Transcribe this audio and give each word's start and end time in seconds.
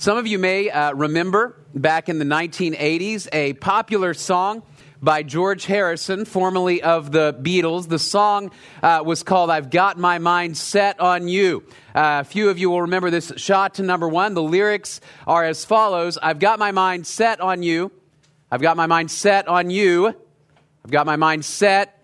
Some 0.00 0.16
of 0.16 0.26
you 0.26 0.38
may 0.38 0.70
uh, 0.70 0.94
remember 0.94 1.56
back 1.74 2.08
in 2.08 2.18
the 2.18 2.24
1980s 2.24 3.28
a 3.34 3.52
popular 3.52 4.14
song 4.14 4.62
by 5.02 5.22
George 5.22 5.66
Harrison, 5.66 6.24
formerly 6.24 6.80
of 6.80 7.12
the 7.12 7.34
Beatles. 7.34 7.86
The 7.86 7.98
song 7.98 8.50
uh, 8.82 9.02
was 9.04 9.22
called 9.22 9.50
I've 9.50 9.68
Got 9.68 9.98
My 9.98 10.18
Mind 10.18 10.56
Set 10.56 11.00
on 11.00 11.28
You. 11.28 11.64
Uh, 11.94 12.22
a 12.22 12.24
few 12.24 12.48
of 12.48 12.58
you 12.58 12.70
will 12.70 12.80
remember 12.80 13.10
this 13.10 13.30
shot 13.36 13.74
to 13.74 13.82
number 13.82 14.08
one. 14.08 14.32
The 14.32 14.42
lyrics 14.42 15.02
are 15.26 15.44
as 15.44 15.66
follows 15.66 16.16
I've 16.16 16.38
got 16.38 16.58
my 16.58 16.72
mind 16.72 17.06
set 17.06 17.42
on 17.42 17.62
you. 17.62 17.92
I've 18.50 18.62
got 18.62 18.78
my 18.78 18.86
mind 18.86 19.10
set 19.10 19.48
on 19.48 19.68
you. 19.68 20.16
I've 20.82 20.90
got 20.90 21.04
my 21.04 21.16
mind 21.16 21.44
set 21.44 22.02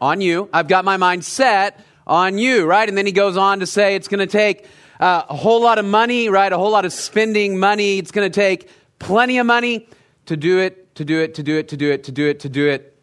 on 0.00 0.22
you. 0.22 0.48
I've 0.50 0.68
got 0.68 0.86
my 0.86 0.96
mind 0.96 1.26
set 1.26 1.78
on 2.06 2.38
you, 2.38 2.64
right? 2.64 2.88
And 2.88 2.96
then 2.96 3.04
he 3.04 3.12
goes 3.12 3.36
on 3.36 3.60
to 3.60 3.66
say 3.66 3.96
it's 3.96 4.08
going 4.08 4.26
to 4.26 4.26
take 4.26 4.66
uh, 5.00 5.22
a 5.28 5.36
whole 5.36 5.60
lot 5.60 5.78
of 5.78 5.84
money, 5.84 6.28
right? 6.28 6.52
A 6.52 6.58
whole 6.58 6.70
lot 6.70 6.84
of 6.84 6.92
spending 6.92 7.58
money. 7.58 7.98
It's 7.98 8.10
going 8.10 8.30
to 8.30 8.34
take 8.34 8.68
plenty 8.98 9.38
of 9.38 9.46
money 9.46 9.88
to 10.26 10.36
do 10.36 10.60
it, 10.60 10.94
to 10.96 11.04
do 11.04 11.20
it, 11.20 11.34
to 11.34 11.42
do 11.42 11.58
it, 11.58 11.68
to 11.68 11.76
do 11.76 11.90
it, 11.90 12.04
to 12.04 12.12
do 12.12 12.28
it, 12.28 12.40
to 12.40 12.48
do 12.48 12.68
it 12.68 12.94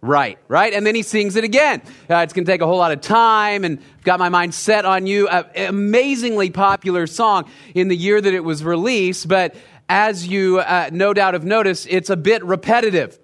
right, 0.00 0.38
right? 0.48 0.72
And 0.72 0.86
then 0.86 0.94
he 0.94 1.02
sings 1.02 1.36
it 1.36 1.44
again. 1.44 1.82
Uh, 2.08 2.18
it's 2.18 2.32
going 2.32 2.44
to 2.44 2.50
take 2.50 2.60
a 2.60 2.66
whole 2.66 2.78
lot 2.78 2.92
of 2.92 3.00
time, 3.00 3.64
and 3.64 3.78
I've 3.78 4.04
got 4.04 4.18
my 4.18 4.28
mind 4.28 4.54
set 4.54 4.84
on 4.84 5.06
you. 5.06 5.28
Uh, 5.28 5.44
amazingly 5.56 6.50
popular 6.50 7.06
song 7.06 7.50
in 7.74 7.88
the 7.88 7.96
year 7.96 8.20
that 8.20 8.32
it 8.32 8.44
was 8.44 8.64
released, 8.64 9.28
but 9.28 9.54
as 9.88 10.26
you 10.26 10.60
uh, 10.60 10.88
no 10.92 11.12
doubt 11.12 11.34
have 11.34 11.44
noticed, 11.44 11.86
it's 11.90 12.10
a 12.10 12.16
bit 12.16 12.44
repetitive. 12.44 13.18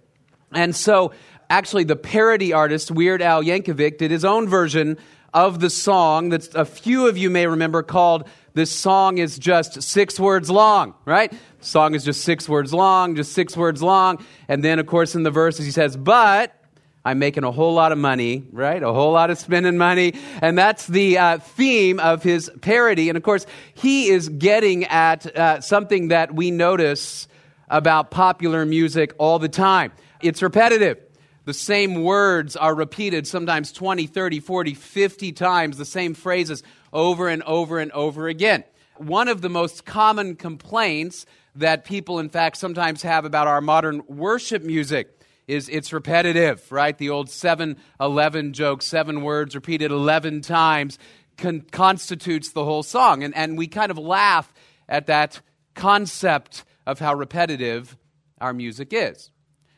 And 0.52 0.74
so, 0.74 1.12
actually, 1.48 1.84
the 1.84 1.96
parody 1.96 2.52
artist, 2.52 2.90
Weird 2.90 3.22
Al 3.22 3.42
Yankovic, 3.42 3.98
did 3.98 4.10
his 4.10 4.24
own 4.24 4.48
version 4.48 4.98
of 5.36 5.60
the 5.60 5.68
song 5.68 6.30
that 6.30 6.54
a 6.54 6.64
few 6.64 7.08
of 7.08 7.18
you 7.18 7.28
may 7.28 7.46
remember 7.46 7.82
called 7.82 8.26
This 8.54 8.70
Song 8.72 9.18
is 9.18 9.38
Just 9.38 9.82
Six 9.82 10.18
Words 10.18 10.50
Long, 10.50 10.94
right? 11.04 11.30
Song 11.60 11.94
is 11.94 12.06
just 12.06 12.22
six 12.22 12.48
words 12.48 12.72
long, 12.72 13.16
just 13.16 13.32
six 13.32 13.54
words 13.54 13.82
long. 13.82 14.24
And 14.48 14.64
then, 14.64 14.78
of 14.78 14.86
course, 14.86 15.14
in 15.14 15.24
the 15.24 15.30
verses, 15.30 15.66
he 15.66 15.72
says, 15.72 15.94
But 15.94 16.58
I'm 17.04 17.18
making 17.18 17.44
a 17.44 17.52
whole 17.52 17.74
lot 17.74 17.92
of 17.92 17.98
money, 17.98 18.46
right? 18.50 18.82
A 18.82 18.94
whole 18.94 19.12
lot 19.12 19.28
of 19.28 19.36
spending 19.36 19.76
money. 19.76 20.14
And 20.40 20.56
that's 20.56 20.86
the 20.86 21.18
uh, 21.18 21.38
theme 21.38 22.00
of 22.00 22.22
his 22.22 22.50
parody. 22.62 23.10
And 23.10 23.18
of 23.18 23.22
course, 23.22 23.44
he 23.74 24.08
is 24.08 24.30
getting 24.30 24.84
at 24.84 25.36
uh, 25.36 25.60
something 25.60 26.08
that 26.08 26.34
we 26.34 26.50
notice 26.50 27.28
about 27.68 28.10
popular 28.10 28.64
music 28.64 29.14
all 29.18 29.38
the 29.38 29.50
time 29.50 29.92
it's 30.22 30.42
repetitive. 30.42 30.98
The 31.46 31.54
same 31.54 32.02
words 32.02 32.56
are 32.56 32.74
repeated 32.74 33.24
sometimes 33.24 33.70
20, 33.70 34.08
30, 34.08 34.40
40, 34.40 34.74
50 34.74 35.32
times, 35.32 35.78
the 35.78 35.84
same 35.84 36.12
phrases 36.12 36.64
over 36.92 37.28
and 37.28 37.40
over 37.44 37.78
and 37.78 37.92
over 37.92 38.26
again. 38.26 38.64
One 38.96 39.28
of 39.28 39.42
the 39.42 39.48
most 39.48 39.84
common 39.84 40.34
complaints 40.34 41.24
that 41.54 41.84
people, 41.84 42.18
in 42.18 42.30
fact, 42.30 42.56
sometimes 42.56 43.02
have 43.02 43.24
about 43.24 43.46
our 43.46 43.60
modern 43.60 44.02
worship 44.08 44.64
music 44.64 45.20
is 45.46 45.68
it's 45.68 45.92
repetitive, 45.92 46.66
right? 46.72 46.98
The 46.98 47.10
old 47.10 47.30
7 47.30 47.76
11 48.00 48.52
joke, 48.52 48.82
seven 48.82 49.22
words 49.22 49.54
repeated 49.54 49.92
11 49.92 50.40
times, 50.40 50.98
con- 51.38 51.64
constitutes 51.70 52.50
the 52.50 52.64
whole 52.64 52.82
song. 52.82 53.22
And, 53.22 53.32
and 53.36 53.56
we 53.56 53.68
kind 53.68 53.92
of 53.92 53.98
laugh 53.98 54.52
at 54.88 55.06
that 55.06 55.40
concept 55.74 56.64
of 56.88 56.98
how 56.98 57.14
repetitive 57.14 57.96
our 58.40 58.52
music 58.52 58.92
is. 58.92 59.30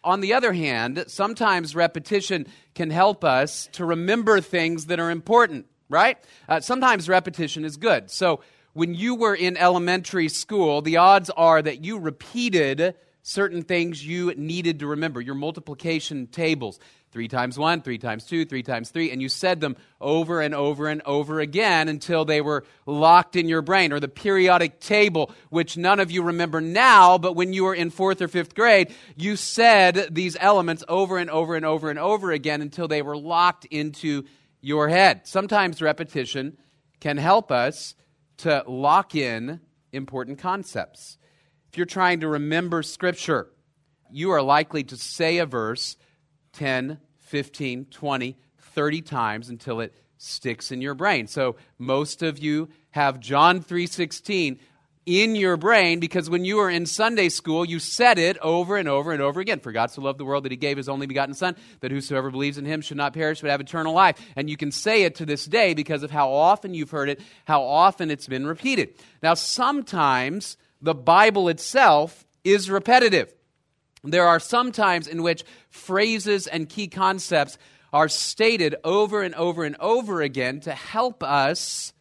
On 0.04 0.20
the 0.20 0.34
other 0.34 0.52
hand, 0.52 1.04
sometimes 1.08 1.74
repetition 1.74 2.46
can 2.74 2.90
help 2.90 3.24
us 3.24 3.68
to 3.72 3.84
remember 3.84 4.40
things 4.40 4.86
that 4.86 5.00
are 5.00 5.10
important, 5.10 5.66
right? 5.88 6.18
Uh, 6.48 6.60
sometimes 6.60 7.08
repetition 7.08 7.64
is 7.64 7.76
good. 7.76 8.10
So 8.10 8.40
when 8.72 8.94
you 8.94 9.14
were 9.14 9.34
in 9.34 9.56
elementary 9.56 10.28
school, 10.28 10.82
the 10.82 10.98
odds 10.98 11.30
are 11.30 11.60
that 11.60 11.84
you 11.84 11.98
repeated 11.98 12.94
certain 13.22 13.62
things 13.62 14.06
you 14.06 14.32
needed 14.36 14.80
to 14.80 14.86
remember, 14.86 15.20
your 15.20 15.34
multiplication 15.34 16.26
tables 16.28 16.78
three 17.10 17.28
times 17.28 17.58
one, 17.58 17.80
three 17.80 17.98
times 17.98 18.24
two, 18.24 18.44
three 18.44 18.62
times 18.62 18.90
three, 18.90 19.10
and 19.10 19.22
you 19.22 19.28
said 19.28 19.60
them 19.60 19.76
over 20.00 20.40
and 20.40 20.54
over 20.54 20.88
and 20.88 21.02
over 21.06 21.40
again 21.40 21.88
until 21.88 22.24
they 22.24 22.40
were 22.40 22.64
locked 22.86 23.36
in 23.36 23.48
your 23.48 23.62
brain. 23.62 23.92
Or 23.92 24.00
the 24.00 24.08
periodic 24.08 24.80
table, 24.80 25.32
which 25.50 25.76
none 25.76 26.00
of 26.00 26.10
you 26.10 26.22
remember 26.22 26.60
now, 26.60 27.18
but 27.18 27.34
when 27.34 27.52
you 27.52 27.64
were 27.64 27.74
in 27.74 27.90
fourth 27.90 28.20
or 28.20 28.28
fifth 28.28 28.54
grade, 28.54 28.94
you 29.16 29.36
said 29.36 30.08
these 30.10 30.36
elements 30.38 30.84
over 30.88 31.18
and 31.18 31.30
over 31.30 31.54
and 31.54 31.64
over 31.64 31.90
and 31.90 31.98
over 31.98 32.30
again 32.32 32.62
until 32.62 32.88
they 32.88 33.02
were 33.02 33.16
locked 33.16 33.64
into 33.66 34.24
your 34.60 34.88
head. 34.88 35.26
Sometimes 35.26 35.80
repetition 35.80 36.58
can 37.00 37.16
help 37.16 37.50
us 37.50 37.94
to 38.38 38.64
lock 38.66 39.14
in 39.14 39.60
important 39.92 40.38
concepts. 40.38 41.16
If 41.70 41.76
you're 41.76 41.86
trying 41.86 42.20
to 42.20 42.28
remember 42.28 42.82
Scripture, 42.82 43.48
you 44.10 44.30
are 44.30 44.42
likely 44.42 44.84
to 44.84 44.96
say 44.96 45.38
a 45.38 45.46
verse 45.46 45.96
10, 46.52 46.98
15, 47.18 47.86
20, 47.86 48.36
30 48.58 49.02
times 49.02 49.48
until 49.48 49.80
it 49.80 49.94
sticks 50.18 50.72
in 50.72 50.80
your 50.80 50.94
brain. 50.94 51.26
So 51.26 51.56
most 51.78 52.22
of 52.22 52.38
you 52.38 52.68
have 52.90 53.20
John 53.20 53.60
3:16 53.60 54.58
in 55.06 55.34
your 55.34 55.56
brain 55.56 56.00
because 56.00 56.28
when 56.28 56.44
you 56.44 56.56
were 56.56 56.68
in 56.68 56.84
Sunday 56.84 57.30
school, 57.30 57.64
you 57.64 57.78
said 57.78 58.18
it 58.18 58.36
over 58.38 58.76
and 58.76 58.86
over 58.88 59.10
and 59.10 59.22
over 59.22 59.40
again. 59.40 59.58
For 59.58 59.72
God 59.72 59.90
so 59.90 60.02
loved 60.02 60.18
the 60.18 60.24
world 60.24 60.44
that 60.44 60.52
he 60.52 60.56
gave 60.56 60.76
his 60.76 60.88
only 60.88 61.06
begotten 61.06 61.34
Son, 61.34 61.56
that 61.80 61.90
whosoever 61.90 62.30
believes 62.30 62.58
in 62.58 62.66
him 62.66 62.82
should 62.82 62.98
not 62.98 63.14
perish 63.14 63.40
but 63.40 63.50
have 63.50 63.60
eternal 63.60 63.94
life. 63.94 64.20
And 64.36 64.50
you 64.50 64.58
can 64.58 64.70
say 64.70 65.04
it 65.04 65.14
to 65.14 65.24
this 65.24 65.46
day 65.46 65.72
because 65.72 66.02
of 66.02 66.10
how 66.10 66.30
often 66.30 66.74
you've 66.74 66.90
heard 66.90 67.08
it, 67.08 67.20
how 67.46 67.62
often 67.62 68.10
it's 68.10 68.26
been 68.26 68.46
repeated. 68.46 68.94
Now, 69.22 69.32
sometimes 69.32 70.58
the 70.82 70.94
Bible 70.94 71.48
itself 71.48 72.26
is 72.44 72.70
repetitive. 72.70 73.32
There 74.04 74.26
are 74.26 74.40
some 74.40 74.72
times 74.72 75.06
in 75.06 75.22
which 75.22 75.44
phrases 75.70 76.46
and 76.46 76.68
key 76.68 76.88
concepts 76.88 77.58
are 77.92 78.08
stated 78.08 78.76
over 78.84 79.22
and 79.22 79.34
over 79.34 79.64
and 79.64 79.76
over 79.80 80.22
again 80.22 80.60
to 80.60 80.72
help 80.72 81.22
us 81.22 81.92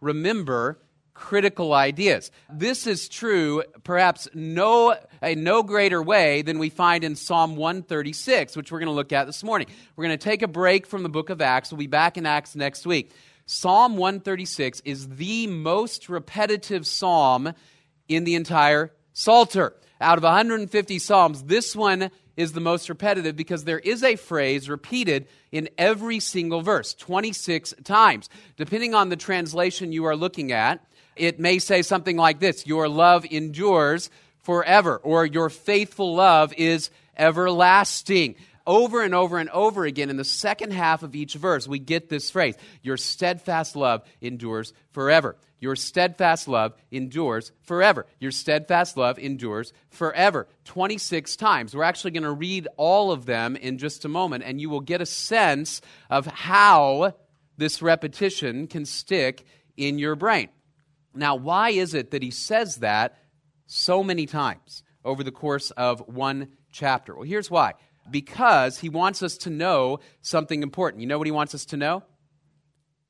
remember 0.00 0.78
critical 1.14 1.72
ideas. 1.72 2.30
This 2.52 2.86
is 2.86 3.08
true 3.08 3.62
perhaps 3.84 4.28
no 4.34 4.96
in 5.22 5.44
no 5.44 5.62
greater 5.62 6.02
way 6.02 6.42
than 6.42 6.58
we 6.58 6.68
find 6.68 7.04
in 7.04 7.14
Psalm 7.14 7.54
136, 7.54 8.56
which 8.56 8.72
we're 8.72 8.80
going 8.80 8.88
to 8.88 8.92
look 8.92 9.12
at 9.12 9.26
this 9.26 9.44
morning. 9.44 9.68
We're 9.94 10.06
going 10.06 10.18
to 10.18 10.24
take 10.24 10.42
a 10.42 10.48
break 10.48 10.86
from 10.86 11.02
the 11.02 11.08
book 11.08 11.30
of 11.30 11.40
Acts. 11.40 11.70
We'll 11.70 11.78
be 11.78 11.86
back 11.86 12.16
in 12.16 12.26
Acts 12.26 12.56
next 12.56 12.86
week. 12.86 13.12
Psalm 13.46 13.96
136 13.96 14.80
is 14.84 15.08
the 15.10 15.46
most 15.46 16.08
repetitive 16.08 16.86
psalm 16.86 17.52
in 18.08 18.24
the 18.24 18.34
entire 18.34 18.92
Psalter. 19.12 19.74
Out 20.02 20.18
of 20.18 20.24
150 20.24 20.98
Psalms, 20.98 21.44
this 21.44 21.76
one 21.76 22.10
is 22.36 22.52
the 22.52 22.60
most 22.60 22.88
repetitive 22.88 23.36
because 23.36 23.62
there 23.62 23.78
is 23.78 24.02
a 24.02 24.16
phrase 24.16 24.68
repeated 24.68 25.28
in 25.52 25.68
every 25.78 26.18
single 26.18 26.60
verse, 26.60 26.92
26 26.94 27.72
times. 27.84 28.28
Depending 28.56 28.94
on 28.94 29.10
the 29.10 29.16
translation 29.16 29.92
you 29.92 30.04
are 30.06 30.16
looking 30.16 30.50
at, 30.50 30.84
it 31.14 31.38
may 31.38 31.60
say 31.60 31.82
something 31.82 32.16
like 32.16 32.40
this 32.40 32.66
Your 32.66 32.88
love 32.88 33.24
endures 33.24 34.10
forever, 34.42 34.96
or 34.96 35.24
Your 35.24 35.50
faithful 35.50 36.16
love 36.16 36.52
is 36.54 36.90
everlasting. 37.16 38.34
Over 38.66 39.02
and 39.02 39.14
over 39.14 39.38
and 39.38 39.50
over 39.50 39.84
again 39.84 40.10
in 40.10 40.16
the 40.16 40.24
second 40.24 40.72
half 40.72 41.02
of 41.02 41.14
each 41.14 41.34
verse, 41.34 41.68
we 41.68 41.78
get 41.78 42.08
this 42.08 42.28
phrase 42.28 42.56
Your 42.82 42.96
steadfast 42.96 43.76
love 43.76 44.02
endures 44.20 44.72
forever. 44.90 45.36
Your 45.62 45.76
steadfast 45.76 46.48
love 46.48 46.74
endures 46.90 47.52
forever. 47.62 48.04
Your 48.18 48.32
steadfast 48.32 48.96
love 48.96 49.16
endures 49.16 49.72
forever. 49.90 50.48
26 50.64 51.36
times. 51.36 51.72
We're 51.72 51.84
actually 51.84 52.10
going 52.10 52.24
to 52.24 52.32
read 52.32 52.66
all 52.76 53.12
of 53.12 53.26
them 53.26 53.54
in 53.54 53.78
just 53.78 54.04
a 54.04 54.08
moment, 54.08 54.42
and 54.42 54.60
you 54.60 54.68
will 54.68 54.80
get 54.80 55.00
a 55.00 55.06
sense 55.06 55.80
of 56.10 56.26
how 56.26 57.14
this 57.58 57.80
repetition 57.80 58.66
can 58.66 58.84
stick 58.84 59.46
in 59.76 60.00
your 60.00 60.16
brain. 60.16 60.48
Now, 61.14 61.36
why 61.36 61.70
is 61.70 61.94
it 61.94 62.10
that 62.10 62.24
he 62.24 62.32
says 62.32 62.78
that 62.78 63.16
so 63.66 64.02
many 64.02 64.26
times 64.26 64.82
over 65.04 65.22
the 65.22 65.30
course 65.30 65.70
of 65.70 66.00
one 66.08 66.48
chapter? 66.72 67.14
Well, 67.14 67.22
here's 67.22 67.52
why. 67.52 67.74
Because 68.10 68.80
he 68.80 68.88
wants 68.88 69.22
us 69.22 69.36
to 69.38 69.50
know 69.50 70.00
something 70.22 70.64
important. 70.64 71.02
You 71.02 71.06
know 71.06 71.18
what 71.18 71.28
he 71.28 71.30
wants 71.30 71.54
us 71.54 71.66
to 71.66 71.76
know? 71.76 72.02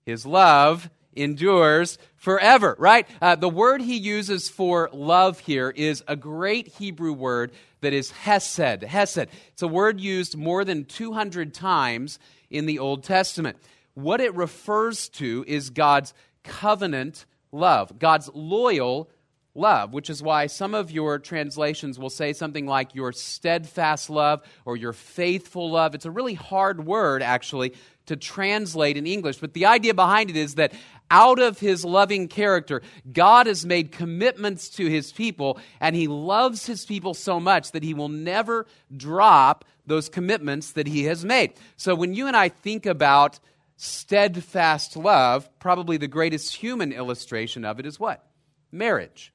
His 0.04 0.26
love 0.26 0.90
endures 1.14 1.98
forever, 2.16 2.76
right? 2.78 3.06
Uh, 3.20 3.34
the 3.36 3.48
word 3.48 3.80
he 3.80 3.96
uses 3.96 4.48
for 4.48 4.88
love 4.92 5.40
here 5.40 5.70
is 5.70 6.02
a 6.08 6.16
great 6.16 6.68
Hebrew 6.68 7.12
word 7.12 7.52
that 7.80 7.92
is 7.92 8.10
hesed. 8.10 8.82
Hesed. 8.82 9.28
It's 9.52 9.62
a 9.62 9.68
word 9.68 10.00
used 10.00 10.36
more 10.36 10.64
than 10.64 10.84
200 10.84 11.52
times 11.52 12.18
in 12.50 12.66
the 12.66 12.78
Old 12.78 13.04
Testament. 13.04 13.58
What 13.94 14.20
it 14.20 14.34
refers 14.34 15.08
to 15.10 15.44
is 15.46 15.70
God's 15.70 16.14
covenant 16.44 17.26
love, 17.50 17.98
God's 17.98 18.30
loyal 18.32 19.10
love, 19.54 19.92
which 19.92 20.08
is 20.08 20.22
why 20.22 20.46
some 20.46 20.74
of 20.74 20.90
your 20.90 21.18
translations 21.18 21.98
will 21.98 22.10
say 22.10 22.32
something 22.32 22.66
like 22.66 22.94
your 22.94 23.12
steadfast 23.12 24.08
love 24.08 24.42
or 24.64 24.76
your 24.76 24.92
faithful 24.92 25.70
love. 25.70 25.94
It's 25.94 26.06
a 26.06 26.10
really 26.10 26.34
hard 26.34 26.86
word, 26.86 27.22
actually, 27.22 27.74
to 28.06 28.16
translate 28.16 28.96
in 28.96 29.06
English, 29.06 29.38
but 29.38 29.54
the 29.54 29.66
idea 29.66 29.94
behind 29.94 30.30
it 30.30 30.36
is 30.36 30.56
that 30.56 30.72
out 31.10 31.38
of 31.38 31.58
his 31.58 31.84
loving 31.84 32.26
character, 32.26 32.82
God 33.12 33.46
has 33.46 33.64
made 33.66 33.92
commitments 33.92 34.68
to 34.70 34.86
his 34.86 35.12
people, 35.12 35.58
and 35.80 35.94
he 35.94 36.08
loves 36.08 36.66
his 36.66 36.84
people 36.84 37.14
so 37.14 37.38
much 37.38 37.72
that 37.72 37.82
he 37.82 37.94
will 37.94 38.08
never 38.08 38.66
drop 38.96 39.64
those 39.86 40.08
commitments 40.08 40.72
that 40.72 40.86
he 40.86 41.04
has 41.04 41.24
made. 41.24 41.52
So 41.76 41.94
when 41.94 42.14
you 42.14 42.26
and 42.26 42.36
I 42.36 42.48
think 42.48 42.86
about 42.86 43.38
steadfast 43.76 44.96
love, 44.96 45.48
probably 45.58 45.96
the 45.96 46.08
greatest 46.08 46.54
human 46.54 46.92
illustration 46.92 47.64
of 47.64 47.78
it 47.78 47.86
is 47.86 48.00
what? 48.00 48.24
Marriage. 48.70 49.32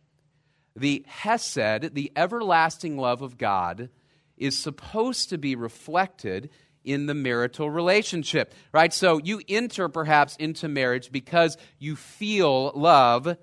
The 0.76 1.06
Hesed, 1.08 1.94
the 1.94 2.12
everlasting 2.16 2.98
love 2.98 3.22
of 3.22 3.38
God, 3.38 3.90
is 4.38 4.58
supposed 4.58 5.30
to 5.30 5.38
be 5.38 5.56
reflected 5.56 6.50
in 6.88 7.06
the 7.06 7.14
marital 7.14 7.70
relationship, 7.70 8.54
right? 8.72 8.94
So 8.94 9.18
you 9.18 9.42
enter 9.48 9.90
perhaps 9.90 10.36
into 10.38 10.68
marriage 10.68 11.12
because 11.12 11.58
you 11.78 11.96
feel 11.96 12.72
love 12.74 13.38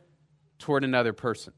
toward 0.59 0.83
another 0.83 1.13
person. 1.13 1.53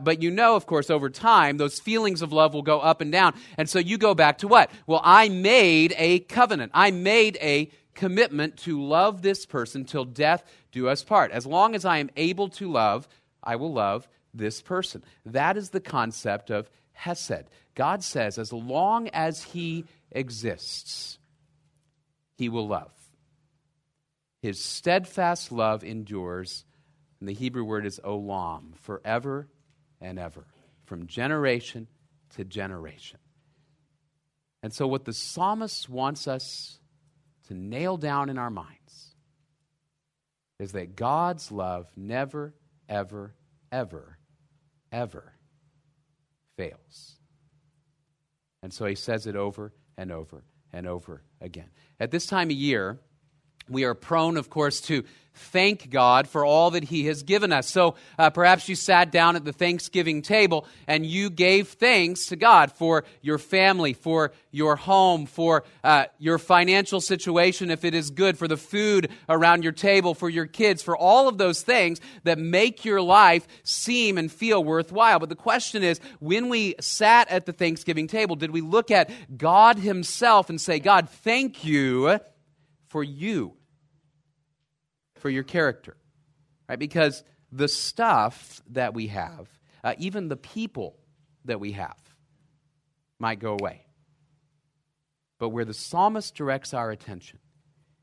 But 0.00 0.22
you 0.22 0.30
know, 0.30 0.54
of 0.54 0.66
course, 0.66 0.90
over 0.90 1.10
time, 1.10 1.56
those 1.56 1.80
feelings 1.80 2.22
of 2.22 2.32
love 2.32 2.54
will 2.54 2.62
go 2.62 2.78
up 2.78 3.00
and 3.00 3.10
down. 3.10 3.34
And 3.56 3.68
so 3.68 3.80
you 3.80 3.98
go 3.98 4.14
back 4.14 4.38
to 4.38 4.48
what? 4.48 4.70
Well, 4.86 5.00
I 5.02 5.28
made 5.28 5.94
a 5.98 6.20
covenant. 6.20 6.70
I 6.74 6.92
made 6.92 7.36
a 7.40 7.70
commitment 7.94 8.56
to 8.58 8.80
love 8.80 9.22
this 9.22 9.44
person 9.44 9.84
till 9.84 10.04
death 10.04 10.44
do 10.70 10.88
us 10.88 11.02
part. 11.02 11.32
As 11.32 11.46
long 11.46 11.74
as 11.74 11.84
I 11.84 11.98
am 11.98 12.10
able 12.16 12.48
to 12.50 12.70
love, 12.70 13.08
I 13.42 13.56
will 13.56 13.72
love 13.72 14.08
this 14.32 14.62
person. 14.62 15.02
That 15.26 15.56
is 15.56 15.70
the 15.70 15.80
concept 15.80 16.50
of 16.50 16.70
Hesed. 16.92 17.44
God 17.74 18.04
says, 18.04 18.38
as 18.38 18.52
long 18.52 19.08
as 19.08 19.42
He 19.42 19.84
exists, 20.10 21.18
He 22.36 22.48
will 22.48 22.68
love. 22.68 22.92
His 24.40 24.62
steadfast 24.62 25.50
love 25.50 25.82
endures, 25.82 26.64
and 27.20 27.28
the 27.28 27.34
Hebrew 27.34 27.64
word 27.64 27.86
is 27.86 28.00
olam, 28.04 28.76
forever 28.76 29.48
and 30.00 30.18
ever, 30.18 30.46
from 30.84 31.06
generation 31.06 31.88
to 32.36 32.44
generation. 32.44 33.18
And 34.62 34.72
so, 34.72 34.86
what 34.86 35.04
the 35.04 35.12
psalmist 35.12 35.88
wants 35.88 36.28
us 36.28 36.78
to 37.48 37.54
nail 37.54 37.96
down 37.96 38.28
in 38.28 38.38
our 38.38 38.50
minds 38.50 39.14
is 40.58 40.72
that 40.72 40.96
God's 40.96 41.52
love 41.52 41.86
never, 41.96 42.54
ever, 42.88 43.34
ever, 43.70 44.18
ever 44.90 45.32
fails. 46.56 47.16
And 48.62 48.72
so 48.72 48.86
he 48.86 48.96
says 48.96 49.26
it 49.26 49.36
over 49.36 49.72
and 49.98 50.10
over 50.10 50.44
and 50.72 50.86
over 50.86 51.22
again. 51.42 51.68
At 52.00 52.10
this 52.10 52.24
time 52.24 52.48
of 52.48 52.56
year, 52.56 52.98
we 53.68 53.84
are 53.84 53.94
prone, 53.94 54.38
of 54.38 54.48
course, 54.48 54.80
to 54.82 55.04
thank 55.38 55.90
God 55.90 56.28
for 56.28 56.44
all 56.44 56.70
that 56.72 56.84
He 56.84 57.06
has 57.06 57.22
given 57.22 57.52
us. 57.52 57.68
So 57.68 57.94
uh, 58.18 58.30
perhaps 58.30 58.68
you 58.68 58.74
sat 58.74 59.10
down 59.10 59.36
at 59.36 59.44
the 59.44 59.52
Thanksgiving 59.52 60.22
table 60.22 60.66
and 60.86 61.04
you 61.06 61.30
gave 61.30 61.68
thanks 61.68 62.26
to 62.26 62.36
God 62.36 62.72
for 62.72 63.04
your 63.22 63.38
family, 63.38 63.92
for 63.92 64.32
your 64.50 64.76
home, 64.76 65.26
for 65.26 65.64
uh, 65.84 66.06
your 66.18 66.38
financial 66.38 67.00
situation, 67.00 67.70
if 67.70 67.84
it 67.84 67.94
is 67.94 68.10
good, 68.10 68.38
for 68.38 68.48
the 68.48 68.56
food 68.56 69.10
around 69.28 69.62
your 69.62 69.72
table, 69.72 70.14
for 70.14 70.28
your 70.28 70.46
kids, 70.46 70.82
for 70.82 70.96
all 70.96 71.28
of 71.28 71.38
those 71.38 71.62
things 71.62 72.00
that 72.24 72.38
make 72.38 72.84
your 72.84 73.00
life 73.00 73.46
seem 73.62 74.18
and 74.18 74.30
feel 74.30 74.62
worthwhile. 74.62 75.18
But 75.18 75.28
the 75.28 75.36
question 75.36 75.82
is 75.82 76.00
when 76.18 76.48
we 76.48 76.74
sat 76.80 77.28
at 77.28 77.46
the 77.46 77.52
Thanksgiving 77.52 78.06
table, 78.06 78.36
did 78.36 78.50
we 78.50 78.60
look 78.60 78.90
at 78.90 79.10
God 79.36 79.78
Himself 79.78 80.50
and 80.50 80.60
say, 80.60 80.78
God, 80.78 81.08
thank 81.08 81.64
you 81.64 82.18
for 82.88 83.02
you? 83.02 83.54
For 85.18 85.30
your 85.30 85.42
character, 85.42 85.96
right? 86.68 86.78
Because 86.78 87.24
the 87.50 87.68
stuff 87.68 88.62
that 88.70 88.94
we 88.94 89.08
have, 89.08 89.48
uh, 89.82 89.94
even 89.98 90.28
the 90.28 90.36
people 90.36 90.96
that 91.44 91.60
we 91.60 91.72
have, 91.72 91.96
might 93.18 93.40
go 93.40 93.56
away. 93.58 93.84
But 95.38 95.50
where 95.50 95.64
the 95.64 95.74
psalmist 95.74 96.34
directs 96.34 96.74
our 96.74 96.90
attention 96.90 97.38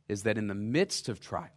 is 0.07 0.23
that 0.23 0.37
in 0.37 0.47
the 0.47 0.55
midst 0.55 1.09
of 1.09 1.19
trial, 1.19 1.49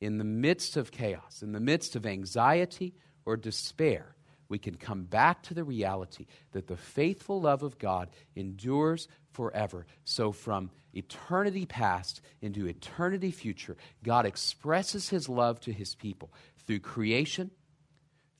in 0.00 0.18
the 0.18 0.24
midst 0.24 0.76
of 0.76 0.90
chaos, 0.90 1.42
in 1.42 1.52
the 1.52 1.60
midst 1.60 1.96
of 1.96 2.06
anxiety 2.06 2.94
or 3.24 3.36
despair, 3.36 4.15
we 4.48 4.58
can 4.58 4.76
come 4.76 5.04
back 5.04 5.42
to 5.44 5.54
the 5.54 5.64
reality 5.64 6.26
that 6.52 6.66
the 6.66 6.76
faithful 6.76 7.40
love 7.40 7.62
of 7.62 7.78
God 7.78 8.10
endures 8.34 9.08
forever. 9.32 9.86
So, 10.04 10.32
from 10.32 10.70
eternity 10.94 11.66
past 11.66 12.20
into 12.40 12.66
eternity 12.66 13.30
future, 13.30 13.76
God 14.02 14.26
expresses 14.26 15.08
his 15.08 15.28
love 15.28 15.60
to 15.60 15.72
his 15.72 15.94
people 15.94 16.32
through 16.66 16.80
creation, 16.80 17.50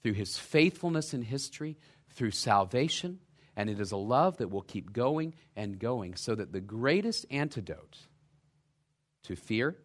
through 0.02 0.14
his 0.14 0.38
faithfulness 0.38 1.12
in 1.12 1.22
history, 1.22 1.76
through 2.10 2.30
salvation, 2.30 3.18
and 3.56 3.70
it 3.70 3.80
is 3.80 3.92
a 3.92 3.96
love 3.96 4.36
that 4.38 4.50
will 4.50 4.62
keep 4.62 4.92
going 4.92 5.34
and 5.54 5.78
going 5.78 6.14
so 6.14 6.34
that 6.34 6.52
the 6.52 6.60
greatest 6.60 7.26
antidote 7.30 7.98
to 9.24 9.34
fear, 9.34 9.76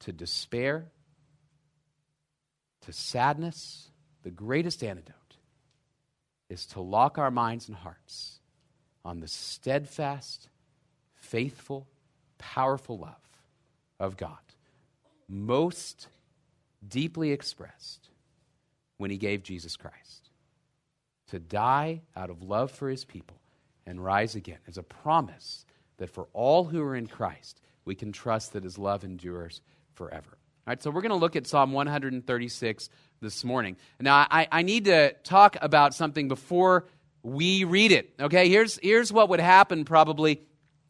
to 0.00 0.12
despair, 0.12 0.90
to 2.82 2.92
sadness, 2.92 3.91
the 4.22 4.30
greatest 4.30 4.82
antidote 4.82 5.36
is 6.48 6.66
to 6.66 6.80
lock 6.80 7.18
our 7.18 7.30
minds 7.30 7.68
and 7.68 7.76
hearts 7.76 8.40
on 9.04 9.20
the 9.20 9.28
steadfast, 9.28 10.48
faithful, 11.14 11.86
powerful 12.38 12.98
love 12.98 13.16
of 13.98 14.16
God, 14.16 14.36
most 15.28 16.08
deeply 16.86 17.32
expressed 17.32 18.10
when 18.98 19.10
he 19.10 19.16
gave 19.16 19.42
Jesus 19.42 19.76
Christ 19.76 20.30
to 21.28 21.38
die 21.38 22.02
out 22.14 22.30
of 22.30 22.42
love 22.42 22.70
for 22.70 22.88
his 22.90 23.04
people 23.04 23.38
and 23.86 24.04
rise 24.04 24.34
again 24.34 24.58
as 24.68 24.78
a 24.78 24.82
promise 24.82 25.64
that 25.96 26.10
for 26.10 26.28
all 26.32 26.64
who 26.64 26.82
are 26.82 26.94
in 26.94 27.06
Christ, 27.06 27.60
we 27.84 27.94
can 27.94 28.12
trust 28.12 28.52
that 28.52 28.64
his 28.64 28.78
love 28.78 29.04
endures 29.04 29.60
forever. 29.94 30.38
All 30.66 30.70
right, 30.70 30.82
so 30.82 30.90
we're 30.90 31.00
going 31.00 31.10
to 31.10 31.16
look 31.16 31.36
at 31.36 31.46
Psalm 31.46 31.72
136, 31.72 32.88
this 33.22 33.44
morning. 33.44 33.76
Now, 34.00 34.26
I, 34.30 34.48
I 34.50 34.62
need 34.62 34.86
to 34.86 35.12
talk 35.22 35.56
about 35.62 35.94
something 35.94 36.28
before 36.28 36.86
we 37.22 37.64
read 37.64 37.92
it. 37.92 38.12
Okay, 38.20 38.48
here's, 38.48 38.78
here's 38.82 39.12
what 39.12 39.28
would 39.28 39.40
happen 39.40 39.84
probably 39.84 40.42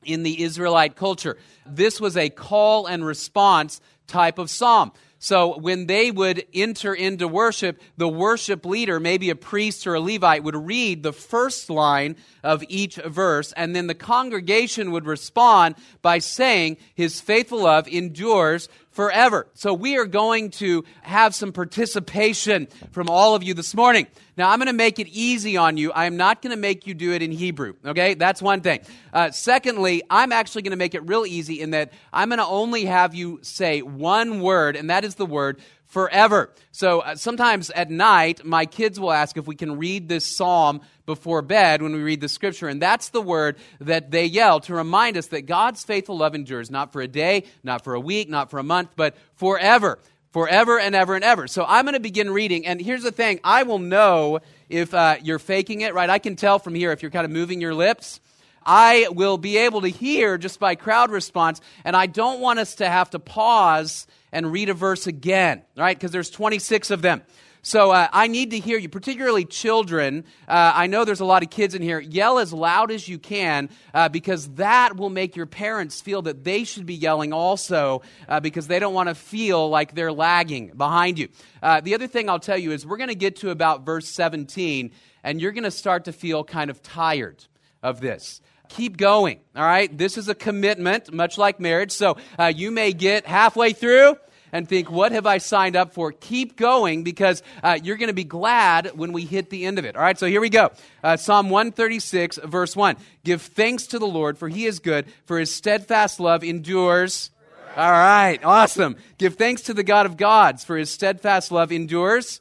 in 0.02 0.22
the 0.22 0.42
Israelite 0.42 0.96
culture. 0.96 1.36
This 1.66 2.00
was 2.00 2.16
a 2.16 2.30
call 2.30 2.86
and 2.86 3.04
response 3.04 3.80
type 4.06 4.38
of 4.38 4.50
psalm. 4.50 4.92
So 5.18 5.56
when 5.56 5.86
they 5.86 6.10
would 6.10 6.46
enter 6.52 6.92
into 6.92 7.28
worship, 7.28 7.80
the 7.96 8.08
worship 8.08 8.66
leader, 8.66 8.98
maybe 8.98 9.30
a 9.30 9.36
priest 9.36 9.86
or 9.86 9.94
a 9.94 10.00
Levite, 10.00 10.42
would 10.42 10.56
read 10.56 11.04
the 11.04 11.12
first 11.12 11.70
line 11.70 12.16
of 12.42 12.64
each 12.68 12.96
verse, 12.96 13.52
and 13.52 13.76
then 13.76 13.86
the 13.86 13.94
congregation 13.94 14.90
would 14.90 15.06
respond 15.06 15.76
by 16.00 16.18
saying, 16.18 16.76
His 16.96 17.20
faithful 17.20 17.62
love 17.62 17.86
endures 17.86 18.68
forever. 18.92 19.46
So 19.54 19.74
we 19.74 19.98
are 19.98 20.06
going 20.06 20.50
to 20.52 20.84
have 21.02 21.34
some 21.34 21.52
participation 21.52 22.68
from 22.92 23.08
all 23.08 23.34
of 23.34 23.42
you 23.42 23.54
this 23.54 23.74
morning. 23.74 24.06
Now, 24.36 24.50
I'm 24.50 24.58
going 24.58 24.68
to 24.68 24.72
make 24.72 24.98
it 24.98 25.08
easy 25.08 25.56
on 25.56 25.76
you. 25.76 25.92
I 25.92 26.06
am 26.06 26.16
not 26.16 26.40
going 26.40 26.52
to 26.52 26.60
make 26.60 26.86
you 26.86 26.94
do 26.94 27.12
it 27.12 27.22
in 27.22 27.32
Hebrew, 27.32 27.74
okay? 27.84 28.14
That's 28.14 28.40
one 28.40 28.62
thing. 28.62 28.80
Uh, 29.12 29.30
secondly, 29.30 30.02
I'm 30.08 30.32
actually 30.32 30.62
going 30.62 30.70
to 30.70 30.78
make 30.78 30.94
it 30.94 31.06
real 31.06 31.26
easy 31.26 31.60
in 31.60 31.70
that 31.70 31.92
I'm 32.12 32.28
going 32.28 32.38
to 32.38 32.46
only 32.46 32.86
have 32.86 33.14
you 33.14 33.40
say 33.42 33.82
one 33.82 34.40
word, 34.40 34.76
and 34.76 34.88
that 34.88 35.04
is 35.04 35.16
the 35.16 35.26
word 35.26 35.60
forever. 35.92 36.50
So 36.70 37.00
uh, 37.00 37.16
sometimes 37.16 37.68
at 37.68 37.90
night, 37.90 38.46
my 38.46 38.64
kids 38.64 38.98
will 38.98 39.12
ask 39.12 39.36
if 39.36 39.46
we 39.46 39.54
can 39.54 39.76
read 39.76 40.08
this 40.08 40.24
psalm 40.24 40.80
before 41.04 41.42
bed 41.42 41.82
when 41.82 41.92
we 41.92 42.00
read 42.00 42.22
the 42.22 42.30
scripture. 42.30 42.66
And 42.66 42.80
that's 42.80 43.10
the 43.10 43.20
word 43.20 43.58
that 43.78 44.10
they 44.10 44.24
yell 44.24 44.60
to 44.60 44.74
remind 44.74 45.18
us 45.18 45.26
that 45.26 45.42
God's 45.42 45.84
faithful 45.84 46.16
love 46.16 46.34
endures 46.34 46.70
not 46.70 46.94
for 46.94 47.02
a 47.02 47.08
day, 47.08 47.44
not 47.62 47.84
for 47.84 47.92
a 47.92 48.00
week, 48.00 48.30
not 48.30 48.50
for 48.50 48.58
a 48.58 48.62
month, 48.62 48.92
but 48.96 49.14
forever. 49.34 49.98
Forever 50.32 50.80
and 50.80 50.94
ever 50.94 51.14
and 51.14 51.22
ever. 51.22 51.46
So 51.46 51.62
I'm 51.68 51.84
going 51.84 51.92
to 51.92 52.00
begin 52.00 52.30
reading. 52.30 52.66
And 52.66 52.80
here's 52.80 53.02
the 53.02 53.12
thing 53.12 53.38
I 53.44 53.64
will 53.64 53.78
know 53.78 54.40
if 54.70 54.94
uh, 54.94 55.16
you're 55.22 55.38
faking 55.38 55.82
it, 55.82 55.92
right? 55.92 56.08
I 56.08 56.18
can 56.18 56.36
tell 56.36 56.58
from 56.58 56.74
here 56.74 56.92
if 56.92 57.02
you're 57.02 57.10
kind 57.10 57.26
of 57.26 57.30
moving 57.30 57.60
your 57.60 57.74
lips. 57.74 58.18
I 58.66 59.08
will 59.10 59.38
be 59.38 59.58
able 59.58 59.82
to 59.82 59.88
hear 59.88 60.38
just 60.38 60.58
by 60.58 60.74
crowd 60.74 61.10
response. 61.10 61.60
And 61.84 61.96
I 61.96 62.06
don't 62.06 62.40
want 62.40 62.58
us 62.58 62.76
to 62.76 62.88
have 62.88 63.10
to 63.10 63.18
pause 63.18 64.06
and 64.32 64.50
read 64.50 64.68
a 64.68 64.74
verse 64.74 65.06
again, 65.06 65.62
right? 65.76 65.96
Because 65.96 66.10
there's 66.10 66.30
26 66.30 66.90
of 66.90 67.02
them. 67.02 67.22
So 67.64 67.92
uh, 67.92 68.08
I 68.12 68.26
need 68.26 68.50
to 68.50 68.58
hear 68.58 68.76
you, 68.76 68.88
particularly 68.88 69.44
children. 69.44 70.24
Uh, 70.48 70.72
I 70.74 70.88
know 70.88 71.04
there's 71.04 71.20
a 71.20 71.24
lot 71.24 71.44
of 71.44 71.50
kids 71.50 71.76
in 71.76 71.82
here. 71.82 72.00
Yell 72.00 72.40
as 72.40 72.52
loud 72.52 72.90
as 72.90 73.06
you 73.06 73.20
can 73.20 73.70
uh, 73.94 74.08
because 74.08 74.48
that 74.54 74.96
will 74.96 75.10
make 75.10 75.36
your 75.36 75.46
parents 75.46 76.00
feel 76.00 76.22
that 76.22 76.42
they 76.42 76.64
should 76.64 76.86
be 76.86 76.94
yelling 76.94 77.32
also 77.32 78.02
uh, 78.28 78.40
because 78.40 78.66
they 78.66 78.80
don't 78.80 78.94
want 78.94 79.10
to 79.10 79.14
feel 79.14 79.68
like 79.68 79.94
they're 79.94 80.12
lagging 80.12 80.72
behind 80.76 81.20
you. 81.20 81.28
Uh, 81.62 81.80
the 81.80 81.94
other 81.94 82.08
thing 82.08 82.28
I'll 82.28 82.40
tell 82.40 82.58
you 82.58 82.72
is 82.72 82.84
we're 82.84 82.96
going 82.96 83.10
to 83.10 83.14
get 83.14 83.36
to 83.36 83.50
about 83.50 83.86
verse 83.86 84.08
17 84.08 84.90
and 85.22 85.40
you're 85.40 85.52
going 85.52 85.62
to 85.62 85.70
start 85.70 86.06
to 86.06 86.12
feel 86.12 86.42
kind 86.42 86.68
of 86.68 86.82
tired 86.82 87.44
of 87.80 88.00
this 88.00 88.40
keep 88.72 88.96
going. 88.96 89.38
All 89.54 89.64
right? 89.64 89.96
This 89.96 90.18
is 90.18 90.28
a 90.28 90.34
commitment, 90.34 91.12
much 91.12 91.38
like 91.38 91.60
marriage. 91.60 91.92
So 91.92 92.16
uh, 92.38 92.52
you 92.54 92.70
may 92.70 92.92
get 92.92 93.26
halfway 93.26 93.72
through 93.72 94.16
and 94.52 94.68
think, 94.68 94.90
what 94.90 95.12
have 95.12 95.26
I 95.26 95.38
signed 95.38 95.76
up 95.76 95.94
for? 95.94 96.12
Keep 96.12 96.56
going 96.56 97.04
because 97.04 97.42
uh, 97.62 97.78
you're 97.82 97.96
going 97.96 98.08
to 98.08 98.14
be 98.14 98.24
glad 98.24 98.92
when 98.94 99.12
we 99.12 99.24
hit 99.24 99.50
the 99.50 99.64
end 99.64 99.78
of 99.78 99.84
it. 99.84 99.96
All 99.96 100.02
right, 100.02 100.18
so 100.18 100.26
here 100.26 100.40
we 100.40 100.50
go. 100.50 100.70
Uh, 101.02 101.16
Psalm 101.16 101.48
136, 101.48 102.38
verse 102.44 102.76
1. 102.76 102.96
Give 103.24 103.40
thanks 103.40 103.86
to 103.88 103.98
the 103.98 104.06
Lord, 104.06 104.36
for 104.36 104.48
he 104.48 104.66
is 104.66 104.78
good, 104.78 105.06
for 105.24 105.38
his 105.38 105.54
steadfast 105.54 106.20
love 106.20 106.44
endures. 106.44 107.30
All 107.74 107.90
right, 107.90 108.38
awesome. 108.44 108.96
Give 109.16 109.34
thanks 109.34 109.62
to 109.62 109.74
the 109.74 109.82
God 109.82 110.04
of 110.04 110.18
gods, 110.18 110.64
for 110.64 110.76
his 110.76 110.90
steadfast 110.90 111.50
love 111.50 111.72
endures. 111.72 112.40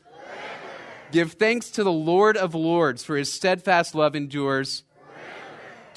Give 1.11 1.31
thanks 1.31 1.71
to 1.71 1.83
the 1.83 1.91
Lord 1.91 2.35
of 2.35 2.55
lords, 2.55 3.03
for 3.03 3.15
his 3.15 3.31
steadfast 3.31 3.95
love 3.95 4.15
endures. 4.15 4.83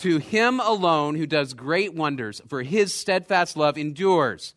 To 0.05 0.19
him 0.19 0.61
alone 0.61 1.15
who 1.15 1.27
does 1.27 1.55
great 1.55 1.95
wonders, 1.95 2.43
for 2.47 2.63
his 2.63 2.93
steadfast 2.93 3.57
love 3.57 3.79
endures. 3.79 4.53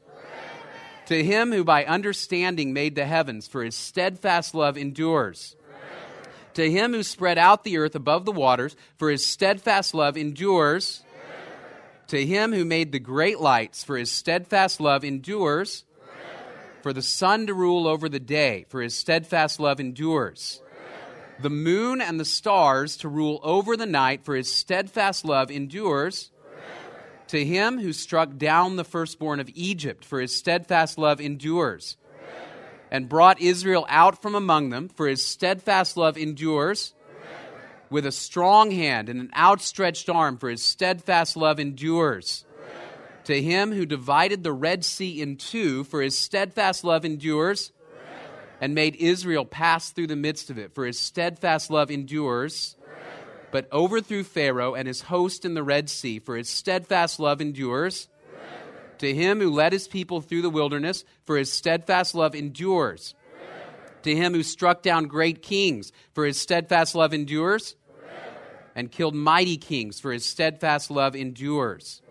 To 1.06 1.24
him 1.24 1.54
who 1.54 1.64
by 1.64 1.86
understanding 1.86 2.74
made 2.74 2.96
the 2.96 3.06
heavens, 3.06 3.48
for 3.48 3.64
his 3.64 3.74
steadfast 3.74 4.54
love 4.54 4.78
endures. 4.78 5.56
To 6.56 6.70
him 6.70 6.92
who 6.92 7.02
spread 7.02 7.38
out 7.38 7.64
the 7.64 7.78
earth 7.78 7.96
above 7.96 8.26
the 8.26 8.34
waters, 8.34 8.76
for 8.98 9.10
his 9.10 9.26
steadfast 9.26 9.94
love 9.94 10.18
endures. 10.18 11.02
To 12.08 12.26
him 12.26 12.52
who 12.52 12.66
made 12.66 12.92
the 12.92 13.00
great 13.00 13.40
lights, 13.40 13.86
for 13.86 13.96
his 13.96 14.12
steadfast 14.12 14.82
love 14.82 15.06
endures. 15.06 15.86
For 16.82 16.92
the 16.92 17.02
sun 17.02 17.48
to 17.48 17.54
rule 17.54 17.88
over 17.88 18.10
the 18.10 18.20
day, 18.20 18.66
for 18.68 18.82
his 18.82 18.96
steadfast 18.96 19.62
love 19.62 19.80
endures 19.80 20.62
the 21.42 21.50
moon 21.50 22.02
and 22.02 22.20
the 22.20 22.26
stars 22.26 22.98
to 22.98 23.10
rule 23.10 23.40
over 23.44 23.78
the 23.78 23.86
night, 23.86 24.24
for 24.24 24.36
his 24.36 24.52
steadfast 24.52 25.26
love 25.26 25.52
endures. 25.52 26.32
To 27.28 27.44
him 27.44 27.80
who 27.80 27.94
struck 27.94 28.38
down 28.38 28.76
the 28.76 28.84
firstborn 28.84 29.40
of 29.40 29.50
Egypt, 29.54 30.06
for 30.06 30.22
his 30.22 30.34
steadfast 30.34 30.98
love 30.98 31.20
endures. 31.20 31.98
And 32.90 33.10
brought 33.10 33.42
Israel 33.42 33.86
out 33.90 34.22
from 34.22 34.34
among 34.34 34.70
them, 34.70 34.88
for 34.88 35.08
his 35.08 35.26
steadfast 35.26 35.98
love 35.98 36.18
endures. 36.18 36.94
With 37.90 38.06
a 38.06 38.12
strong 38.12 38.72
hand 38.72 39.10
and 39.10 39.20
an 39.20 39.32
outstretched 39.36 40.10
arm, 40.10 40.38
for 40.38 40.50
his 40.50 40.64
steadfast 40.64 41.38
love 41.38 41.60
endures. 41.60 42.46
To 43.26 43.42
him 43.42 43.74
who 43.74 43.86
divided 43.86 44.44
the 44.44 44.54
Red 44.54 44.86
Sea 44.86 45.22
in 45.22 45.36
two, 45.36 45.84
for 45.84 46.02
his 46.02 46.18
steadfast 46.18 46.86
love 46.86 47.04
endures 47.04 47.74
and 48.60 48.74
made 48.74 48.96
Israel 48.96 49.46
pass 49.46 49.92
through 49.92 50.08
the 50.08 50.16
midst 50.16 50.50
of 50.50 50.58
it, 50.58 50.74
for 50.74 50.86
his 50.86 51.00
steadfast 51.00 51.70
love 51.70 51.92
endures. 51.92 52.76
But 53.52 53.72
overthrew 53.72 54.24
Pharaoh 54.24 54.74
and 54.76 54.88
his 54.88 55.02
host 55.02 55.46
in 55.46 55.54
the 55.54 55.64
Red 55.64 55.90
Sea, 55.90 56.20
for 56.20 56.36
his 56.36 56.50
steadfast 56.50 57.20
love 57.20 57.40
endures. 57.40 58.08
To 59.00 59.14
him 59.14 59.40
who 59.40 59.52
led 59.52 59.74
his 59.74 59.88
people 59.88 60.22
through 60.22 60.42
the 60.42 60.50
wilderness, 60.50 61.06
for 61.26 61.38
his 61.38 61.52
steadfast 61.52 62.16
love 62.16 62.36
endures. 62.36 63.14
To 64.04 64.16
him 64.16 64.34
who 64.34 64.44
struck 64.44 64.82
down 64.82 65.06
great 65.06 65.42
kings, 65.42 65.92
for 66.14 66.26
his 66.26 66.40
steadfast 66.40 66.96
love 66.96 67.14
endures. 67.14 67.76
And 68.76 68.92
killed 68.92 69.16
mighty 69.16 69.58
kings, 69.58 70.00
for 70.00 70.12
his 70.12 70.26
steadfast 70.26 70.92
love 70.92 71.16
endures. 71.16 72.02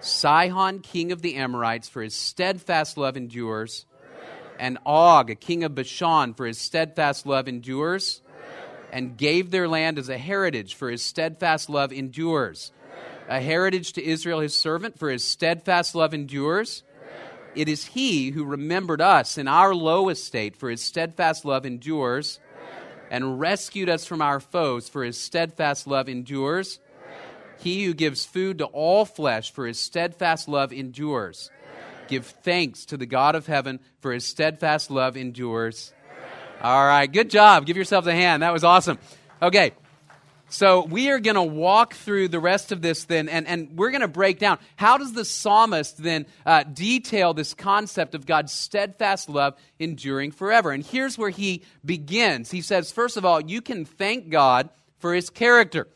Sihon, 0.00 0.80
king 0.80 1.12
of 1.12 1.22
the 1.22 1.36
Amorites, 1.36 1.88
for 1.88 2.02
his 2.02 2.14
steadfast 2.14 2.98
love 2.98 3.16
endures 3.16 3.86
and 4.58 4.78
Og, 4.86 5.30
a 5.30 5.34
king 5.34 5.64
of 5.64 5.74
Bashan, 5.74 6.34
for 6.34 6.46
his 6.46 6.58
steadfast 6.58 7.26
love 7.26 7.48
endures, 7.48 8.20
and 8.92 9.16
gave 9.16 9.50
their 9.50 9.68
land 9.68 9.98
as 9.98 10.08
a 10.08 10.18
heritage, 10.18 10.74
for 10.74 10.90
his 10.90 11.02
steadfast 11.02 11.68
love 11.68 11.92
endures. 11.92 12.72
A 13.28 13.40
heritage 13.40 13.94
to 13.94 14.04
Israel, 14.04 14.40
his 14.40 14.54
servant, 14.54 14.98
for 14.98 15.10
his 15.10 15.24
steadfast 15.24 15.94
love 15.94 16.14
endures. 16.14 16.82
It 17.54 17.68
is 17.68 17.86
he 17.86 18.30
who 18.30 18.44
remembered 18.44 19.00
us 19.00 19.38
in 19.38 19.48
our 19.48 19.74
low 19.74 20.08
estate, 20.08 20.56
for 20.56 20.70
his 20.70 20.82
steadfast 20.82 21.44
love 21.44 21.64
endures, 21.64 22.40
and 23.10 23.38
rescued 23.40 23.88
us 23.88 24.04
from 24.04 24.20
our 24.20 24.40
foes, 24.40 24.88
for 24.88 25.04
his 25.04 25.20
steadfast 25.20 25.86
love 25.86 26.08
endures. 26.08 26.80
He 27.58 27.84
who 27.84 27.94
gives 27.94 28.24
food 28.24 28.58
to 28.58 28.66
all 28.66 29.04
flesh, 29.04 29.52
for 29.52 29.66
his 29.66 29.78
steadfast 29.78 30.48
love 30.48 30.72
endures. 30.72 31.50
Give 32.08 32.26
thanks 32.26 32.84
to 32.86 32.96
the 32.96 33.06
God 33.06 33.34
of 33.34 33.46
heaven, 33.46 33.80
for 34.00 34.12
his 34.12 34.24
steadfast 34.24 34.90
love 34.90 35.16
endures. 35.16 35.92
All 36.62 36.86
right, 36.86 37.10
good 37.10 37.30
job. 37.30 37.66
Give 37.66 37.76
yourselves 37.76 38.06
a 38.06 38.12
hand. 38.12 38.42
That 38.42 38.52
was 38.52 38.64
awesome. 38.64 38.98
Okay, 39.42 39.72
so 40.48 40.84
we 40.84 41.10
are 41.10 41.18
going 41.18 41.34
to 41.34 41.42
walk 41.42 41.94
through 41.94 42.28
the 42.28 42.38
rest 42.38 42.70
of 42.70 42.80
this 42.80 43.04
then, 43.04 43.28
and, 43.28 43.46
and 43.46 43.76
we're 43.76 43.90
going 43.90 44.02
to 44.02 44.08
break 44.08 44.38
down 44.38 44.58
how 44.76 44.98
does 44.98 45.12
the 45.12 45.24
psalmist 45.24 46.02
then 46.02 46.26
uh, 46.46 46.62
detail 46.62 47.34
this 47.34 47.54
concept 47.54 48.14
of 48.14 48.24
God's 48.24 48.52
steadfast 48.52 49.28
love 49.28 49.56
enduring 49.78 50.30
forever. 50.30 50.70
And 50.70 50.84
here's 50.84 51.18
where 51.18 51.30
he 51.30 51.64
begins. 51.84 52.50
He 52.50 52.60
says, 52.60 52.92
first 52.92 53.16
of 53.16 53.24
all, 53.24 53.40
you 53.40 53.60
can 53.60 53.84
thank 53.84 54.28
God 54.28 54.68
for 54.98 55.12
his 55.12 55.28
character. 55.30 55.88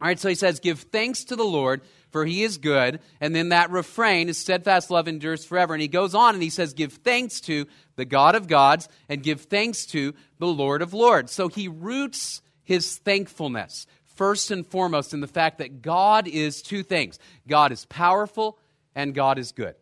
All 0.00 0.08
right, 0.08 0.18
so 0.18 0.28
he 0.28 0.34
says, 0.36 0.60
give 0.60 0.80
thanks 0.80 1.24
to 1.24 1.36
the 1.36 1.44
Lord 1.44 1.82
for 2.10 2.24
he 2.24 2.42
is 2.42 2.58
good. 2.58 3.00
And 3.20 3.34
then 3.34 3.50
that 3.50 3.70
refrain, 3.70 4.28
his 4.28 4.38
steadfast 4.38 4.90
love 4.90 5.08
endures 5.08 5.44
forever. 5.44 5.74
And 5.74 5.82
he 5.82 5.88
goes 5.88 6.14
on 6.14 6.34
and 6.34 6.42
he 6.42 6.50
says, 6.50 6.74
Give 6.74 6.92
thanks 6.92 7.40
to 7.42 7.66
the 7.96 8.04
God 8.04 8.34
of 8.34 8.48
gods 8.48 8.88
and 9.08 9.22
give 9.22 9.42
thanks 9.42 9.86
to 9.86 10.14
the 10.38 10.46
Lord 10.46 10.82
of 10.82 10.94
lords. 10.94 11.32
So 11.32 11.48
he 11.48 11.68
roots 11.68 12.42
his 12.64 12.98
thankfulness 12.98 13.86
first 14.18 14.50
and 14.50 14.66
foremost 14.66 15.14
in 15.14 15.20
the 15.20 15.28
fact 15.28 15.58
that 15.58 15.80
God 15.80 16.26
is 16.26 16.60
two 16.60 16.82
things 16.82 17.18
God 17.46 17.72
is 17.72 17.86
powerful 17.86 18.58
and 18.94 19.14
God 19.14 19.38
is 19.38 19.52
good. 19.52 19.74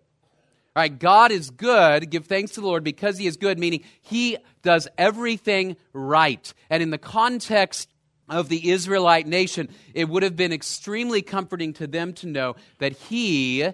All 0.77 0.83
right, 0.83 0.99
God 0.99 1.33
is 1.33 1.49
good. 1.49 2.11
Give 2.11 2.27
thanks 2.27 2.53
to 2.53 2.61
the 2.61 2.67
Lord 2.67 2.85
because 2.85 3.17
He 3.17 3.27
is 3.27 3.39
good, 3.39 3.59
meaning 3.59 3.83
He 4.03 4.37
does 4.61 4.87
everything 4.99 5.77
right. 5.95 6.53
And 6.69 6.83
in 6.83 6.91
the 6.91 6.99
context 6.99 7.89
of 8.29 8.49
the 8.49 8.71
Israelite 8.71 9.27
nation, 9.27 9.69
it 9.95 10.09
would 10.09 10.23
have 10.23 10.37
been 10.37 10.53
extremely 10.53 11.23
comforting 11.23 11.73
to 11.75 11.87
them 11.87 12.13
to 12.15 12.27
know 12.27 12.57
that 12.79 12.93
He 12.93 13.67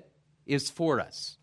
is 0.46 0.70
for 0.70 1.00
us. 1.00 1.36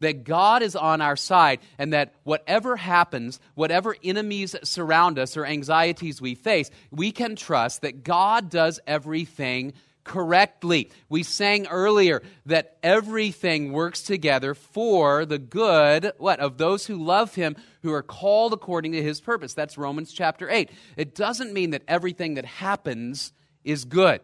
That 0.00 0.24
God 0.24 0.62
is 0.62 0.76
on 0.76 1.02
our 1.02 1.16
side, 1.16 1.60
and 1.78 1.92
that 1.92 2.14
whatever 2.22 2.76
happens, 2.76 3.38
whatever 3.54 3.94
enemies 4.02 4.56
surround 4.62 5.18
us 5.18 5.36
or 5.36 5.44
anxieties 5.44 6.22
we 6.22 6.34
face, 6.34 6.70
we 6.90 7.12
can 7.12 7.36
trust 7.36 7.82
that 7.82 8.02
God 8.02 8.48
does 8.48 8.80
everything 8.86 9.74
correctly. 10.04 10.90
We 11.08 11.22
sang 11.22 11.66
earlier 11.66 12.22
that 12.46 12.78
everything 12.82 13.72
works 13.72 14.02
together 14.02 14.54
for 14.54 15.24
the 15.24 15.38
good 15.38 16.12
what 16.18 16.40
of 16.40 16.58
those 16.58 16.86
who 16.86 16.96
love 16.96 17.34
him 17.34 17.56
who 17.82 17.92
are 17.92 18.02
called 18.02 18.52
according 18.52 18.92
to 18.92 19.02
his 19.02 19.20
purpose. 19.20 19.54
That's 19.54 19.78
Romans 19.78 20.12
chapter 20.12 20.48
8. 20.48 20.70
It 20.96 21.14
doesn't 21.14 21.52
mean 21.52 21.70
that 21.70 21.82
everything 21.88 22.34
that 22.34 22.44
happens 22.44 23.32
is 23.64 23.84
good. 23.84 24.20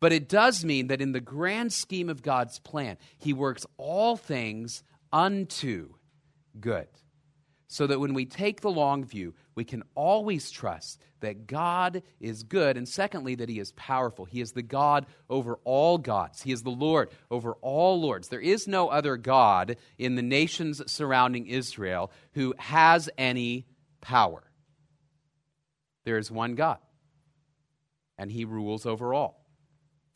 But 0.00 0.12
it 0.12 0.28
does 0.28 0.64
mean 0.64 0.86
that 0.86 1.02
in 1.02 1.12
the 1.12 1.20
grand 1.20 1.72
scheme 1.72 2.08
of 2.08 2.22
God's 2.22 2.58
plan, 2.58 2.96
he 3.18 3.34
works 3.34 3.66
all 3.76 4.16
things 4.16 4.82
unto 5.12 5.94
good 6.58 6.88
so 7.72 7.86
that 7.86 8.00
when 8.00 8.14
we 8.14 8.26
take 8.26 8.60
the 8.60 8.70
long 8.70 9.04
view, 9.04 9.32
we 9.54 9.62
can 9.62 9.84
always 9.94 10.50
trust 10.50 11.00
that 11.20 11.46
God 11.46 12.02
is 12.18 12.42
good, 12.42 12.76
and 12.76 12.88
secondly, 12.88 13.36
that 13.36 13.48
He 13.48 13.60
is 13.60 13.70
powerful. 13.72 14.24
He 14.24 14.40
is 14.40 14.50
the 14.52 14.62
God 14.62 15.06
over 15.30 15.60
all 15.62 15.96
gods, 15.96 16.42
He 16.42 16.50
is 16.50 16.64
the 16.64 16.70
Lord 16.70 17.10
over 17.30 17.54
all 17.62 18.00
lords. 18.00 18.26
There 18.26 18.40
is 18.40 18.66
no 18.66 18.88
other 18.88 19.16
God 19.16 19.76
in 19.98 20.16
the 20.16 20.22
nations 20.22 20.82
surrounding 20.90 21.46
Israel 21.46 22.10
who 22.32 22.54
has 22.58 23.08
any 23.16 23.66
power. 24.00 24.42
There 26.04 26.18
is 26.18 26.28
one 26.28 26.56
God, 26.56 26.78
and 28.18 28.32
He 28.32 28.44
rules 28.44 28.84
over 28.84 29.14
all. 29.14 29.39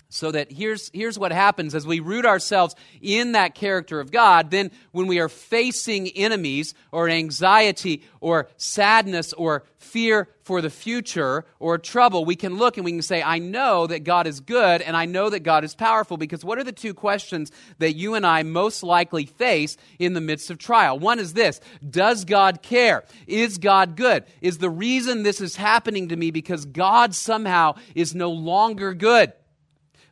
So 0.09 0.31
that 0.31 0.53
here's, 0.53 0.91
here's 0.95 1.19
what 1.19 1.33
happens 1.33 1.75
as 1.75 1.87
we 1.87 1.99
root 1.99 2.25
ourselves 2.25 2.77
in 3.01 3.33
that 3.33 3.57
character 3.57 3.99
of 3.99 4.13
God, 4.13 4.51
then 4.51 4.71
when 4.93 5.09
we 5.09 5.19
are 5.19 5.29
facing 5.29 6.09
enemies 6.09 6.73
or 6.93 7.09
anxiety 7.09 8.03
or 8.21 8.49
sadness 8.57 9.33
or 9.33 9.65
fear 9.77 10.29
for 10.45 10.61
the 10.61 10.71
future 10.71 11.45
or 11.59 11.79
trouble, 11.79 12.25
we 12.25 12.37
can 12.37 12.59
look 12.59 12.77
and 12.77 12.85
we 12.85 12.93
can 12.93 13.03
say, 13.03 13.23
I 13.23 13.39
know 13.39 13.87
that 13.87 14.05
God 14.05 14.27
is 14.29 14.41
good 14.41 14.83
and 14.83 14.97
I 14.97 15.07
know 15.07 15.31
that 15.31 15.41
God 15.41 15.65
is 15.65 15.75
powerful. 15.75 16.17
Because 16.17 16.45
what 16.45 16.59
are 16.59 16.65
the 16.65 16.71
two 16.71 16.95
questions 16.95 17.51
that 17.79 17.95
you 17.95 18.15
and 18.15 18.25
I 18.25 18.45
most 18.45 18.85
likely 18.85 19.27
face 19.27 19.77
in 19.99 20.13
the 20.13 20.21
midst 20.21 20.51
of 20.51 20.59
trial? 20.59 20.99
One 20.99 21.19
is 21.19 21.33
this 21.33 21.61
Does 21.89 22.25
God 22.25 22.63
care? 22.63 23.05
Is 23.27 23.59
God 23.59 23.97
good? 23.97 24.25
Is 24.41 24.59
the 24.59 24.71
reason 24.71 25.25
this 25.25 25.41
is 25.41 25.57
happening 25.57 26.11
to 26.11 26.17
me 26.17 26.31
because 26.31 26.67
God 26.67 27.15
somehow 27.15 27.75
is 27.95 28.15
no 28.15 28.31
longer 28.31 28.95
good? 28.95 29.33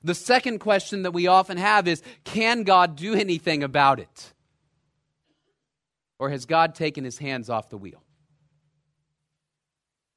The 0.04 0.14
second 0.14 0.58
question 0.58 1.02
that 1.02 1.12
we 1.12 1.26
often 1.26 1.56
have 1.56 1.86
is 1.86 2.02
can 2.24 2.64
God 2.64 2.96
do 2.96 3.14
anything 3.14 3.62
about 3.62 4.00
it? 4.00 4.32
Or 6.18 6.30
has 6.30 6.46
God 6.46 6.74
taken 6.74 7.04
his 7.04 7.18
hands 7.18 7.50
off 7.50 7.68
the 7.68 7.78
wheel? 7.78 8.02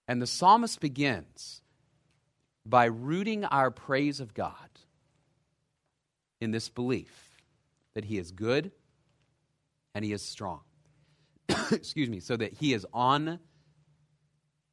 And 0.07 0.21
the 0.21 0.27
psalmist 0.27 0.79
begins 0.79 1.61
by 2.65 2.85
rooting 2.85 3.45
our 3.45 3.71
praise 3.71 4.19
of 4.19 4.33
God 4.33 4.53
in 6.41 6.51
this 6.51 6.69
belief 6.69 7.41
that 7.93 8.05
he 8.05 8.17
is 8.17 8.31
good 8.31 8.71
and 9.93 10.03
he 10.03 10.11
is 10.11 10.21
strong. 10.21 10.61
excuse 11.71 12.09
me, 12.09 12.19
so 12.19 12.35
that 12.35 12.53
he 12.53 12.73
is 12.73 12.85
on 12.93 13.39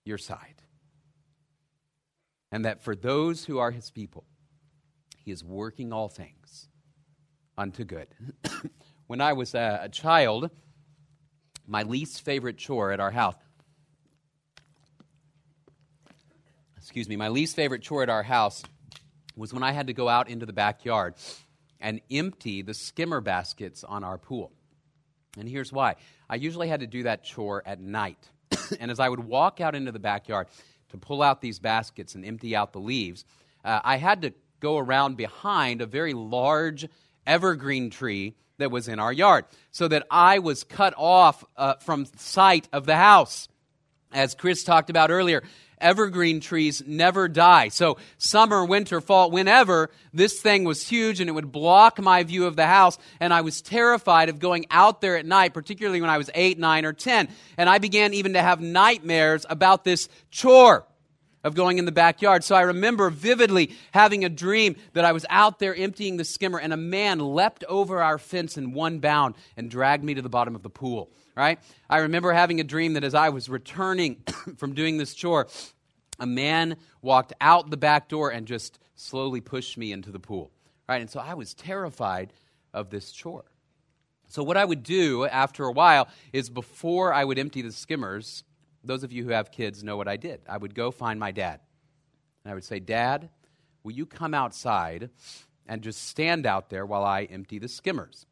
your 0.05 0.19
side. 0.19 0.63
And 2.51 2.65
that 2.65 2.83
for 2.83 2.95
those 2.95 3.45
who 3.45 3.59
are 3.59 3.71
his 3.71 3.91
people, 3.91 4.25
he 5.25 5.31
is 5.31 5.45
working 5.45 5.93
all 5.93 6.09
things 6.09 6.69
unto 7.57 7.85
good. 7.85 8.09
when 9.07 9.21
I 9.21 9.33
was 9.33 9.55
a, 9.55 9.81
a 9.85 9.89
child, 9.89 10.51
my 11.67 11.83
least 11.83 12.25
favorite 12.25 12.57
chore 12.59 12.93
at 12.93 13.01
our 13.01 13.11
house. 13.11 13.35
Excuse 16.77 17.09
me, 17.09 17.17
my 17.17 17.29
least 17.29 17.55
favorite 17.55 17.83
chore 17.83 18.03
at 18.03 18.11
our 18.11 18.25
house 18.25 18.63
was 19.37 19.55
when 19.55 19.63
I 19.63 19.73
had 19.73 19.87
to 19.87 19.93
go 19.93 20.09
out 20.09 20.29
into 20.29 20.47
the 20.47 20.53
backyard 20.53 21.15
and 21.81 22.01
empty 22.11 22.63
the 22.63 22.75
skimmer 22.75 23.21
baskets 23.21 23.85
on 23.85 24.05
our 24.05 24.19
pool. 24.19 24.53
And 25.39 25.49
here's 25.49 25.73
why 25.73 25.97
I 26.29 26.35
usually 26.35 26.69
had 26.69 26.81
to 26.81 26.87
do 26.87 27.05
that 27.05 27.25
chore 27.25 27.63
at 27.65 27.81
night. 27.81 28.29
and 28.81 28.91
as 28.91 29.01
I 29.01 29.09
would 29.09 29.21
walk 29.21 29.61
out 29.61 29.75
into 29.75 29.93
the 29.93 29.99
backyard 29.99 30.49
to 30.91 30.99
pull 30.99 31.23
out 31.23 31.41
these 31.41 31.59
baskets 31.59 32.15
and 32.15 32.25
empty 32.25 32.55
out 32.55 32.73
the 32.73 32.81
leaves, 32.81 33.25
uh, 33.65 33.81
I 33.83 33.97
had 33.97 34.23
to 34.23 34.35
go 34.63 34.79
around 34.79 35.17
behind 35.19 35.83
a 35.83 35.87
very 35.87 36.15
large 36.15 36.89
evergreen 37.27 37.91
tree 37.91 38.35
that 38.59 38.71
was 38.71 38.89
in 38.89 38.99
our 38.99 39.13
yard 39.13 39.45
so 39.73 39.89
that 39.89 40.07
I 40.11 40.39
was 40.39 40.65
cut 40.65 40.95
off 40.97 41.45
uh, 41.57 41.75
from 41.75 42.07
sight 42.17 42.69
of 42.73 42.87
the 42.87 42.97
house. 42.97 43.49
As 44.13 44.35
Chris 44.35 44.63
talked 44.63 44.89
about 44.89 45.11
earlier, 45.11 45.43
evergreen 45.79 46.41
trees 46.41 46.83
never 46.87 47.29
die. 47.29 47.69
So, 47.69 47.97
summer, 48.19 48.65
winter, 48.65 49.01
fall, 49.01 49.31
whenever, 49.31 49.91
this 50.13 50.41
thing 50.41 50.65
was 50.65 50.87
huge 50.87 51.19
and 51.19 51.29
it 51.29 51.33
would 51.33 51.51
block 51.51 52.01
my 52.01 52.23
view 52.23 52.47
of 52.47 52.55
the 52.55 52.67
house. 52.67 52.99
And 53.21 53.33
I 53.33 53.41
was 53.41 53.63
terrified 53.63 54.29
of 54.29 54.39
going 54.39 54.67
out 54.71 55.01
there 55.01 55.17
at 55.17 55.27
night, 55.27 55.55
particularly 55.55 56.01
when 56.01 56.11
I 56.11 56.19
was 56.19 56.31
eight, 56.35 56.59
nine, 56.59 56.85
or 56.85 56.93
10. 56.93 57.29
And 57.57 57.69
I 57.69 57.79
began 57.79 58.15
even 58.15 58.35
to 58.35 58.43
have 58.43 58.61
nightmares 58.61 59.45
about 59.49 59.83
this 59.83 60.09
chore 60.31 60.87
of 61.45 61.55
going 61.55 61.79
in 61.79 61.85
the 61.85 61.93
backyard. 61.93 62.45
So 62.45 62.55
I 62.55 62.63
remember 62.63 63.11
vividly 63.11 63.73
having 63.93 64.25
a 64.25 64.29
dream 64.29 64.77
that 64.93 65.05
I 65.05 65.13
was 65.13 65.27
out 65.29 65.59
there 65.59 65.75
emptying 65.75 66.17
the 66.17 66.25
skimmer 66.25 66.59
and 66.59 66.73
a 66.73 66.77
man 66.77 67.19
leapt 67.19 67.65
over 67.69 68.03
our 68.03 68.19
fence 68.19 68.57
in 68.57 68.73
one 68.73 68.99
bound 68.99 69.35
and 69.57 69.71
dragged 69.71 70.05
me 70.05 70.15
to 70.15 70.23
the 70.23 70.29
bottom 70.29 70.55
of 70.55 70.63
the 70.63 70.71
pool. 70.71 71.11
Right? 71.35 71.59
I 71.89 71.99
remember 71.99 72.33
having 72.33 72.61
a 72.61 72.65
dream 72.65 72.93
that 72.95 73.05
as 73.05 73.15
I 73.15 73.31
was 73.31 73.49
returning 73.49 74.23
from 74.57 74.75
doing 74.75 74.99
this 74.99 75.15
chore, 75.15 75.49
a 76.21 76.27
man 76.27 76.77
walked 77.01 77.33
out 77.41 77.71
the 77.71 77.77
back 77.77 78.09
door 78.09 78.31
and 78.31 78.47
just 78.47 78.79
slowly 78.95 79.41
pushed 79.41 79.79
me 79.79 79.93
into 79.93 80.11
the 80.11 80.19
pool. 80.19 80.51
Right? 80.89 81.01
And 81.01 81.11
so 81.11 81.21
I 81.21 81.35
was 81.35 81.55
terrified 81.55 82.33
of 82.75 82.91
this 82.91 83.13
chore. 83.13 83.45
So 84.29 84.43
what 84.43 84.57
I 84.57 84.65
would 84.65 84.83
do 84.83 85.27
after 85.27 85.65
a 85.65 85.73
while 85.73 86.09
is 86.33 86.49
before 86.49 87.13
I 87.13 87.25
would 87.25 87.39
empty 87.39 87.61
the 87.61 87.73
skimmers, 87.73 88.45
those 88.85 89.05
of 89.05 89.13
you 89.13 89.25
who 89.25 89.31
have 89.31 89.51
kids 89.51 89.85
know 89.85 89.97
what 89.97 90.09
I 90.09 90.17
did. 90.17 90.41
I 90.49 90.57
would 90.57 90.75
go 90.75 90.91
find 90.91 91.19
my 91.21 91.31
dad. 91.31 91.61
And 92.45 92.51
I 92.51 92.55
would 92.55 92.65
say, 92.65 92.81
Dad, 92.81 93.31
will 93.83 93.93
you 93.93 94.07
come 94.07 94.35
outside 94.35 95.11
and 95.67 95.83
just 95.83 96.09
stand 96.09 96.47
out 96.47 96.71
there 96.71 96.85
while 96.85 97.05
I 97.05 97.25
empty 97.25 97.59
the 97.59 97.69
skimmers? 97.69 98.27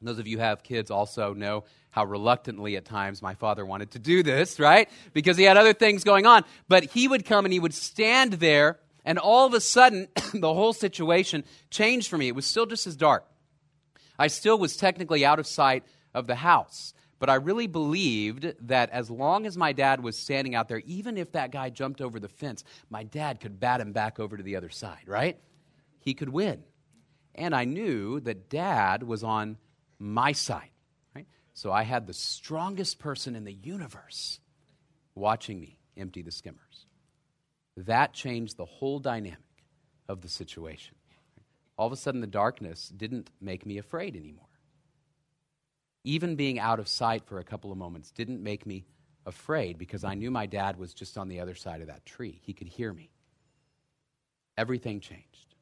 And 0.00 0.08
those 0.08 0.18
of 0.18 0.26
you 0.26 0.38
who 0.38 0.42
have 0.42 0.62
kids 0.62 0.90
also 0.90 1.34
know 1.34 1.64
how 1.90 2.04
reluctantly 2.04 2.76
at 2.76 2.84
times 2.84 3.22
my 3.22 3.34
father 3.34 3.64
wanted 3.64 3.92
to 3.92 3.98
do 3.98 4.22
this, 4.22 4.58
right? 4.58 4.88
Because 5.12 5.36
he 5.36 5.44
had 5.44 5.56
other 5.56 5.72
things 5.72 6.04
going 6.04 6.26
on. 6.26 6.44
But 6.68 6.84
he 6.84 7.06
would 7.06 7.24
come 7.24 7.44
and 7.44 7.52
he 7.52 7.60
would 7.60 7.74
stand 7.74 8.34
there, 8.34 8.78
and 9.04 9.18
all 9.18 9.46
of 9.46 9.54
a 9.54 9.60
sudden, 9.60 10.08
the 10.34 10.52
whole 10.52 10.72
situation 10.72 11.44
changed 11.70 12.08
for 12.08 12.18
me. 12.18 12.28
It 12.28 12.34
was 12.34 12.46
still 12.46 12.66
just 12.66 12.86
as 12.86 12.96
dark. 12.96 13.24
I 14.18 14.28
still 14.28 14.58
was 14.58 14.76
technically 14.76 15.24
out 15.24 15.38
of 15.38 15.46
sight 15.46 15.84
of 16.12 16.26
the 16.26 16.36
house. 16.36 16.94
But 17.24 17.30
I 17.30 17.36
really 17.36 17.68
believed 17.68 18.52
that 18.68 18.90
as 18.90 19.10
long 19.10 19.46
as 19.46 19.56
my 19.56 19.72
dad 19.72 20.02
was 20.02 20.14
standing 20.14 20.54
out 20.54 20.68
there, 20.68 20.82
even 20.84 21.16
if 21.16 21.32
that 21.32 21.52
guy 21.52 21.70
jumped 21.70 22.02
over 22.02 22.20
the 22.20 22.28
fence, 22.28 22.64
my 22.90 23.02
dad 23.02 23.40
could 23.40 23.58
bat 23.58 23.80
him 23.80 23.92
back 23.92 24.20
over 24.20 24.36
to 24.36 24.42
the 24.42 24.56
other 24.56 24.68
side, 24.68 25.04
right? 25.06 25.40
He 26.00 26.12
could 26.12 26.28
win. 26.28 26.62
And 27.34 27.54
I 27.54 27.64
knew 27.64 28.20
that 28.20 28.50
dad 28.50 29.02
was 29.02 29.24
on 29.24 29.56
my 29.98 30.32
side, 30.32 30.68
right? 31.16 31.26
So 31.54 31.72
I 31.72 31.84
had 31.84 32.06
the 32.06 32.12
strongest 32.12 32.98
person 32.98 33.34
in 33.34 33.44
the 33.44 33.54
universe 33.54 34.38
watching 35.14 35.58
me 35.58 35.78
empty 35.96 36.20
the 36.20 36.30
skimmers. 36.30 36.84
That 37.78 38.12
changed 38.12 38.58
the 38.58 38.66
whole 38.66 38.98
dynamic 38.98 39.38
of 40.10 40.20
the 40.20 40.28
situation. 40.28 40.96
All 41.78 41.86
of 41.86 41.92
a 41.94 41.96
sudden, 41.96 42.20
the 42.20 42.26
darkness 42.26 42.92
didn't 42.94 43.30
make 43.40 43.64
me 43.64 43.78
afraid 43.78 44.14
anymore 44.14 44.44
even 46.04 46.36
being 46.36 46.58
out 46.58 46.78
of 46.78 46.86
sight 46.86 47.24
for 47.24 47.38
a 47.38 47.44
couple 47.44 47.72
of 47.72 47.78
moments 47.78 48.10
didn't 48.10 48.42
make 48.42 48.66
me 48.66 48.84
afraid 49.26 49.78
because 49.78 50.04
I 50.04 50.14
knew 50.14 50.30
my 50.30 50.46
dad 50.46 50.78
was 50.78 50.92
just 50.92 51.16
on 51.16 51.28
the 51.28 51.40
other 51.40 51.54
side 51.54 51.80
of 51.80 51.86
that 51.86 52.04
tree. 52.04 52.40
He 52.42 52.52
could 52.52 52.68
hear 52.68 52.92
me. 52.92 53.10
Everything 54.56 55.00
changed. 55.00 55.54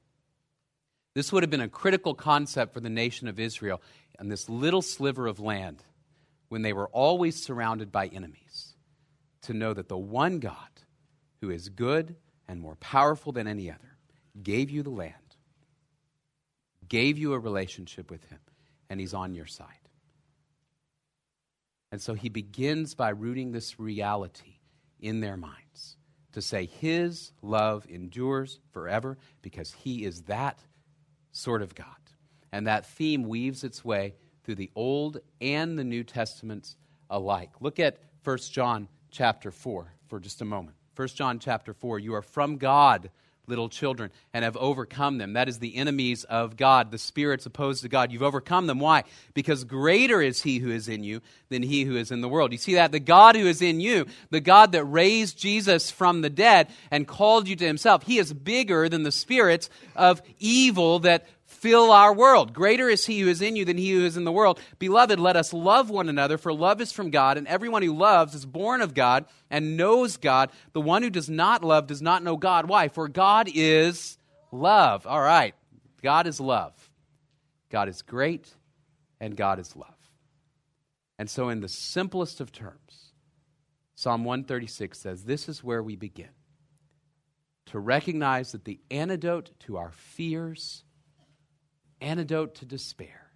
This 1.14 1.32
would 1.32 1.42
have 1.42 1.50
been 1.50 1.60
a 1.60 1.68
critical 1.68 2.14
concept 2.14 2.74
for 2.74 2.80
the 2.80 2.90
nation 2.90 3.28
of 3.28 3.38
Israel 3.38 3.80
on 4.18 4.28
this 4.28 4.48
little 4.48 4.82
sliver 4.82 5.26
of 5.26 5.40
land 5.40 5.84
when 6.48 6.62
they 6.62 6.72
were 6.72 6.88
always 6.88 7.42
surrounded 7.42 7.92
by 7.92 8.08
enemies 8.08 8.74
to 9.42 9.54
know 9.54 9.72
that 9.72 9.88
the 9.88 9.96
one 9.96 10.38
God 10.38 10.56
who 11.40 11.50
is 11.50 11.68
good 11.68 12.16
and 12.48 12.60
more 12.60 12.76
powerful 12.76 13.32
than 13.32 13.46
any 13.46 13.70
other 13.70 13.96
gave 14.42 14.70
you 14.70 14.82
the 14.82 14.90
land, 14.90 15.14
gave 16.88 17.18
you 17.18 17.32
a 17.32 17.38
relationship 17.38 18.10
with 18.10 18.24
him, 18.30 18.38
and 18.88 19.00
he's 19.00 19.14
on 19.14 19.34
your 19.34 19.46
side. 19.46 19.81
And 21.92 22.00
so 22.00 22.14
he 22.14 22.30
begins 22.30 22.94
by 22.94 23.10
rooting 23.10 23.52
this 23.52 23.78
reality 23.78 24.58
in 24.98 25.20
their 25.20 25.36
minds 25.36 25.98
to 26.32 26.40
say 26.40 26.64
his 26.64 27.32
love 27.42 27.86
endures 27.88 28.58
forever 28.72 29.18
because 29.42 29.72
he 29.72 30.04
is 30.04 30.22
that 30.22 30.58
sort 31.32 31.60
of 31.60 31.74
God. 31.74 31.86
And 32.50 32.66
that 32.66 32.86
theme 32.86 33.24
weaves 33.24 33.62
its 33.62 33.84
way 33.84 34.14
through 34.42 34.54
the 34.54 34.70
Old 34.74 35.18
and 35.40 35.78
the 35.78 35.84
New 35.84 36.02
Testaments 36.02 36.76
alike. 37.10 37.50
Look 37.60 37.78
at 37.78 37.98
1 38.24 38.38
John 38.38 38.88
chapter 39.10 39.50
4 39.50 39.92
for 40.08 40.18
just 40.18 40.40
a 40.40 40.46
moment. 40.46 40.76
1 40.96 41.08
John 41.08 41.38
chapter 41.38 41.74
4 41.74 41.98
You 41.98 42.14
are 42.14 42.22
from 42.22 42.56
God 42.56 43.10
little 43.46 43.68
children 43.68 44.10
and 44.32 44.44
have 44.44 44.56
overcome 44.56 45.18
them. 45.18 45.32
That 45.32 45.48
is 45.48 45.58
the 45.58 45.76
enemies 45.76 46.24
of 46.24 46.56
God, 46.56 46.90
the 46.90 46.98
spirits 46.98 47.46
opposed 47.46 47.82
to 47.82 47.88
God. 47.88 48.12
You've 48.12 48.22
overcome 48.22 48.66
them. 48.66 48.78
Why? 48.78 49.04
Because 49.34 49.64
greater 49.64 50.22
is 50.22 50.42
he 50.42 50.58
who 50.58 50.70
is 50.70 50.88
in 50.88 51.02
you 51.02 51.20
than 51.48 51.62
he 51.62 51.84
who 51.84 51.96
is 51.96 52.10
in 52.10 52.20
the 52.20 52.28
world. 52.28 52.52
You 52.52 52.58
see 52.58 52.74
that? 52.74 52.92
The 52.92 53.00
God 53.00 53.36
who 53.36 53.46
is 53.46 53.60
in 53.60 53.80
you, 53.80 54.06
the 54.30 54.40
God 54.40 54.72
that 54.72 54.84
raised 54.84 55.38
Jesus 55.38 55.90
from 55.90 56.22
the 56.22 56.30
dead 56.30 56.68
and 56.90 57.06
called 57.06 57.48
you 57.48 57.56
to 57.56 57.66
himself, 57.66 58.04
he 58.04 58.18
is 58.18 58.32
bigger 58.32 58.88
than 58.88 59.02
the 59.02 59.12
spirits 59.12 59.68
of 59.96 60.22
evil 60.38 61.00
that 61.00 61.26
fill 61.52 61.92
our 61.92 62.12
world. 62.12 62.52
Greater 62.52 62.88
is 62.88 63.06
he 63.06 63.20
who 63.20 63.28
is 63.28 63.42
in 63.42 63.56
you 63.56 63.64
than 63.64 63.78
he 63.78 63.92
who 63.92 64.04
is 64.04 64.16
in 64.16 64.24
the 64.24 64.32
world. 64.32 64.60
Beloved, 64.78 65.20
let 65.20 65.36
us 65.36 65.52
love 65.52 65.90
one 65.90 66.08
another, 66.08 66.38
for 66.38 66.52
love 66.52 66.80
is 66.80 66.92
from 66.92 67.10
God, 67.10 67.36
and 67.36 67.46
everyone 67.46 67.82
who 67.82 67.96
loves 67.96 68.34
is 68.34 68.46
born 68.46 68.80
of 68.80 68.94
God 68.94 69.26
and 69.50 69.76
knows 69.76 70.16
God. 70.16 70.50
The 70.72 70.80
one 70.80 71.02
who 71.02 71.10
does 71.10 71.28
not 71.28 71.62
love 71.62 71.86
does 71.86 72.02
not 72.02 72.22
know 72.22 72.36
God. 72.36 72.68
Why? 72.68 72.88
For 72.88 73.08
God 73.08 73.48
is 73.52 74.18
love. 74.50 75.06
All 75.06 75.20
right. 75.20 75.54
God 76.02 76.26
is 76.26 76.40
love. 76.40 76.72
God 77.70 77.88
is 77.88 78.02
great, 78.02 78.52
and 79.20 79.36
God 79.36 79.58
is 79.58 79.76
love. 79.76 79.88
And 81.18 81.30
so, 81.30 81.48
in 81.48 81.60
the 81.60 81.68
simplest 81.68 82.40
of 82.40 82.52
terms, 82.52 83.12
Psalm 83.94 84.24
136 84.24 84.98
says 84.98 85.24
this 85.24 85.48
is 85.48 85.62
where 85.62 85.82
we 85.82 85.96
begin 85.96 86.30
to 87.66 87.78
recognize 87.78 88.52
that 88.52 88.64
the 88.64 88.80
antidote 88.90 89.52
to 89.60 89.76
our 89.76 89.92
fears 89.92 90.84
antidote 92.02 92.56
to 92.56 92.64
despair 92.64 93.30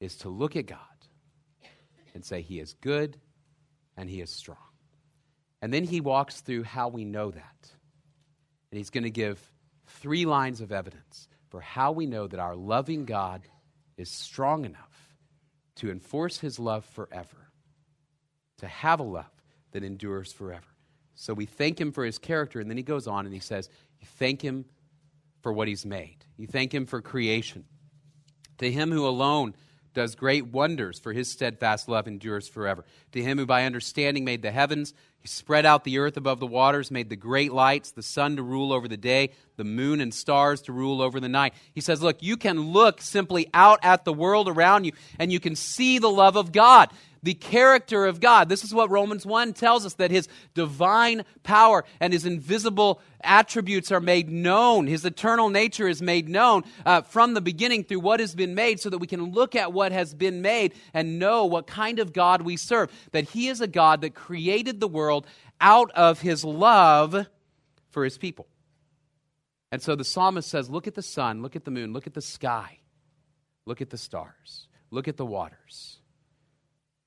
is 0.00 0.16
to 0.18 0.28
look 0.28 0.56
at 0.56 0.66
God 0.66 0.78
and 2.14 2.24
say, 2.24 2.40
He 2.40 2.58
is 2.58 2.74
good 2.74 3.18
and 3.96 4.08
He 4.08 4.20
is 4.20 4.30
strong. 4.30 4.58
And 5.64 5.72
then 5.72 5.84
he 5.84 6.02
walks 6.02 6.42
through 6.42 6.64
how 6.64 6.88
we 6.88 7.06
know 7.06 7.30
that. 7.30 7.70
And 8.70 8.76
he's 8.76 8.90
going 8.90 9.04
to 9.04 9.10
give 9.10 9.40
three 9.86 10.26
lines 10.26 10.60
of 10.60 10.72
evidence 10.72 11.26
for 11.48 11.62
how 11.62 11.92
we 11.92 12.04
know 12.04 12.26
that 12.26 12.38
our 12.38 12.54
loving 12.54 13.06
God 13.06 13.40
is 13.96 14.10
strong 14.10 14.66
enough 14.66 15.16
to 15.76 15.90
enforce 15.90 16.38
his 16.38 16.58
love 16.58 16.84
forever, 16.84 17.50
to 18.58 18.66
have 18.66 19.00
a 19.00 19.04
love 19.04 19.24
that 19.72 19.82
endures 19.82 20.34
forever. 20.34 20.68
So 21.14 21.32
we 21.32 21.46
thank 21.46 21.80
him 21.80 21.92
for 21.92 22.04
his 22.04 22.18
character, 22.18 22.60
and 22.60 22.68
then 22.68 22.76
he 22.76 22.82
goes 22.82 23.06
on 23.06 23.24
and 23.24 23.32
he 23.32 23.40
says, 23.40 23.70
You 23.98 24.06
thank 24.18 24.42
him 24.42 24.66
for 25.44 25.52
what 25.52 25.68
he's 25.68 25.84
made. 25.84 26.24
You 26.38 26.46
thank 26.46 26.74
him 26.74 26.86
for 26.86 27.02
creation. 27.02 27.66
To 28.56 28.72
him 28.72 28.90
who 28.90 29.06
alone 29.06 29.54
does 29.92 30.14
great 30.14 30.46
wonders, 30.46 30.98
for 30.98 31.12
his 31.12 31.30
steadfast 31.30 31.86
love 31.86 32.08
endures 32.08 32.48
forever. 32.48 32.86
To 33.12 33.22
him 33.22 33.36
who 33.36 33.44
by 33.44 33.66
understanding 33.66 34.24
made 34.24 34.40
the 34.40 34.50
heavens, 34.50 34.94
He 35.24 35.28
spread 35.28 35.64
out 35.64 35.84
the 35.84 35.96
earth 35.96 36.18
above 36.18 36.38
the 36.38 36.46
waters, 36.46 36.90
made 36.90 37.08
the 37.08 37.16
great 37.16 37.50
lights, 37.50 37.92
the 37.92 38.02
sun 38.02 38.36
to 38.36 38.42
rule 38.42 38.74
over 38.74 38.86
the 38.86 38.98
day, 38.98 39.30
the 39.56 39.64
moon 39.64 40.02
and 40.02 40.12
stars 40.12 40.60
to 40.62 40.72
rule 40.72 41.00
over 41.00 41.18
the 41.18 41.30
night. 41.30 41.54
He 41.74 41.80
says, 41.80 42.02
Look, 42.02 42.22
you 42.22 42.36
can 42.36 42.60
look 42.60 43.00
simply 43.00 43.48
out 43.54 43.78
at 43.82 44.04
the 44.04 44.12
world 44.12 44.50
around 44.50 44.84
you 44.84 44.92
and 45.18 45.32
you 45.32 45.40
can 45.40 45.56
see 45.56 45.98
the 45.98 46.10
love 46.10 46.36
of 46.36 46.52
God 46.52 46.90
the 47.24 47.34
character 47.34 48.04
of 48.04 48.20
God. 48.20 48.50
This 48.50 48.64
is 48.64 48.74
what 48.74 48.90
Romans 48.90 49.24
1 49.24 49.54
tells 49.54 49.86
us 49.86 49.94
that 49.94 50.10
his 50.10 50.28
divine 50.52 51.24
power 51.42 51.84
and 51.98 52.12
his 52.12 52.26
invisible 52.26 53.00
attributes 53.22 53.90
are 53.90 54.00
made 54.00 54.28
known. 54.28 54.86
His 54.86 55.06
eternal 55.06 55.48
nature 55.48 55.88
is 55.88 56.02
made 56.02 56.28
known 56.28 56.64
uh, 56.84 57.00
from 57.00 57.32
the 57.32 57.40
beginning 57.40 57.84
through 57.84 58.00
what 58.00 58.20
has 58.20 58.34
been 58.34 58.54
made 58.54 58.78
so 58.78 58.90
that 58.90 58.98
we 58.98 59.06
can 59.06 59.32
look 59.32 59.56
at 59.56 59.72
what 59.72 59.90
has 59.90 60.12
been 60.12 60.42
made 60.42 60.74
and 60.92 61.18
know 61.18 61.46
what 61.46 61.66
kind 61.66 61.98
of 61.98 62.12
God 62.12 62.42
we 62.42 62.58
serve. 62.58 62.92
That 63.12 63.30
he 63.30 63.48
is 63.48 63.62
a 63.62 63.66
God 63.66 64.02
that 64.02 64.14
created 64.14 64.78
the 64.78 64.88
world 64.88 65.13
out 65.60 65.90
of 65.92 66.20
his 66.20 66.44
love 66.44 67.26
for 67.90 68.04
his 68.04 68.18
people. 68.18 68.46
And 69.70 69.82
so 69.82 69.96
the 69.96 70.04
psalmist 70.04 70.48
says, 70.48 70.70
Look 70.70 70.86
at 70.86 70.94
the 70.94 71.02
sun, 71.02 71.42
look 71.42 71.56
at 71.56 71.64
the 71.64 71.70
moon, 71.70 71.92
look 71.92 72.06
at 72.06 72.14
the 72.14 72.20
sky, 72.20 72.78
look 73.66 73.80
at 73.80 73.90
the 73.90 73.98
stars, 73.98 74.68
look 74.90 75.08
at 75.08 75.16
the 75.16 75.26
waters. 75.26 75.98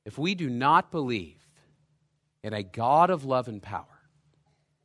If 0.06 0.18
we 0.18 0.36
do 0.36 0.50
not 0.50 0.92
believe 0.92 1.44
in 2.44 2.54
a 2.54 2.64
God 2.64 3.10
of 3.10 3.26
love 3.26 3.48
and 3.48 3.62
power, 3.62 3.86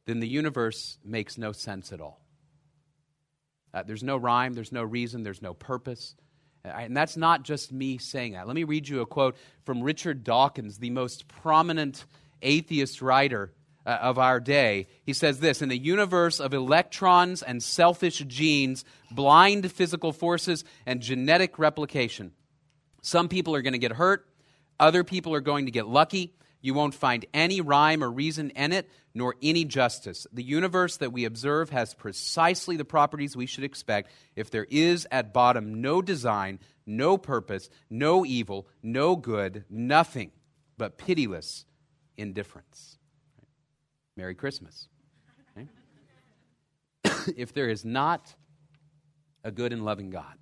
then 0.07 0.21
the 0.21 0.29
universe 0.29 0.99
makes 1.05 1.39
no 1.39 1.53
sense 1.53 1.93
at 1.93 2.01
all. 2.01 2.21
Uh, 3.75 3.83
there's 3.83 4.03
no 4.03 4.17
rhyme, 4.17 4.53
there's 4.53 4.73
no 4.73 4.83
reason, 4.83 5.23
there's 5.23 5.43
no 5.43 5.55
purpose. 5.55 6.15
Uh, 6.65 6.69
and 6.69 6.97
that's 6.97 7.17
not 7.17 7.43
just 7.43 7.73
me 7.73 7.99
saying 7.99 8.33
that. 8.33 8.47
Let 8.47 8.55
me 8.55 8.65
read 8.65 8.89
you 8.89 9.01
a 9.01 9.07
quote 9.07 9.37
from 9.65 9.83
Richard 9.83 10.25
Dawkins, 10.25 10.79
the 10.79 10.91
most 10.91 11.29
prominent 11.29 12.05
atheist 12.43 13.01
writer 13.01 13.53
uh, 13.85 13.99
of 14.01 14.19
our 14.19 14.41
day. 14.41 14.87
He 15.05 15.13
says 15.13 15.41
this 15.41 15.63
In 15.63 15.71
a 15.71 15.75
universe 15.75 16.41
of 16.41 16.55
electrons 16.55 17.43
and 17.43 17.63
selfish 17.63 18.19
genes, 18.19 18.85
blind 19.11 19.71
physical 19.73 20.13
forces, 20.13 20.65
and 20.87 21.01
genetic 21.01 21.59
replication, 21.59 22.33
some 23.03 23.29
people 23.29 23.55
are 23.55 23.63
going 23.63 23.73
to 23.73 23.79
get 23.79 23.93
hurt, 23.93 24.27
other 24.79 25.05
people 25.05 25.35
are 25.35 25.41
going 25.41 25.67
to 25.67 25.73
get 25.73 25.87
lucky. 25.87 26.35
You 26.65 26.75
won't 26.75 26.95
find 26.95 27.27
any 27.35 27.61
rhyme 27.61 28.05
or 28.05 28.11
reason 28.11 28.51
in 28.51 28.73
it, 28.73 28.89
nor 29.15 29.35
any 29.43 29.65
justice. 29.65 30.29
The 30.33 30.45
universe 30.45 30.99
that 30.99 31.13
we 31.13 31.25
observe 31.25 31.71
has 31.71 31.93
precisely 31.93 32.77
the 32.77 32.85
properties 32.85 33.37
we 33.37 33.47
should 33.47 33.65
expect 33.65 34.13
if 34.37 34.49
there 34.53 34.69
is 34.71 35.05
at 35.11 35.33
bottom 35.35 35.83
no 35.83 36.01
design, 36.01 36.61
no 36.87 37.19
purpose, 37.19 37.69
no 37.91 38.25
evil, 38.25 38.69
no 38.81 39.17
good, 39.17 39.65
nothing 39.69 40.31
but 40.79 40.99
pitiless 40.99 41.65
indifference. 42.17 42.99
Merry 44.17 44.35
Christmas. 44.35 44.89
Okay? 45.57 45.69
if 47.37 47.53
there 47.53 47.69
is 47.69 47.85
not 47.85 48.35
a 49.45 49.51
good 49.51 49.73
and 49.73 49.85
loving 49.85 50.11
God, 50.11 50.35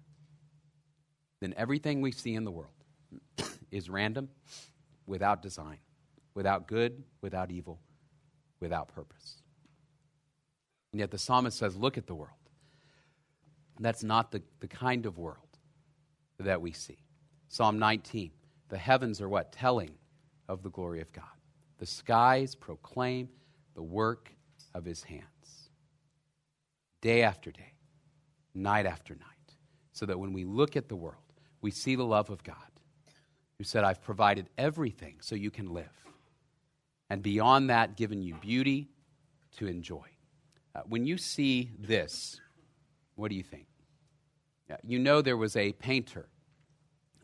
then 1.41 1.55
everything 1.57 2.01
we 2.01 2.13
see 2.13 2.35
in 2.35 2.45
the 2.45 2.51
world 2.51 2.73
is 3.71 3.89
random, 3.89 4.29
without 5.07 5.43
design, 5.43 5.79
without 6.35 6.69
good, 6.69 7.03
without 7.23 7.51
evil, 7.51 7.81
without 8.61 8.89
purpose. 8.89 9.43
And 10.93 11.01
yet 11.01 11.11
the 11.11 11.19
psalmist 11.19 11.59
says, 11.59 11.77
Look 11.77 11.97
at 11.97 12.07
the 12.07 12.15
world. 12.15 12.35
That's 13.79 14.05
not 14.05 14.31
the, 14.31 14.43
the 14.61 14.69
kind 14.69 15.07
of 15.07 15.17
world 15.17 15.39
that 16.39 16.61
we 16.61 16.73
see. 16.73 16.99
Psalm 17.49 17.79
19 17.79 18.31
the 18.71 18.79
heavens 18.79 19.21
are 19.21 19.29
what? 19.29 19.53
Telling 19.53 19.91
of 20.49 20.63
the 20.63 20.71
glory 20.71 21.01
of 21.01 21.13
God. 21.13 21.25
The 21.81 21.87
skies 21.87 22.55
proclaim 22.55 23.31
the 23.75 23.83
work 23.83 24.31
of 24.75 24.85
his 24.85 25.03
hands. 25.03 25.25
Day 27.01 27.23
after 27.23 27.51
day, 27.51 27.73
night 28.55 28.85
after 28.85 29.15
night, 29.15 29.55
so 29.93 30.05
that 30.05 30.19
when 30.19 30.35
we 30.35 30.45
look 30.45 30.77
at 30.77 30.91
the 30.91 30.97
world, 30.97 31.17
we 31.63 31.71
see 31.71 31.97
the 31.97 32.05
love 32.05 32.29
of 32.29 32.45
God 32.45 32.57
who 33.57 33.65
said, 33.65 33.83
I've 33.83 34.03
provided 34.03 34.51
everything 34.59 35.17
so 35.21 35.35
you 35.35 35.51
can 35.51 35.73
live. 35.73 36.05
And 37.09 37.23
beyond 37.23 37.71
that, 37.71 37.97
given 37.97 38.23
you 38.23 38.35
beauty 38.35 38.91
to 39.57 39.67
enjoy. 39.67 40.07
Uh, 40.75 40.83
when 40.87 41.07
you 41.07 41.17
see 41.17 41.71
this, 41.79 42.41
what 43.17 43.31
do 43.31 43.35
you 43.35 43.43
think? 43.43 43.67
Uh, 44.71 44.77
you 44.87 44.99
know 44.99 45.23
there 45.23 45.37
was 45.37 45.57
a 45.57 45.73
painter 45.73 46.29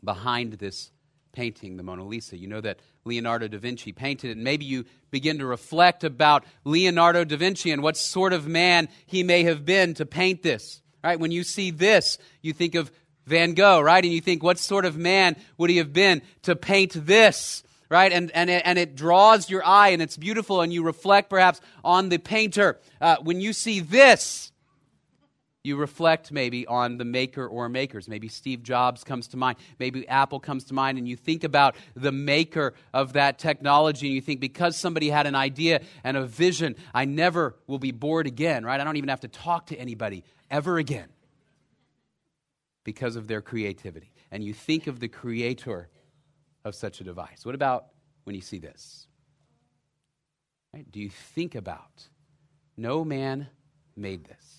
behind 0.03 0.53
this 0.53 0.91
painting, 1.37 1.77
the 1.77 1.83
Mona 1.83 2.03
Lisa. 2.03 2.35
You 2.35 2.47
know 2.47 2.61
that 2.61 2.79
Leonardo 3.05 3.47
da 3.47 3.59
Vinci 3.59 3.91
painted 3.91 4.31
it. 4.31 4.37
And 4.37 4.43
maybe 4.43 4.65
you 4.65 4.85
begin 5.11 5.37
to 5.37 5.45
reflect 5.45 6.03
about 6.03 6.43
Leonardo 6.63 7.23
da 7.23 7.37
Vinci 7.37 7.69
and 7.69 7.83
what 7.83 7.95
sort 7.95 8.33
of 8.33 8.47
man 8.47 8.89
he 9.05 9.21
may 9.21 9.43
have 9.43 9.63
been 9.63 9.93
to 9.93 10.05
paint 10.07 10.41
this. 10.41 10.81
Right? 11.03 11.19
When 11.19 11.29
you 11.31 11.43
see 11.43 11.69
this, 11.69 12.17
you 12.41 12.53
think 12.53 12.73
of 12.73 12.91
Van 13.27 13.53
Gogh, 13.53 13.81
right? 13.81 14.03
And 14.03 14.11
you 14.11 14.19
think, 14.19 14.41
what 14.41 14.57
sort 14.57 14.83
of 14.83 14.97
man 14.97 15.35
would 15.59 15.69
he 15.69 15.77
have 15.77 15.93
been 15.93 16.23
to 16.41 16.55
paint 16.55 16.93
this? 17.05 17.63
Right? 17.87 18.11
And, 18.11 18.31
and, 18.31 18.49
it, 18.49 18.63
and 18.65 18.79
it 18.79 18.95
draws 18.95 19.47
your 19.47 19.63
eye 19.63 19.89
and 19.89 20.01
it's 20.01 20.17
beautiful, 20.17 20.61
and 20.61 20.73
you 20.73 20.83
reflect 20.83 21.29
perhaps 21.29 21.61
on 21.83 22.09
the 22.09 22.17
painter. 22.17 22.79
Uh, 22.99 23.17
when 23.21 23.41
you 23.41 23.53
see 23.53 23.79
this, 23.79 24.51
you 25.63 25.75
reflect 25.75 26.31
maybe 26.31 26.65
on 26.65 26.97
the 26.97 27.03
maker 27.03 27.45
or 27.45 27.67
makers. 27.67 28.07
Maybe 28.07 28.27
Steve 28.29 28.63
Jobs 28.63 29.03
comes 29.03 29.27
to 29.29 29.37
mind. 29.37 29.57
Maybe 29.79 30.07
Apple 30.07 30.39
comes 30.39 30.65
to 30.65 30.73
mind, 30.73 30.97
and 30.97 31.07
you 31.07 31.15
think 31.15 31.43
about 31.43 31.75
the 31.95 32.11
maker 32.11 32.73
of 32.93 33.13
that 33.13 33.37
technology, 33.37 34.07
and 34.07 34.15
you 34.15 34.21
think, 34.21 34.39
because 34.39 34.77
somebody 34.77 35.09
had 35.09 35.27
an 35.27 35.35
idea 35.35 35.81
and 36.03 36.15
a 36.15 36.25
vision, 36.25 36.75
I 36.93 37.05
never 37.05 37.55
will 37.67 37.79
be 37.79 37.91
bored 37.91 38.27
again, 38.27 38.63
right? 38.65 38.79
I 38.79 38.83
don't 38.83 38.97
even 38.97 39.09
have 39.09 39.21
to 39.21 39.27
talk 39.27 39.67
to 39.67 39.75
anybody 39.75 40.23
ever 40.49 40.77
again 40.77 41.09
because 42.83 43.17
of 43.17 43.27
their 43.27 43.41
creativity. 43.41 44.13
And 44.31 44.43
you 44.43 44.53
think 44.53 44.87
of 44.87 44.99
the 44.99 45.09
creator 45.09 45.89
of 46.63 46.75
such 46.75 47.01
a 47.01 47.03
device. 47.03 47.45
What 47.45 47.55
about 47.55 47.87
when 48.23 48.35
you 48.35 48.41
see 48.41 48.59
this? 48.59 49.07
Right? 50.73 50.89
Do 50.89 50.99
you 50.99 51.09
think 51.09 51.55
about 51.55 52.07
no 52.77 53.03
man 53.03 53.47
made 53.95 54.25
this? 54.25 54.56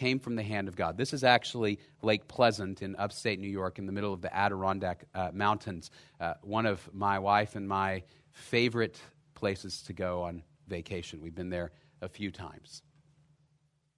Came 0.00 0.18
from 0.18 0.34
the 0.34 0.42
hand 0.42 0.66
of 0.66 0.76
God. 0.76 0.96
This 0.96 1.12
is 1.12 1.24
actually 1.24 1.78
Lake 2.00 2.26
Pleasant 2.26 2.80
in 2.80 2.96
upstate 2.96 3.38
New 3.38 3.50
York 3.50 3.78
in 3.78 3.84
the 3.84 3.92
middle 3.92 4.14
of 4.14 4.22
the 4.22 4.34
Adirondack 4.34 5.04
uh, 5.14 5.28
Mountains, 5.30 5.90
uh, 6.18 6.32
one 6.40 6.64
of 6.64 6.88
my 6.94 7.18
wife 7.18 7.54
and 7.54 7.68
my 7.68 8.02
favorite 8.30 8.98
places 9.34 9.82
to 9.82 9.92
go 9.92 10.22
on 10.22 10.42
vacation. 10.68 11.20
We've 11.20 11.34
been 11.34 11.50
there 11.50 11.72
a 12.00 12.08
few 12.08 12.30
times. 12.30 12.80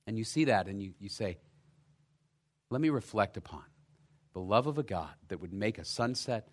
And 0.09 0.19
you 0.19 0.25
see 0.25 0.47
that 0.47 0.67
and 0.67 0.83
you, 0.83 0.95
you 0.99 1.09
say, 1.09 1.39
let 2.69 2.81
me 2.81 2.91
reflect 2.91 3.37
upon 3.37 3.63
the 4.33 4.41
love 4.41 4.67
of 4.67 4.79
a 4.79 4.83
God 4.83 5.15
that 5.29 5.41
would 5.41 5.53
make 5.53 5.79
a 5.79 5.85
sunset, 5.85 6.49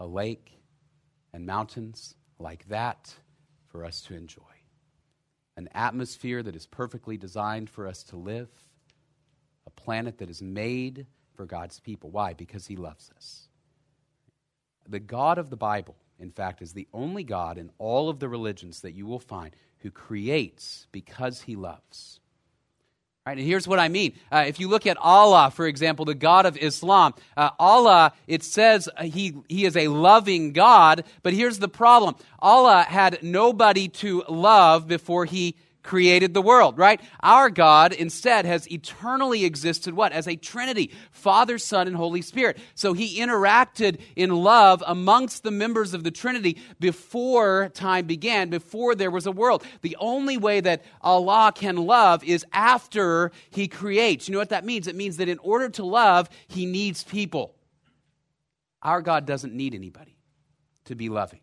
a 0.00 0.06
lake, 0.08 0.60
and 1.32 1.46
mountains 1.46 2.16
like 2.40 2.66
that 2.66 3.14
for 3.68 3.84
us 3.84 4.00
to 4.08 4.16
enjoy. 4.16 4.42
An 5.56 5.68
atmosphere 5.72 6.42
that 6.42 6.56
is 6.56 6.66
perfectly 6.66 7.16
designed 7.16 7.70
for 7.70 7.86
us 7.86 8.02
to 8.04 8.16
live, 8.16 8.48
planet 9.84 10.18
that 10.18 10.30
is 10.30 10.42
made 10.42 11.06
for 11.34 11.46
God's 11.46 11.80
people. 11.80 12.10
Why? 12.10 12.34
Because 12.34 12.66
He 12.66 12.76
loves 12.76 13.10
us. 13.16 13.48
The 14.88 15.00
God 15.00 15.38
of 15.38 15.50
the 15.50 15.56
Bible, 15.56 15.96
in 16.18 16.30
fact, 16.30 16.62
is 16.62 16.72
the 16.72 16.88
only 16.92 17.24
God 17.24 17.58
in 17.58 17.70
all 17.78 18.08
of 18.08 18.18
the 18.18 18.28
religions 18.28 18.80
that 18.80 18.94
you 18.94 19.06
will 19.06 19.20
find 19.20 19.54
who 19.78 19.90
creates 19.90 20.86
because 20.92 21.42
He 21.42 21.56
loves. 21.56 22.20
Right, 23.24 23.38
and 23.38 23.46
here's 23.46 23.68
what 23.68 23.78
I 23.78 23.88
mean. 23.88 24.14
Uh, 24.32 24.44
if 24.48 24.58
you 24.58 24.66
look 24.66 24.84
at 24.84 24.96
Allah, 24.96 25.52
for 25.52 25.68
example, 25.68 26.04
the 26.04 26.14
God 26.14 26.44
of 26.44 26.56
Islam, 26.56 27.14
uh, 27.36 27.50
Allah, 27.56 28.14
it 28.26 28.42
says 28.42 28.88
he, 29.00 29.36
he 29.48 29.64
is 29.64 29.76
a 29.76 29.86
loving 29.86 30.52
God, 30.52 31.04
but 31.22 31.32
here's 31.32 31.60
the 31.60 31.68
problem. 31.68 32.16
Allah 32.40 32.82
had 32.82 33.22
nobody 33.22 33.86
to 33.88 34.24
love 34.28 34.88
before 34.88 35.24
he 35.24 35.54
created 35.82 36.34
the 36.34 36.42
world, 36.42 36.78
right? 36.78 37.00
Our 37.20 37.50
God 37.50 37.92
instead 37.92 38.44
has 38.44 38.70
eternally 38.70 39.44
existed 39.44 39.94
what? 39.94 40.12
As 40.12 40.28
a 40.28 40.36
Trinity, 40.36 40.92
Father, 41.10 41.58
Son, 41.58 41.86
and 41.86 41.96
Holy 41.96 42.22
Spirit. 42.22 42.58
So 42.74 42.92
he 42.92 43.20
interacted 43.20 44.00
in 44.16 44.30
love 44.30 44.82
amongst 44.86 45.42
the 45.42 45.50
members 45.50 45.94
of 45.94 46.04
the 46.04 46.10
Trinity 46.10 46.58
before 46.78 47.70
time 47.74 48.06
began, 48.06 48.48
before 48.48 48.94
there 48.94 49.10
was 49.10 49.26
a 49.26 49.32
world. 49.32 49.64
The 49.82 49.96
only 49.98 50.36
way 50.36 50.60
that 50.60 50.84
Allah 51.00 51.52
can 51.54 51.76
love 51.76 52.22
is 52.24 52.46
after 52.52 53.32
he 53.50 53.68
creates. 53.68 54.28
You 54.28 54.32
know 54.32 54.38
what 54.38 54.50
that 54.50 54.64
means? 54.64 54.86
It 54.86 54.96
means 54.96 55.16
that 55.16 55.28
in 55.28 55.38
order 55.38 55.68
to 55.70 55.84
love, 55.84 56.28
he 56.48 56.66
needs 56.66 57.02
people. 57.04 57.54
Our 58.82 59.00
God 59.00 59.26
doesn't 59.26 59.54
need 59.54 59.74
anybody 59.74 60.16
to 60.86 60.94
be 60.94 61.08
loving. 61.08 61.40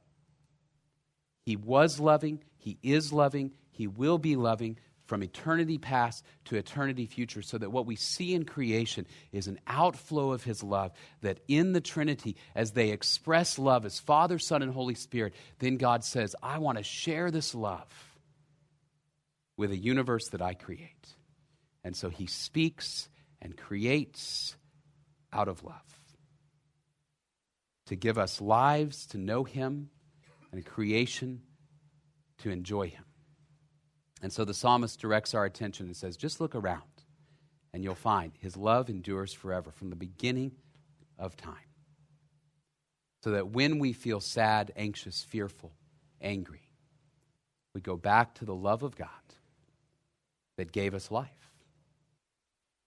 He 1.46 1.56
was 1.56 2.00
loving, 2.00 2.44
he 2.58 2.78
is 2.84 3.12
loving, 3.12 3.52
he 3.80 3.88
will 3.88 4.18
be 4.18 4.36
loving 4.36 4.78
from 5.06 5.24
eternity 5.24 5.78
past 5.78 6.26
to 6.44 6.58
eternity 6.58 7.06
future, 7.06 7.42
so 7.42 7.58
that 7.58 7.72
what 7.72 7.86
we 7.86 7.96
see 7.96 8.34
in 8.34 8.44
creation 8.44 9.08
is 9.32 9.48
an 9.48 9.58
outflow 9.68 10.34
of 10.34 10.44
His 10.44 10.62
love. 10.62 10.92
That 11.22 11.40
in 11.48 11.72
the 11.72 11.80
Trinity, 11.80 12.36
as 12.54 12.74
they 12.74 12.90
express 12.90 13.58
love 13.58 13.86
as 13.86 13.98
Father, 13.98 14.38
Son, 14.38 14.62
and 14.62 14.74
Holy 14.74 14.96
Spirit, 14.96 15.34
then 15.60 15.78
God 15.78 16.04
says, 16.04 16.36
I 16.44 16.58
want 16.58 16.78
to 16.78 16.84
share 16.84 17.32
this 17.32 17.56
love 17.56 17.88
with 19.56 19.72
a 19.72 19.78
universe 19.78 20.28
that 20.32 20.42
I 20.42 20.56
create. 20.56 21.16
And 21.86 21.96
so 21.96 22.10
He 22.10 22.26
speaks 22.26 23.08
and 23.42 23.56
creates 23.56 24.58
out 25.32 25.48
of 25.48 25.64
love 25.64 26.02
to 27.86 27.96
give 27.96 28.18
us 28.18 28.42
lives 28.42 29.06
to 29.06 29.18
know 29.18 29.46
Him 29.46 29.90
and 30.52 30.66
creation 30.66 31.44
to 32.40 32.50
enjoy 32.50 32.90
Him. 32.90 33.06
And 34.22 34.34
so 34.34 34.44
the 34.44 34.54
psalmist 34.54 35.00
directs 35.00 35.34
our 35.34 35.46
attention 35.46 35.86
and 35.86 35.96
says, 35.96 36.18
just 36.18 36.42
look 36.42 36.56
around, 36.56 36.84
and 37.74 37.84
you'll 37.84 37.96
find 37.96 38.34
His 38.40 38.58
love 38.58 38.90
endures 38.90 39.34
forever 39.34 39.72
from 39.72 39.90
the 39.90 39.96
beginning 39.96 40.52
of 41.18 41.38
time. 41.38 41.56
So 43.24 43.32
that 43.32 43.50
when 43.50 43.80
we 43.80 43.94
feel 43.94 44.20
sad, 44.20 44.72
anxious, 44.76 45.24
fearful, 45.24 45.72
angry, 46.22 46.70
we 47.74 47.82
go 47.82 47.98
back 47.98 48.34
to 48.36 48.46
the 48.46 48.56
love 48.56 48.84
of 48.84 48.96
God 48.96 49.10
that 50.58 50.72
gave 50.72 50.94
us 50.94 51.12
life. 51.12 51.30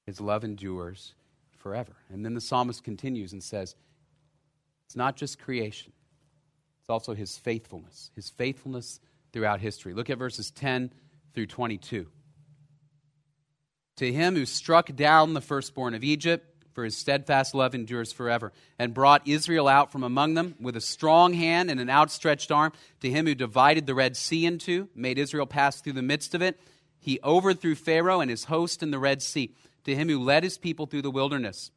His 0.07 0.21
love 0.21 0.45
endures 0.45 1.15
forever. 1.59 1.93
And 2.11 2.25
then 2.25 2.35
the 2.35 2.41
psalmist 2.41 2.83
continues 2.83 3.33
and 3.33 3.43
says, 3.43 3.75
It's 4.87 4.97
not 4.97 5.17
just 5.17 5.39
creation, 5.39 5.93
it's 6.81 6.91
also 6.91 7.15
his 7.15 7.39
faithfulness, 7.39 8.11
his 8.15 8.29
faithfulness 8.29 9.01
throughout 9.33 9.61
history. 9.61 9.95
Look 9.95 10.11
at 10.11 10.19
verses 10.19 10.51
10 10.51 10.93
through 11.35 11.47
22. 11.47 12.07
To 13.97 14.13
him 14.13 14.35
who 14.35 14.47
struck 14.47 14.95
down 14.95 15.35
the 15.35 15.41
firstborn 15.41 15.95
of 15.95 16.05
Egypt, 16.05 16.49
for 16.73 16.85
his 16.85 16.97
steadfast 16.97 17.55
love 17.55 17.75
endures 17.75 18.13
forever, 18.13 18.53
and 18.79 18.95
brought 18.95 19.29
Israel 19.29 19.69
out 19.69 19.93
from 19.93 20.03
among 20.03 20.35
them 20.35 20.55
with 20.59 20.77
a 20.77 20.81
strong 20.81 21.35
hand 21.35 21.71
and 21.71 21.79
an 21.79 21.91
outstretched 21.91 22.51
arm, 22.51 22.73
to 23.01 23.11
him 23.11 23.27
who 23.27 23.35
divided 23.35 23.87
the 23.87 23.95
Red 23.95 24.17
Sea 24.17 24.47
in 24.47 24.59
two, 24.59 24.89
made 24.95 25.19
Israel 25.19 25.47
pass 25.47 25.81
through 25.81 25.93
the 25.93 26.03
midst 26.03 26.35
of 26.35 26.43
it. 26.43 26.59
He 26.99 27.21
overthrew 27.23 27.75
Pharaoh 27.75 28.21
and 28.21 28.31
his 28.31 28.45
host 28.45 28.83
in 28.83 28.91
the 28.91 28.99
Red 28.99 29.23
Sea, 29.23 29.55
to 29.85 29.95
him 29.95 30.09
who 30.09 30.19
led 30.19 30.45
his 30.45 30.57
people 30.57 30.87
through 30.87 31.03
the 31.03 31.11
wilderness, 31.11 31.71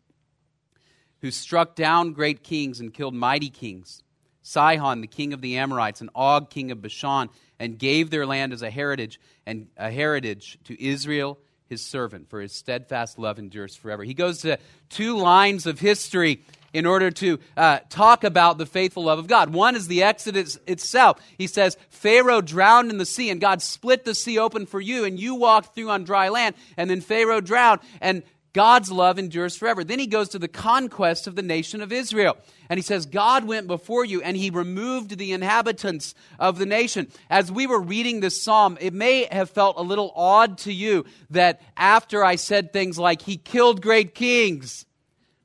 who 1.21 1.31
struck 1.31 1.75
down 1.75 2.13
great 2.13 2.43
kings 2.43 2.79
and 2.79 2.93
killed 2.93 3.15
mighty 3.15 3.49
kings 3.49 4.03
Sihon, 4.45 5.01
the 5.01 5.07
king 5.07 5.33
of 5.33 5.41
the 5.41 5.57
Amorites, 5.57 6.01
and 6.01 6.09
Og, 6.13 6.51
king 6.51 6.69
of 6.69 6.79
Bashan, 6.79 7.29
and 7.59 7.79
gave 7.79 8.11
their 8.11 8.27
land 8.27 8.53
as 8.53 8.61
a 8.61 8.69
heritage 8.69 9.19
and 9.47 9.67
a 9.75 9.89
heritage 9.89 10.59
to 10.65 10.81
Israel, 10.81 11.39
his 11.67 11.81
servant, 11.81 12.29
for 12.29 12.39
his 12.39 12.53
steadfast 12.53 13.17
love 13.17 13.39
endures 13.39 13.75
forever. 13.75 14.03
He 14.03 14.13
goes 14.13 14.41
to 14.41 14.59
two 14.89 15.17
lines 15.17 15.65
of 15.65 15.79
history 15.79 16.41
in 16.73 16.85
order 16.85 17.09
to 17.09 17.39
uh, 17.57 17.79
talk 17.89 18.23
about 18.23 18.59
the 18.59 18.67
faithful 18.67 19.05
love 19.05 19.17
of 19.17 19.27
God. 19.27 19.51
One 19.51 19.75
is 19.75 19.87
the 19.87 20.03
Exodus 20.03 20.59
itself. 20.67 21.19
He 21.39 21.47
says, 21.47 21.75
Pharaoh 21.89 22.41
drowned 22.41 22.91
in 22.91 22.99
the 22.99 23.05
sea, 23.05 23.31
and 23.31 23.41
God 23.41 23.63
split 23.63 24.05
the 24.05 24.13
sea 24.13 24.37
open 24.37 24.67
for 24.67 24.79
you, 24.79 25.05
and 25.05 25.19
you 25.19 25.35
walked 25.35 25.73
through 25.73 25.89
on 25.89 26.03
dry 26.03 26.29
land. 26.29 26.53
And 26.77 26.87
then 26.87 27.01
Pharaoh 27.01 27.41
drowned, 27.41 27.79
and 27.99 28.21
God's 28.55 28.89
love 28.89 29.19
endures 29.19 29.57
forever. 29.57 29.83
Then 29.83 29.99
he 29.99 30.07
goes 30.07 30.29
to 30.29 30.39
the 30.39 30.47
conquest 30.47 31.27
of 31.27 31.35
the 31.35 31.41
nation 31.41 31.81
of 31.81 31.91
Israel. 31.91 32.37
And 32.69 32.77
he 32.77 32.81
says, 32.81 33.05
God 33.05 33.43
went 33.43 33.67
before 33.67 34.05
you 34.05 34.21
and 34.21 34.37
he 34.37 34.49
removed 34.49 35.17
the 35.17 35.33
inhabitants 35.33 36.15
of 36.39 36.57
the 36.57 36.65
nation. 36.65 37.11
As 37.29 37.51
we 37.51 37.67
were 37.67 37.81
reading 37.81 38.21
this 38.21 38.41
psalm, 38.41 38.77
it 38.79 38.93
may 38.93 39.27
have 39.29 39.49
felt 39.49 39.77
a 39.77 39.81
little 39.81 40.13
odd 40.15 40.59
to 40.59 40.71
you 40.71 41.03
that 41.31 41.61
after 41.75 42.23
I 42.23 42.37
said 42.37 42.71
things 42.71 42.97
like, 42.97 43.21
He 43.21 43.35
killed 43.35 43.81
great 43.81 44.15
kings, 44.15 44.85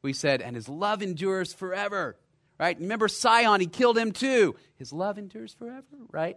we 0.02 0.12
said, 0.12 0.40
and 0.40 0.54
his 0.54 0.68
love 0.68 1.02
endures 1.02 1.52
forever. 1.52 2.16
Right? 2.60 2.78
Remember 2.78 3.08
Sihon, 3.08 3.58
he 3.58 3.66
killed 3.66 3.98
him 3.98 4.12
too. 4.12 4.54
His 4.76 4.92
love 4.92 5.18
endures 5.18 5.52
forever, 5.52 5.82
right? 6.12 6.36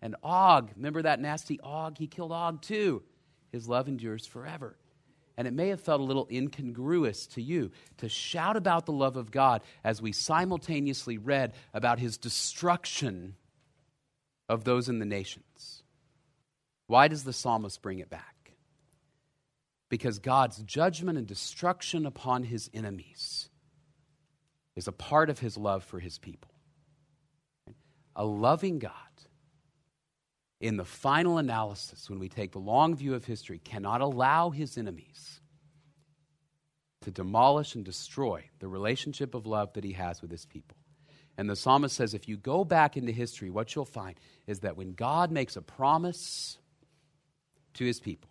And 0.00 0.16
Og, 0.22 0.70
remember 0.74 1.02
that 1.02 1.20
nasty 1.20 1.60
Og? 1.60 1.98
He 1.98 2.06
killed 2.06 2.32
Og 2.32 2.62
too. 2.62 3.02
His 3.52 3.68
love 3.68 3.88
endures 3.88 4.26
forever. 4.26 4.78
And 5.36 5.48
it 5.48 5.54
may 5.54 5.68
have 5.68 5.80
felt 5.80 6.00
a 6.00 6.04
little 6.04 6.28
incongruous 6.30 7.26
to 7.28 7.42
you 7.42 7.72
to 7.98 8.08
shout 8.08 8.56
about 8.56 8.86
the 8.86 8.92
love 8.92 9.16
of 9.16 9.30
God 9.30 9.62
as 9.82 10.00
we 10.00 10.12
simultaneously 10.12 11.18
read 11.18 11.54
about 11.72 11.98
his 11.98 12.16
destruction 12.16 13.34
of 14.48 14.64
those 14.64 14.88
in 14.88 15.00
the 15.00 15.04
nations. 15.04 15.82
Why 16.86 17.08
does 17.08 17.24
the 17.24 17.32
psalmist 17.32 17.82
bring 17.82 17.98
it 17.98 18.10
back? 18.10 18.52
Because 19.88 20.18
God's 20.18 20.58
judgment 20.58 21.18
and 21.18 21.26
destruction 21.26 22.06
upon 22.06 22.44
his 22.44 22.70
enemies 22.72 23.48
is 24.76 24.88
a 24.88 24.92
part 24.92 25.30
of 25.30 25.38
his 25.38 25.56
love 25.56 25.84
for 25.84 25.98
his 25.98 26.18
people. 26.18 26.50
A 28.16 28.24
loving 28.24 28.78
God 28.78 28.92
in 30.64 30.78
the 30.78 30.84
final 30.84 31.36
analysis, 31.36 32.08
when 32.08 32.18
we 32.18 32.30
take 32.30 32.52
the 32.52 32.58
long 32.58 32.96
view 32.96 33.12
of 33.12 33.26
history, 33.26 33.58
cannot 33.58 34.00
allow 34.00 34.48
his 34.48 34.78
enemies 34.78 35.42
to 37.02 37.10
demolish 37.10 37.74
and 37.74 37.84
destroy 37.84 38.42
the 38.60 38.66
relationship 38.66 39.34
of 39.34 39.46
love 39.46 39.74
that 39.74 39.84
he 39.84 39.92
has 39.92 40.22
with 40.22 40.30
his 40.30 40.46
people. 40.46 40.78
And 41.36 41.50
the 41.50 41.54
psalmist 41.54 41.94
says 41.94 42.14
if 42.14 42.30
you 42.30 42.38
go 42.38 42.64
back 42.64 42.96
into 42.96 43.12
history, 43.12 43.50
what 43.50 43.74
you'll 43.74 43.84
find 43.84 44.18
is 44.46 44.60
that 44.60 44.74
when 44.74 44.94
God 44.94 45.30
makes 45.30 45.56
a 45.56 45.60
promise 45.60 46.56
to 47.74 47.84
his 47.84 48.00
people, 48.00 48.30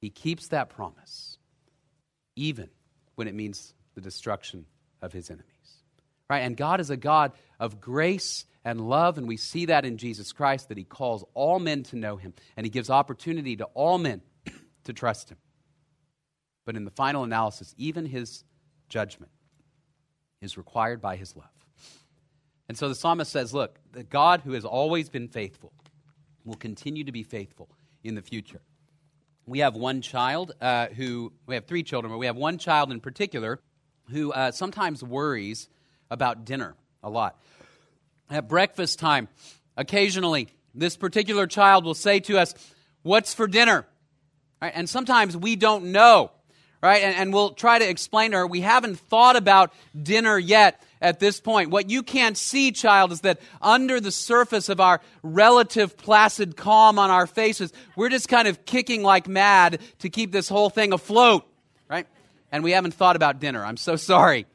he 0.00 0.10
keeps 0.10 0.48
that 0.48 0.70
promise, 0.70 1.38
even 2.34 2.68
when 3.14 3.28
it 3.28 3.34
means 3.36 3.74
the 3.94 4.00
destruction 4.00 4.66
of 5.00 5.12
his 5.12 5.30
enemies. 5.30 5.46
Right? 6.28 6.40
And 6.40 6.56
God 6.56 6.80
is 6.80 6.90
a 6.90 6.96
God 6.96 7.30
of 7.60 7.80
grace 7.80 8.44
and 8.66 8.80
love, 8.80 9.16
and 9.16 9.28
we 9.28 9.36
see 9.36 9.66
that 9.66 9.84
in 9.84 9.96
Jesus 9.96 10.32
Christ, 10.32 10.70
that 10.70 10.76
He 10.76 10.82
calls 10.82 11.24
all 11.34 11.60
men 11.60 11.84
to 11.84 11.96
know 11.96 12.16
Him, 12.16 12.34
and 12.56 12.66
He 12.66 12.70
gives 12.70 12.90
opportunity 12.90 13.54
to 13.56 13.64
all 13.66 13.96
men 13.96 14.22
to 14.84 14.92
trust 14.92 15.30
Him. 15.30 15.36
But 16.64 16.74
in 16.74 16.84
the 16.84 16.90
final 16.90 17.22
analysis, 17.22 17.76
even 17.78 18.06
His 18.06 18.42
judgment 18.88 19.30
is 20.42 20.58
required 20.58 21.00
by 21.00 21.14
His 21.14 21.36
love. 21.36 21.46
And 22.68 22.76
so 22.76 22.88
the 22.88 22.96
psalmist 22.96 23.30
says, 23.30 23.54
Look, 23.54 23.78
the 23.92 24.02
God 24.02 24.40
who 24.40 24.50
has 24.54 24.64
always 24.64 25.08
been 25.08 25.28
faithful 25.28 25.72
will 26.44 26.56
continue 26.56 27.04
to 27.04 27.12
be 27.12 27.22
faithful 27.22 27.68
in 28.02 28.16
the 28.16 28.22
future. 28.22 28.62
We 29.46 29.60
have 29.60 29.76
one 29.76 30.00
child 30.00 30.50
uh, 30.60 30.88
who, 30.88 31.32
we 31.46 31.54
have 31.54 31.66
three 31.66 31.84
children, 31.84 32.12
but 32.12 32.18
we 32.18 32.26
have 32.26 32.34
one 32.34 32.58
child 32.58 32.90
in 32.90 32.98
particular 32.98 33.60
who 34.10 34.32
uh, 34.32 34.50
sometimes 34.50 35.04
worries 35.04 35.68
about 36.10 36.44
dinner 36.44 36.74
a 37.04 37.10
lot 37.10 37.40
at 38.30 38.48
breakfast 38.48 38.98
time, 38.98 39.28
occasionally, 39.76 40.48
this 40.74 40.96
particular 40.96 41.46
child 41.46 41.84
will 41.84 41.94
say 41.94 42.20
to 42.20 42.38
us, 42.38 42.54
What's 43.02 43.34
for 43.34 43.46
dinner? 43.46 43.86
Right? 44.60 44.72
And 44.74 44.88
sometimes 44.88 45.36
we 45.36 45.56
don't 45.56 45.92
know. 45.92 46.32
Right? 46.82 47.02
And, 47.02 47.16
and 47.16 47.32
we'll 47.32 47.50
try 47.50 47.78
to 47.78 47.88
explain 47.88 48.32
to 48.32 48.38
her, 48.38 48.46
we 48.46 48.60
haven't 48.60 48.98
thought 48.98 49.36
about 49.36 49.72
dinner 50.00 50.38
yet 50.38 50.80
at 51.00 51.20
this 51.20 51.40
point. 51.40 51.70
What 51.70 51.90
you 51.90 52.02
can't 52.02 52.36
see, 52.36 52.72
child, 52.72 53.12
is 53.12 53.22
that 53.22 53.40
under 53.62 54.00
the 54.00 54.10
surface 54.10 54.68
of 54.68 54.80
our 54.80 55.00
relative 55.22 55.96
placid 55.96 56.56
calm 56.56 56.98
on 56.98 57.10
our 57.10 57.26
faces, 57.26 57.72
we're 57.96 58.08
just 58.08 58.28
kind 58.28 58.48
of 58.48 58.64
kicking 58.64 59.02
like 59.02 59.26
mad 59.26 59.80
to 60.00 60.10
keep 60.10 60.32
this 60.32 60.48
whole 60.48 60.70
thing 60.70 60.92
afloat. 60.92 61.46
Right? 61.88 62.06
And 62.52 62.62
we 62.62 62.72
haven't 62.72 62.94
thought 62.94 63.16
about 63.16 63.40
dinner. 63.40 63.64
I'm 63.64 63.76
so 63.76 63.96
sorry. 63.96 64.46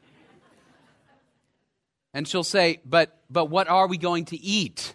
And 2.14 2.28
she'll 2.28 2.44
say, 2.44 2.80
But, 2.84 3.16
but 3.32 3.46
what 3.46 3.68
are 3.68 3.86
we 3.86 3.96
going 3.96 4.26
to 4.26 4.40
eat? 4.40 4.94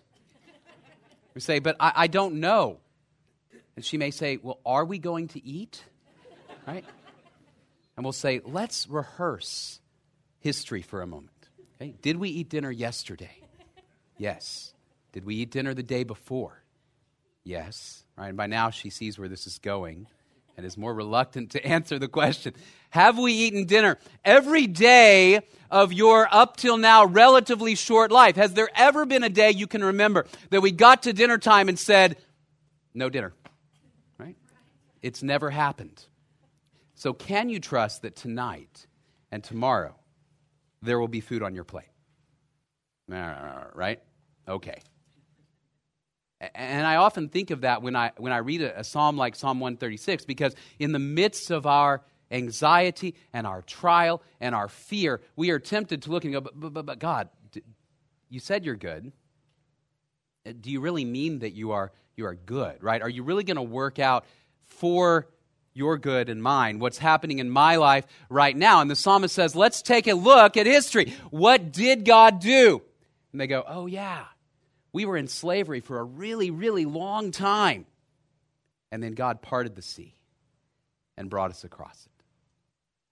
We 1.34 1.42
say, 1.42 1.60
But 1.60 1.76
I, 1.80 1.94
I 1.96 2.08
don't 2.08 2.36
know. 2.36 2.78
And 3.76 3.84
she 3.84 3.98
may 3.98 4.12
say, 4.12 4.38
Well, 4.42 4.60
are 4.66 4.86
we 4.86 4.98
going 5.00 5.30
to 5.30 5.46
eat? 5.46 5.84
Right? 6.68 6.86
And 7.96 8.06
we'll 8.06 8.14
say, 8.14 8.42
Let's 8.46 8.88
rehearse 8.88 9.80
history 10.40 10.82
for 10.82 11.02
a 11.02 11.08
moment. 11.08 11.32
Okay? 11.82 11.96
Did 12.02 12.18
we 12.18 12.30
eat 12.30 12.50
dinner 12.50 12.72
yesterday? 12.72 13.42
Yes. 14.18 14.74
Did 15.12 15.26
we 15.26 15.36
eat 15.36 15.52
dinner 15.52 15.74
the 15.74 15.84
day 15.84 16.04
before? 16.04 16.64
Yes. 17.44 18.04
Right? 18.18 18.30
And 18.30 18.38
by 18.38 18.48
now 18.48 18.70
she 18.70 18.90
sees 18.90 19.18
where 19.18 19.30
this 19.30 19.48
is 19.48 19.60
going 19.60 20.08
and 20.58 20.66
is 20.66 20.76
more 20.76 20.94
reluctant 20.94 21.52
to 21.52 21.66
answer 21.66 22.00
the 22.00 22.08
question 22.08 22.54
Have 22.90 23.18
we 23.18 23.32
eaten 23.32 23.66
dinner? 23.66 23.98
Every 24.26 24.68
day 24.68 25.42
of 25.70 25.94
your 25.94 26.28
up 26.32 26.58
till 26.58 26.78
now 26.78 27.06
relatively 27.06 27.76
short 27.76 28.12
life, 28.12 28.36
has 28.36 28.54
there 28.54 28.70
ever 28.76 29.06
been 29.06 29.24
a 29.24 29.30
day 29.30 29.52
you 29.52 29.68
can 29.68 29.84
remember 29.84 30.26
that 30.50 30.62
we 30.62 30.72
got 30.72 31.04
to 31.04 31.14
dinner 31.14 31.38
time 31.38 31.70
and 31.70 31.78
said, 31.78 32.18
No 32.94 33.10
dinner? 33.10 33.34
Right? 34.18 34.36
It's 35.02 35.24
never 35.24 35.50
happened. 35.50 36.04
So, 36.96 37.14
can 37.14 37.50
you 37.50 37.60
trust 37.60 38.02
that 38.02 38.16
tonight 38.16 38.88
and 39.32 39.44
tomorrow 39.44 39.96
there 40.82 41.00
will 41.00 41.08
be 41.08 41.22
food 41.22 41.44
on 41.44 41.54
your 41.54 41.64
plate? 41.64 41.86
Right? 43.76 44.02
Okay. 44.48 44.80
And 46.40 46.86
I 46.86 46.98
often 46.98 47.30
think 47.30 47.50
of 47.50 47.62
that 47.62 47.82
when 47.82 47.96
I, 47.96 48.12
when 48.18 48.32
I 48.32 48.38
read 48.38 48.62
a, 48.62 48.80
a 48.80 48.84
psalm 48.84 49.18
like 49.18 49.36
Psalm 49.36 49.60
136, 49.60 50.26
because 50.26 50.56
in 50.78 50.92
the 50.92 51.00
midst 51.00 51.50
of 51.50 51.66
our 51.66 52.04
anxiety 52.30 53.16
and 53.34 53.48
our 53.48 53.62
trial 53.64 54.22
and 54.40 54.54
our 54.54 54.68
fear, 54.68 55.22
we 55.36 55.50
are 55.50 55.60
tempted 55.60 56.04
to 56.04 56.12
look 56.12 56.26
and 56.26 56.34
go, 56.34 56.42
but, 56.42 56.74
but, 56.74 56.86
but 56.86 57.00
God, 57.00 57.30
you 58.30 58.40
said 58.40 58.66
you're 58.66 58.76
good. 58.76 59.12
Uh, 60.46 60.54
do 60.60 60.70
you 60.70 60.80
really 60.80 61.06
mean 61.06 61.40
that 61.40 61.54
you 61.54 61.72
are, 61.72 61.92
you 62.16 62.26
are 62.26 62.36
good, 62.36 62.84
right? 62.84 63.02
Are 63.02 63.10
you 63.10 63.24
really 63.24 63.44
going 63.44 63.58
to 63.58 63.64
work 63.64 63.98
out 63.98 64.26
for 64.66 65.28
your 65.74 65.98
good 65.98 66.28
and 66.30 66.42
mine, 66.42 66.80
what's 66.80 66.98
happening 66.98 67.40
in 67.40 67.50
my 67.50 67.76
life 67.76 68.06
right 68.30 68.58
now? 68.58 68.82
And 68.82 68.90
the 68.90 68.96
psalmist 68.96 69.34
says, 69.34 69.56
let's 69.56 69.82
take 69.82 70.08
a 70.08 70.14
look 70.14 70.58
at 70.58 70.66
history. 70.66 71.14
What 71.30 71.72
did 71.72 72.04
God 72.04 72.40
do? 72.42 72.82
And 73.32 73.40
they 73.40 73.48
go, 73.48 73.64
oh, 73.68 73.86
yeah, 73.86 74.26
we 74.98 75.06
were 75.06 75.16
in 75.16 75.28
slavery 75.28 75.80
for 75.80 76.00
a 76.00 76.04
really, 76.04 76.50
really 76.50 76.86
long 76.86 77.30
time. 77.30 77.86
And 78.92 79.04
then 79.04 79.14
God 79.14 79.44
parted 79.44 79.76
the 79.76 79.84
sea 79.84 80.16
and 81.16 81.30
brought 81.30 81.52
us 81.52 81.64
across 81.64 82.08
it. 82.08 82.12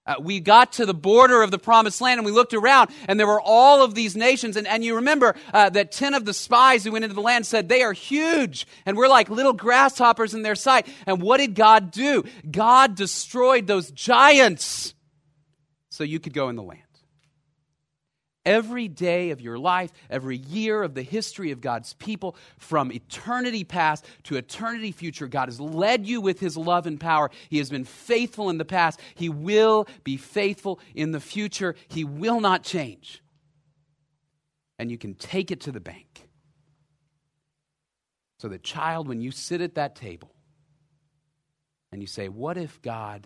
Uh, 0.08 0.16
we 0.20 0.40
got 0.40 0.72
to 0.74 0.88
the 0.88 0.96
border 0.96 1.44
of 1.44 1.52
the 1.52 1.60
promised 1.60 2.02
land 2.02 2.18
and 2.18 2.26
we 2.26 2.32
looked 2.32 2.56
around 2.56 2.90
and 3.08 3.20
there 3.20 3.28
were 3.28 3.40
all 3.40 3.84
of 3.84 3.94
these 3.94 4.16
nations. 4.16 4.58
And, 4.58 4.66
and 4.66 4.84
you 4.84 4.96
remember 4.96 5.36
uh, 5.54 5.70
that 5.70 5.92
10 5.92 6.16
of 6.16 6.26
the 6.26 6.34
spies 6.34 6.84
who 6.84 6.92
went 6.92 7.06
into 7.06 7.14
the 7.14 7.22
land 7.22 7.46
said, 7.46 7.70
They 7.70 7.84
are 7.84 7.94
huge 7.94 8.66
and 8.88 8.98
we're 8.98 9.08
like 9.08 9.30
little 9.30 9.54
grasshoppers 9.54 10.34
in 10.34 10.42
their 10.42 10.56
sight. 10.56 10.88
And 11.06 11.22
what 11.22 11.38
did 11.38 11.54
God 11.54 11.92
do? 11.92 12.24
God 12.50 12.96
destroyed 12.96 13.68
those 13.68 13.92
giants 13.92 14.96
so 15.90 16.04
you 16.04 16.20
could 16.20 16.34
go 16.34 16.50
in 16.50 16.56
the 16.56 16.64
land. 16.64 16.82
Every 18.46 18.88
day 18.88 19.32
of 19.32 19.42
your 19.42 19.58
life, 19.58 19.92
every 20.08 20.38
year 20.38 20.84
of 20.84 20.94
the 20.94 21.02
history 21.02 21.50
of 21.50 21.62
God's 21.62 21.94
people, 21.94 22.36
from 22.60 22.92
eternity 22.92 23.64
past 23.64 24.06
to 24.24 24.36
eternity 24.36 24.92
future, 24.92 25.28
God 25.28 25.48
has 25.48 25.60
led 25.60 26.06
you 26.06 26.22
with 26.22 26.40
His 26.40 26.56
love 26.56 26.86
and 26.86 27.00
power. 27.00 27.32
He 27.50 27.58
has 27.58 27.72
been 27.72 27.86
faithful 27.86 28.52
in 28.52 28.60
the 28.60 28.66
past. 28.66 29.00
He 29.16 29.30
will 29.30 29.88
be 30.04 30.16
faithful 30.16 30.80
in 30.94 31.12
the 31.12 31.20
future. 31.20 31.76
He 31.88 32.04
will 32.04 32.40
not 32.40 32.62
change. 32.62 33.24
And 34.78 34.92
you 34.92 34.98
can 35.00 35.16
take 35.16 35.50
it 35.50 35.62
to 35.62 35.72
the 35.72 35.80
bank. 35.80 36.30
So 38.38 38.48
the 38.48 38.60
child, 38.60 39.08
when 39.08 39.22
you 39.22 39.32
sit 39.32 39.62
at 39.62 39.76
that 39.76 39.96
table 39.96 40.36
and 41.92 42.00
you 42.00 42.08
say, 42.08 42.30
What 42.30 42.58
if 42.58 42.80
God 42.84 43.26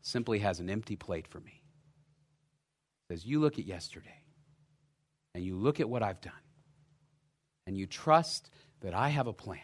simply 0.00 0.38
has 0.40 0.60
an 0.60 0.70
empty 0.70 0.94
plate 0.94 1.26
for 1.26 1.40
me? 1.40 1.62
Says, 3.10 3.26
You 3.26 3.40
look 3.40 3.58
at 3.58 3.64
yesterday 3.64 4.20
and 5.34 5.44
you 5.44 5.56
look 5.56 5.80
at 5.80 5.88
what 5.88 6.02
I've 6.02 6.20
done, 6.20 6.32
and 7.66 7.76
you 7.76 7.86
trust 7.86 8.50
that 8.80 8.94
I 8.94 9.08
have 9.10 9.26
a 9.26 9.32
plan 9.32 9.60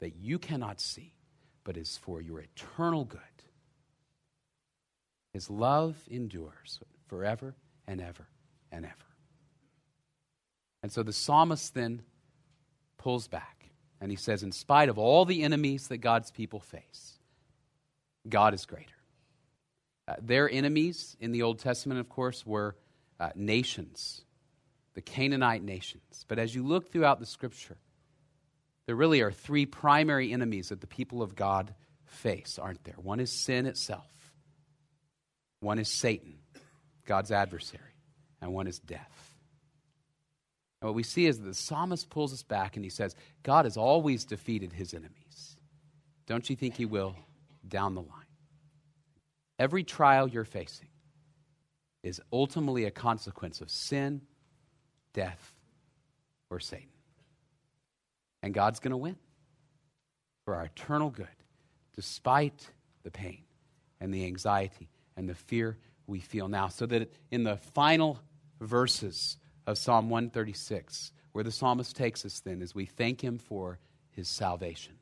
that 0.00 0.16
you 0.16 0.38
cannot 0.38 0.80
see, 0.80 1.14
but 1.64 1.76
is 1.76 1.96
for 1.96 2.20
your 2.20 2.40
eternal 2.40 3.04
good. 3.04 3.20
His 5.32 5.50
love 5.50 5.96
endures 6.10 6.80
forever 7.08 7.54
and 7.86 8.00
ever 8.00 8.28
and 8.72 8.84
ever. 8.84 8.94
And 10.82 10.90
so 10.90 11.02
the 11.02 11.12
psalmist 11.12 11.74
then 11.74 12.02
pulls 12.98 13.28
back 13.28 13.70
and 14.00 14.10
he 14.10 14.16
says, 14.16 14.42
in 14.42 14.52
spite 14.52 14.88
of 14.88 14.98
all 14.98 15.24
the 15.24 15.42
enemies 15.42 15.88
that 15.88 15.98
God's 15.98 16.30
people 16.30 16.60
face, 16.60 17.18
God 18.28 18.54
is 18.54 18.66
greater. 18.66 18.92
Uh, 20.08 20.14
their 20.20 20.48
enemies 20.48 21.16
in 21.20 21.32
the 21.32 21.42
Old 21.42 21.58
Testament, 21.58 22.00
of 22.00 22.08
course, 22.08 22.46
were 22.46 22.76
uh, 23.18 23.30
nations 23.34 24.25
the 24.96 25.02
Canaanite 25.02 25.62
nations. 25.62 26.24
But 26.26 26.38
as 26.38 26.54
you 26.54 26.66
look 26.66 26.90
throughout 26.90 27.20
the 27.20 27.26
scripture, 27.26 27.76
there 28.86 28.96
really 28.96 29.20
are 29.20 29.30
three 29.30 29.66
primary 29.66 30.32
enemies 30.32 30.70
that 30.70 30.80
the 30.80 30.86
people 30.86 31.22
of 31.22 31.36
God 31.36 31.74
face, 32.06 32.58
aren't 32.58 32.82
there? 32.84 32.94
One 32.96 33.20
is 33.20 33.44
sin 33.44 33.66
itself, 33.66 34.32
one 35.60 35.78
is 35.78 35.92
Satan, 35.92 36.38
God's 37.04 37.30
adversary, 37.30 37.82
and 38.40 38.54
one 38.54 38.66
is 38.66 38.78
death. 38.78 39.34
And 40.80 40.88
what 40.88 40.94
we 40.94 41.02
see 41.02 41.26
is 41.26 41.38
that 41.38 41.44
the 41.44 41.54
psalmist 41.54 42.08
pulls 42.08 42.32
us 42.32 42.42
back 42.42 42.76
and 42.76 42.84
he 42.84 42.90
says, 42.90 43.14
God 43.42 43.66
has 43.66 43.76
always 43.76 44.24
defeated 44.24 44.72
his 44.72 44.94
enemies. 44.94 45.58
Don't 46.26 46.48
you 46.48 46.56
think 46.56 46.74
he 46.74 46.86
will 46.86 47.16
down 47.68 47.94
the 47.94 48.00
line? 48.00 48.10
Every 49.58 49.84
trial 49.84 50.26
you're 50.26 50.44
facing 50.44 50.88
is 52.02 52.20
ultimately 52.32 52.84
a 52.84 52.90
consequence 52.90 53.60
of 53.60 53.70
sin 53.70 54.22
death, 55.16 55.54
or 56.50 56.60
Satan. 56.60 56.86
And 58.42 58.54
God's 58.54 58.78
going 58.78 58.92
to 58.92 58.96
win 58.96 59.16
for 60.44 60.54
our 60.54 60.66
eternal 60.66 61.10
good, 61.10 61.26
despite 61.96 62.70
the 63.02 63.10
pain 63.10 63.42
and 63.98 64.14
the 64.14 64.24
anxiety 64.26 64.88
and 65.16 65.28
the 65.28 65.34
fear 65.34 65.78
we 66.06 66.20
feel 66.20 66.46
now. 66.46 66.68
So 66.68 66.86
that 66.86 67.12
in 67.32 67.42
the 67.42 67.56
final 67.56 68.20
verses 68.60 69.38
of 69.66 69.78
Psalm 69.78 70.10
136, 70.10 71.10
where 71.32 71.42
the 71.42 71.50
psalmist 71.50 71.96
takes 71.96 72.24
us 72.24 72.40
then, 72.40 72.62
as 72.62 72.74
we 72.74 72.84
thank 72.84 73.20
him 73.20 73.38
for 73.38 73.80
his 74.10 74.28
salvation. 74.28 74.94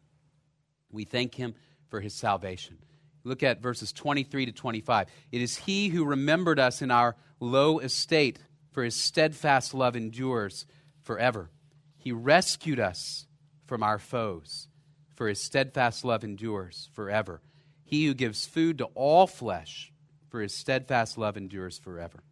We 0.91 1.05
thank 1.05 1.35
him 1.35 1.55
for 1.89 2.01
his 2.01 2.15
salvation. 2.15 2.79
Look 3.25 3.43
at 3.43 3.61
verses 3.61 3.93
23 3.93 4.47
to 4.47 4.53
25. 4.53 5.09
It 5.33 5.43
is 5.43 5.57
he 5.57 5.89
who 5.89 6.05
remembered 6.05 6.59
us 6.59 6.83
in 6.83 6.91
our 6.91 7.17
low 7.41 7.81
estate 7.81 8.39
for 8.75 8.83
his 8.83 8.97
steadfast 8.97 9.73
love 9.73 9.95
endures 9.95 10.67
forever. 11.01 11.49
He 11.97 12.11
rescued 12.11 12.81
us 12.81 13.29
from 13.67 13.85
our 13.85 14.01
foes, 14.01 14.67
for 15.15 15.29
his 15.29 15.41
steadfast 15.41 16.05
love 16.05 16.25
endures 16.25 16.89
forever. 16.93 17.41
He 17.85 18.07
who 18.07 18.15
gives 18.15 18.47
food 18.47 18.79
to 18.79 18.87
all 18.97 19.29
flesh, 19.29 19.93
for 20.29 20.41
his 20.41 20.53
steadfast 20.53 21.17
love 21.17 21.37
endures 21.37 21.79
forever. 21.79 22.25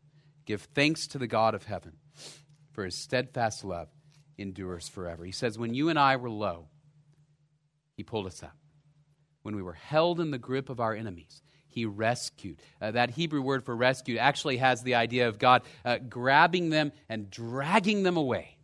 Give 0.44 0.60
thanks 0.60 1.06
to 1.06 1.18
the 1.18 1.28
God 1.28 1.54
of 1.54 1.64
heaven, 1.64 1.92
for 2.72 2.84
his 2.84 2.96
steadfast 2.96 3.64
love 3.64 3.88
endures 4.36 4.88
forever. 4.88 5.24
He 5.24 5.30
says, 5.30 5.56
When 5.56 5.74
you 5.74 5.90
and 5.90 5.98
I 5.98 6.16
were 6.16 6.28
low, 6.28 6.66
he 7.96 8.02
pulled 8.02 8.26
us 8.26 8.42
up. 8.42 8.56
When 9.42 9.54
we 9.54 9.62
were 9.62 9.74
held 9.74 10.18
in 10.18 10.32
the 10.32 10.38
grip 10.38 10.68
of 10.68 10.80
our 10.80 10.92
enemies, 10.92 11.40
he 11.72 11.86
rescued. 11.86 12.60
Uh, 12.80 12.92
that 12.92 13.10
Hebrew 13.10 13.42
word 13.42 13.64
for 13.64 13.74
rescued 13.74 14.18
actually 14.18 14.58
has 14.58 14.82
the 14.82 14.94
idea 14.94 15.28
of 15.28 15.38
God 15.38 15.62
uh, 15.84 15.98
grabbing 15.98 16.70
them 16.70 16.92
and 17.08 17.30
dragging 17.30 18.02
them 18.02 18.16
away 18.16 18.56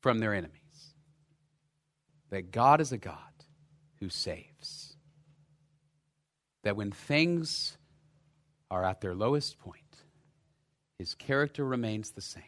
from 0.00 0.18
their 0.18 0.34
enemies. 0.34 0.58
That 2.30 2.50
God 2.50 2.80
is 2.80 2.92
a 2.92 2.98
God 2.98 3.16
who 4.00 4.08
saves. 4.08 4.96
That 6.64 6.76
when 6.76 6.90
things 6.90 7.76
are 8.70 8.84
at 8.84 9.00
their 9.00 9.14
lowest 9.14 9.58
point, 9.58 9.78
his 10.98 11.14
character 11.14 11.64
remains 11.64 12.10
the 12.10 12.22
same. 12.22 12.42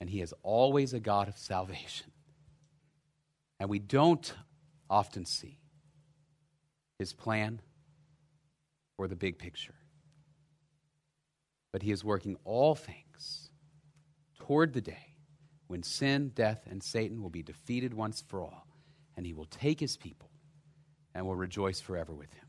And 0.00 0.10
he 0.10 0.20
is 0.20 0.34
always 0.42 0.92
a 0.92 1.00
God 1.00 1.28
of 1.28 1.36
salvation. 1.36 2.10
And 3.60 3.68
we 3.68 3.78
don't 3.78 4.32
often 4.90 5.26
see 5.26 5.58
his 6.98 7.12
plan 7.12 7.60
or 8.98 9.08
the 9.08 9.16
big 9.16 9.38
picture. 9.38 9.74
But 11.72 11.82
he 11.82 11.92
is 11.92 12.04
working 12.04 12.36
all 12.44 12.74
things 12.74 13.50
toward 14.40 14.72
the 14.72 14.80
day 14.80 15.14
when 15.68 15.82
sin, 15.82 16.32
death, 16.34 16.66
and 16.68 16.82
Satan 16.82 17.22
will 17.22 17.30
be 17.30 17.42
defeated 17.42 17.94
once 17.94 18.22
for 18.26 18.42
all, 18.42 18.66
and 19.16 19.24
he 19.24 19.32
will 19.32 19.46
take 19.46 19.78
his 19.78 19.96
people 19.96 20.30
and 21.14 21.26
will 21.26 21.36
rejoice 21.36 21.80
forever 21.80 22.12
with 22.12 22.32
him. 22.32 22.46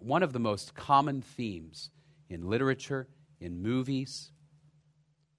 One 0.00 0.22
of 0.22 0.32
the 0.32 0.38
most 0.38 0.74
common 0.74 1.22
themes 1.22 1.90
in 2.28 2.48
literature, 2.48 3.08
in 3.40 3.62
movies, 3.62 4.32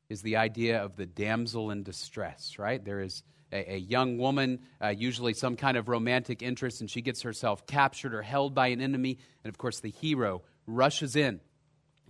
is 0.09 0.21
the 0.21 0.35
idea 0.35 0.83
of 0.83 0.95
the 0.95 1.05
damsel 1.05 1.71
in 1.71 1.83
distress, 1.83 2.59
right? 2.59 2.83
There 2.83 3.01
is 3.01 3.23
a, 3.51 3.75
a 3.75 3.77
young 3.77 4.17
woman, 4.17 4.59
uh, 4.81 4.89
usually 4.89 5.33
some 5.33 5.55
kind 5.55 5.77
of 5.77 5.87
romantic 5.87 6.41
interest, 6.41 6.81
and 6.81 6.89
she 6.89 7.01
gets 7.01 7.21
herself 7.21 7.65
captured 7.65 8.13
or 8.13 8.21
held 8.21 8.53
by 8.53 8.67
an 8.67 8.81
enemy. 8.81 9.17
And 9.43 9.49
of 9.49 9.57
course, 9.57 9.79
the 9.79 9.89
hero 9.89 10.41
rushes 10.67 11.15
in 11.15 11.39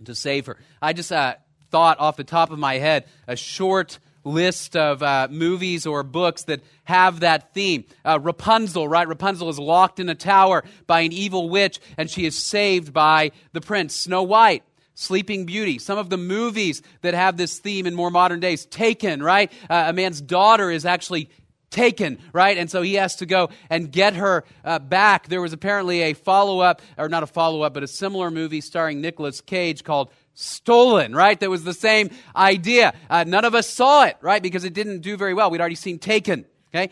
to 0.04 0.14
save 0.14 0.46
her. 0.46 0.56
I 0.80 0.92
just 0.92 1.12
uh, 1.12 1.36
thought 1.70 2.00
off 2.00 2.16
the 2.16 2.24
top 2.24 2.50
of 2.50 2.58
my 2.58 2.78
head 2.78 3.06
a 3.26 3.36
short 3.36 3.98
list 4.24 4.76
of 4.76 5.02
uh, 5.02 5.28
movies 5.30 5.86
or 5.86 6.02
books 6.02 6.44
that 6.44 6.60
have 6.84 7.20
that 7.20 7.54
theme. 7.54 7.84
Uh, 8.04 8.20
Rapunzel, 8.20 8.86
right? 8.86 9.08
Rapunzel 9.08 9.48
is 9.48 9.58
locked 9.58 9.98
in 9.98 10.08
a 10.08 10.14
tower 10.14 10.64
by 10.86 11.00
an 11.00 11.12
evil 11.12 11.48
witch, 11.48 11.80
and 11.96 12.08
she 12.08 12.24
is 12.24 12.38
saved 12.38 12.92
by 12.92 13.32
the 13.52 13.60
prince. 13.60 13.94
Snow 13.94 14.22
White. 14.22 14.62
Sleeping 14.94 15.46
Beauty, 15.46 15.78
some 15.78 15.98
of 15.98 16.10
the 16.10 16.18
movies 16.18 16.82
that 17.00 17.14
have 17.14 17.36
this 17.36 17.58
theme 17.58 17.86
in 17.86 17.94
more 17.94 18.10
modern 18.10 18.40
days. 18.40 18.66
Taken, 18.66 19.22
right? 19.22 19.50
Uh, 19.68 19.84
a 19.88 19.92
man's 19.92 20.20
daughter 20.20 20.70
is 20.70 20.84
actually 20.84 21.30
taken, 21.70 22.18
right? 22.32 22.58
And 22.58 22.70
so 22.70 22.82
he 22.82 22.94
has 22.94 23.16
to 23.16 23.26
go 23.26 23.48
and 23.70 23.90
get 23.90 24.14
her 24.14 24.44
uh, 24.64 24.78
back. 24.78 25.28
There 25.28 25.40
was 25.40 25.52
apparently 25.52 26.02
a 26.02 26.12
follow 26.12 26.60
up, 26.60 26.82
or 26.98 27.08
not 27.08 27.22
a 27.22 27.26
follow 27.26 27.62
up, 27.62 27.74
but 27.74 27.82
a 27.82 27.88
similar 27.88 28.30
movie 28.30 28.60
starring 28.60 29.00
Nicolas 29.00 29.40
Cage 29.40 29.82
called 29.82 30.12
Stolen, 30.34 31.14
right? 31.14 31.38
That 31.40 31.50
was 31.50 31.64
the 31.64 31.74
same 31.74 32.10
idea. 32.36 32.94
Uh, 33.10 33.24
none 33.26 33.44
of 33.44 33.54
us 33.54 33.68
saw 33.68 34.04
it, 34.04 34.16
right? 34.20 34.42
Because 34.42 34.64
it 34.64 34.74
didn't 34.74 35.00
do 35.00 35.16
very 35.16 35.34
well. 35.34 35.50
We'd 35.50 35.60
already 35.60 35.74
seen 35.74 35.98
Taken, 35.98 36.44
okay? 36.74 36.90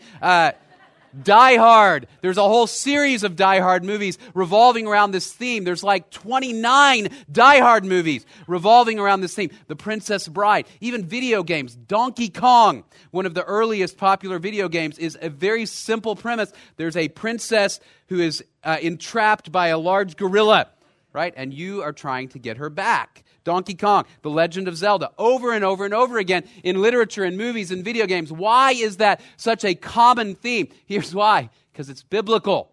Die 1.21 1.55
Hard. 1.57 2.07
There's 2.21 2.37
a 2.37 2.43
whole 2.43 2.67
series 2.67 3.23
of 3.23 3.35
Die 3.35 3.59
Hard 3.59 3.83
movies 3.83 4.17
revolving 4.33 4.87
around 4.87 5.11
this 5.11 5.31
theme. 5.31 5.63
There's 5.63 5.83
like 5.83 6.09
29 6.11 7.09
Die 7.31 7.59
Hard 7.59 7.85
movies 7.85 8.25
revolving 8.47 8.99
around 8.99 9.21
this 9.21 9.35
theme. 9.35 9.51
The 9.67 9.75
Princess 9.75 10.27
Bride, 10.27 10.67
even 10.79 11.05
video 11.05 11.43
games. 11.43 11.75
Donkey 11.75 12.29
Kong, 12.29 12.83
one 13.11 13.25
of 13.25 13.33
the 13.33 13.43
earliest 13.43 13.97
popular 13.97 14.39
video 14.39 14.69
games, 14.69 14.97
is 14.97 15.17
a 15.21 15.29
very 15.29 15.65
simple 15.65 16.15
premise. 16.15 16.51
There's 16.77 16.97
a 16.97 17.09
princess 17.09 17.79
who 18.07 18.19
is 18.19 18.43
uh, 18.63 18.77
entrapped 18.81 19.51
by 19.51 19.67
a 19.67 19.77
large 19.77 20.17
gorilla, 20.17 20.67
right? 21.13 21.33
And 21.35 21.53
you 21.53 21.81
are 21.81 21.93
trying 21.93 22.29
to 22.29 22.39
get 22.39 22.57
her 22.57 22.69
back. 22.69 23.23
Donkey 23.43 23.73
Kong, 23.73 24.05
The 24.21 24.29
Legend 24.29 24.67
of 24.67 24.77
Zelda, 24.77 25.11
over 25.17 25.53
and 25.53 25.63
over 25.63 25.85
and 25.85 25.93
over 25.93 26.17
again 26.17 26.43
in 26.63 26.81
literature 26.81 27.23
and 27.23 27.37
movies 27.37 27.71
and 27.71 27.83
video 27.83 28.05
games. 28.05 28.31
Why 28.31 28.71
is 28.71 28.97
that 28.97 29.21
such 29.37 29.63
a 29.63 29.75
common 29.75 30.35
theme? 30.35 30.69
Here's 30.85 31.13
why 31.15 31.49
because 31.71 31.89
it's 31.89 32.03
biblical. 32.03 32.71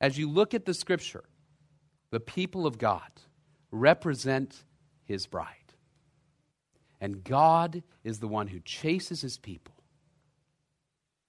As 0.00 0.18
you 0.18 0.30
look 0.30 0.54
at 0.54 0.64
the 0.64 0.74
scripture, 0.74 1.24
the 2.10 2.20
people 2.20 2.66
of 2.66 2.78
God 2.78 3.10
represent 3.70 4.64
his 5.04 5.26
bride. 5.26 5.54
And 7.00 7.24
God 7.24 7.82
is 8.04 8.18
the 8.18 8.28
one 8.28 8.48
who 8.48 8.60
chases 8.60 9.20
his 9.20 9.38
people 9.38 9.74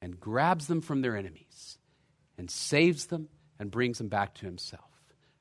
and 0.02 0.20
grabs 0.20 0.68
them 0.68 0.82
from 0.82 1.02
their 1.02 1.16
enemies 1.16 1.78
and 2.38 2.50
saves 2.50 3.08
them 3.08 3.30
and 3.60 3.70
brings 3.70 3.98
them 3.98 4.08
back 4.08 4.34
to 4.36 4.46
himself. 4.46 4.89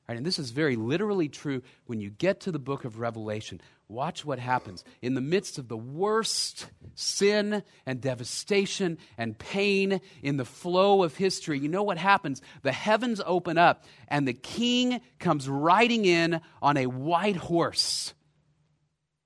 Right? 0.09 0.17
And 0.17 0.25
this 0.25 0.39
is 0.39 0.49
very 0.49 0.75
literally 0.75 1.29
true 1.29 1.61
when 1.85 2.01
you 2.01 2.09
get 2.09 2.39
to 2.41 2.51
the 2.51 2.57
book 2.57 2.83
of 2.83 2.97
Revelation. 2.97 3.61
Watch 3.87 4.25
what 4.25 4.39
happens. 4.39 4.83
In 5.03 5.13
the 5.13 5.21
midst 5.21 5.59
of 5.59 5.67
the 5.67 5.77
worst 5.77 6.65
sin 6.95 7.61
and 7.85 8.01
devastation 8.01 8.97
and 9.19 9.37
pain 9.37 10.01
in 10.23 10.37
the 10.37 10.45
flow 10.45 11.03
of 11.03 11.15
history, 11.15 11.59
you 11.59 11.67
know 11.67 11.83
what 11.83 11.99
happens? 11.99 12.41
The 12.63 12.71
heavens 12.71 13.21
open 13.23 13.59
up, 13.59 13.83
and 14.07 14.27
the 14.27 14.33
king 14.33 14.99
comes 15.19 15.47
riding 15.47 16.05
in 16.05 16.41
on 16.59 16.77
a 16.77 16.87
white 16.87 17.35
horse, 17.35 18.15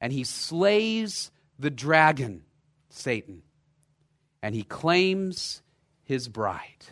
and 0.02 0.12
he 0.12 0.26
slays 0.26 1.32
the 1.58 1.72
dragon, 1.72 2.44
Satan, 2.90 3.42
and 4.42 4.54
he 4.54 4.64
claims 4.64 5.62
his 6.04 6.28
bride, 6.28 6.88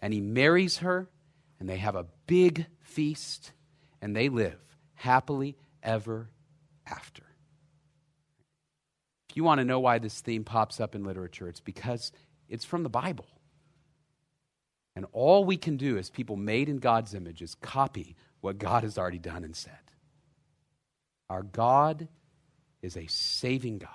and 0.00 0.14
he 0.14 0.22
marries 0.22 0.78
her, 0.78 1.10
and 1.58 1.68
they 1.68 1.76
have 1.76 1.96
a 1.96 2.06
big 2.26 2.66
feast, 2.80 3.52
and 4.00 4.14
they 4.14 4.28
live 4.28 4.58
happily 4.94 5.56
ever 5.82 6.30
after. 6.86 7.22
If 9.30 9.36
you 9.36 9.44
want 9.44 9.58
to 9.58 9.64
know 9.64 9.80
why 9.80 9.98
this 9.98 10.20
theme 10.20 10.44
pops 10.44 10.80
up 10.80 10.94
in 10.94 11.04
literature, 11.04 11.48
it's 11.48 11.60
because 11.60 12.12
it's 12.48 12.64
from 12.64 12.82
the 12.82 12.88
Bible. 12.88 13.26
And 14.96 15.06
all 15.12 15.44
we 15.44 15.56
can 15.56 15.76
do 15.76 15.96
as 15.98 16.10
people 16.10 16.36
made 16.36 16.68
in 16.68 16.78
God's 16.78 17.14
image 17.14 17.42
is 17.42 17.54
copy 17.54 18.16
what 18.40 18.58
God 18.58 18.82
has 18.82 18.98
already 18.98 19.18
done 19.18 19.44
and 19.44 19.54
said. 19.54 19.72
Our 21.28 21.42
God 21.42 22.08
is 22.82 22.96
a 22.96 23.06
saving 23.06 23.78
God, 23.78 23.90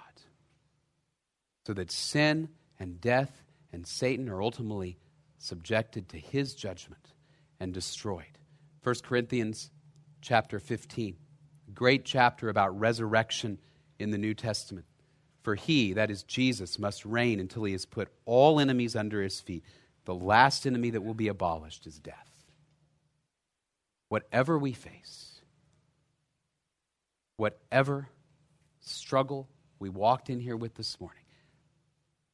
so 1.66 1.74
that 1.74 1.92
sin 1.92 2.50
and 2.80 3.02
death 3.02 3.44
and 3.72 3.88
Satan 3.88 4.30
are 4.30 4.42
ultimately 4.42 4.98
subjected 5.40 6.10
to 6.10 6.18
his 6.18 6.54
judgment 6.54 7.13
and 7.64 7.74
destroyed. 7.74 8.38
1 8.84 8.96
Corinthians 9.04 9.72
chapter 10.22 10.60
15, 10.60 11.16
great 11.74 12.04
chapter 12.04 12.50
about 12.50 12.78
resurrection 12.78 13.58
in 13.98 14.12
the 14.12 14.18
New 14.18 14.34
Testament. 14.34 14.86
For 15.44 15.56
he, 15.56 15.94
that 15.94 16.12
is 16.12 16.24
Jesus, 16.24 16.78
must 16.78 17.06
reign 17.06 17.40
until 17.40 17.64
he 17.64 17.72
has 17.72 17.86
put 17.86 18.10
all 18.26 18.60
enemies 18.60 18.98
under 18.98 19.22
his 19.22 19.40
feet. 19.40 19.64
The 20.04 20.14
last 20.14 20.68
enemy 20.68 20.90
that 20.90 21.04
will 21.04 21.14
be 21.14 21.30
abolished 21.30 21.88
is 21.88 22.00
death. 22.00 22.30
Whatever 24.10 24.60
we 24.60 24.74
face, 24.74 25.40
whatever 27.38 28.10
struggle 28.82 29.48
we 29.80 29.88
walked 29.88 30.30
in 30.30 30.42
here 30.42 30.58
with 30.58 30.76
this 30.76 31.00
morning, 31.00 31.24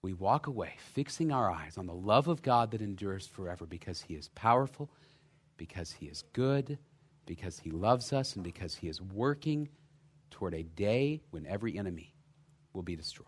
we 0.02 0.14
walk 0.14 0.48
away 0.48 0.74
fixing 0.94 1.32
our 1.32 1.52
eyes 1.52 1.78
on 1.78 1.86
the 1.86 1.94
love 1.94 2.28
of 2.28 2.42
God 2.42 2.72
that 2.72 2.82
endures 2.82 3.28
forever 3.28 3.68
because 3.68 4.02
he 4.02 4.16
is 4.16 4.30
powerful 4.30 4.90
because 5.60 5.92
He 5.92 6.08
is 6.08 6.24
good, 6.34 6.80
because 7.28 7.60
He 7.60 7.70
loves 7.70 8.12
us, 8.12 8.34
and 8.34 8.44
because 8.44 8.74
He 8.74 8.88
is 8.88 9.00
working 9.00 9.70
toward 10.32 10.56
a 10.56 10.64
day 10.64 11.22
when 11.30 11.46
every 11.46 11.78
enemy 11.78 12.16
will 12.74 12.82
be 12.82 12.96
destroyed. 12.96 13.28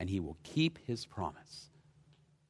And 0.00 0.08
He 0.08 0.20
will 0.20 0.38
keep 0.42 0.78
His 0.86 1.04
promise. 1.04 1.68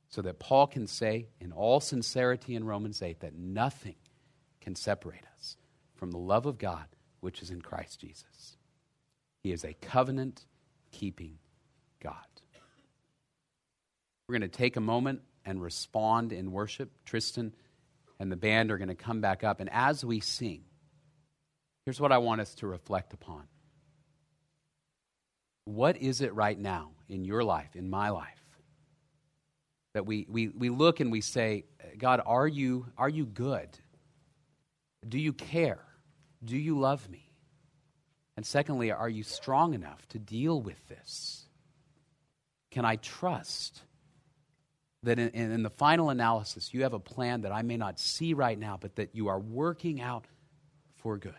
So 0.08 0.22
that 0.22 0.38
Paul 0.38 0.66
can 0.66 0.86
say 0.86 1.28
in 1.40 1.52
all 1.52 1.80
sincerity 1.80 2.54
in 2.54 2.64
Romans 2.64 3.00
8 3.00 3.20
that 3.20 3.34
nothing 3.34 3.96
can 4.60 4.76
separate 4.76 5.24
us 5.38 5.56
from 5.94 6.10
the 6.10 6.18
love 6.18 6.44
of 6.44 6.58
God 6.58 6.84
which 7.20 7.40
is 7.40 7.50
in 7.50 7.62
Christ 7.62 8.00
Jesus. 8.00 8.58
He 9.42 9.52
is 9.52 9.64
a 9.64 9.72
covenant 9.72 10.44
keeping 10.90 11.38
God. 12.02 12.16
We're 14.28 14.38
going 14.38 14.50
to 14.50 14.56
take 14.56 14.76
a 14.76 14.80
moment 14.80 15.22
and 15.44 15.62
respond 15.62 16.32
in 16.32 16.52
worship. 16.52 16.90
Tristan 17.04 17.54
and 18.22 18.30
the 18.30 18.36
band 18.36 18.70
are 18.70 18.78
going 18.78 18.86
to 18.86 18.94
come 18.94 19.20
back 19.20 19.42
up. 19.42 19.58
And 19.58 19.68
as 19.72 20.04
we 20.04 20.20
sing, 20.20 20.62
here's 21.84 22.00
what 22.00 22.12
I 22.12 22.18
want 22.18 22.40
us 22.40 22.54
to 22.56 22.68
reflect 22.68 23.12
upon. 23.12 23.42
What 25.64 25.96
is 25.96 26.20
it 26.20 26.32
right 26.32 26.56
now 26.56 26.92
in 27.08 27.24
your 27.24 27.42
life, 27.42 27.74
in 27.74 27.90
my 27.90 28.10
life, 28.10 28.44
that 29.94 30.06
we, 30.06 30.24
we, 30.30 30.46
we 30.46 30.68
look 30.68 31.00
and 31.00 31.10
we 31.10 31.20
say, 31.20 31.64
God, 31.98 32.22
are 32.24 32.46
you, 32.46 32.86
are 32.96 33.08
you 33.08 33.26
good? 33.26 33.68
Do 35.08 35.18
you 35.18 35.32
care? 35.32 35.82
Do 36.44 36.56
you 36.56 36.78
love 36.78 37.10
me? 37.10 37.28
And 38.36 38.46
secondly, 38.46 38.92
are 38.92 39.08
you 39.08 39.24
strong 39.24 39.74
enough 39.74 40.06
to 40.10 40.20
deal 40.20 40.60
with 40.60 40.78
this? 40.86 41.44
Can 42.70 42.84
I 42.84 42.96
trust? 42.96 43.82
That 45.02 45.18
in, 45.18 45.30
in, 45.34 45.62
the 45.62 45.70
final 45.70 46.10
analysis, 46.10 46.72
you 46.72 46.82
have 46.84 46.92
a 46.92 47.00
plan 47.00 47.40
that 47.40 47.52
I 47.52 47.62
may 47.62 47.76
not 47.76 47.98
see 47.98 48.34
right 48.34 48.58
now, 48.58 48.78
but 48.80 48.96
that 48.96 49.14
you 49.14 49.28
are 49.28 49.38
working 49.38 50.00
out 50.00 50.26
for 50.96 51.18
good. 51.18 51.34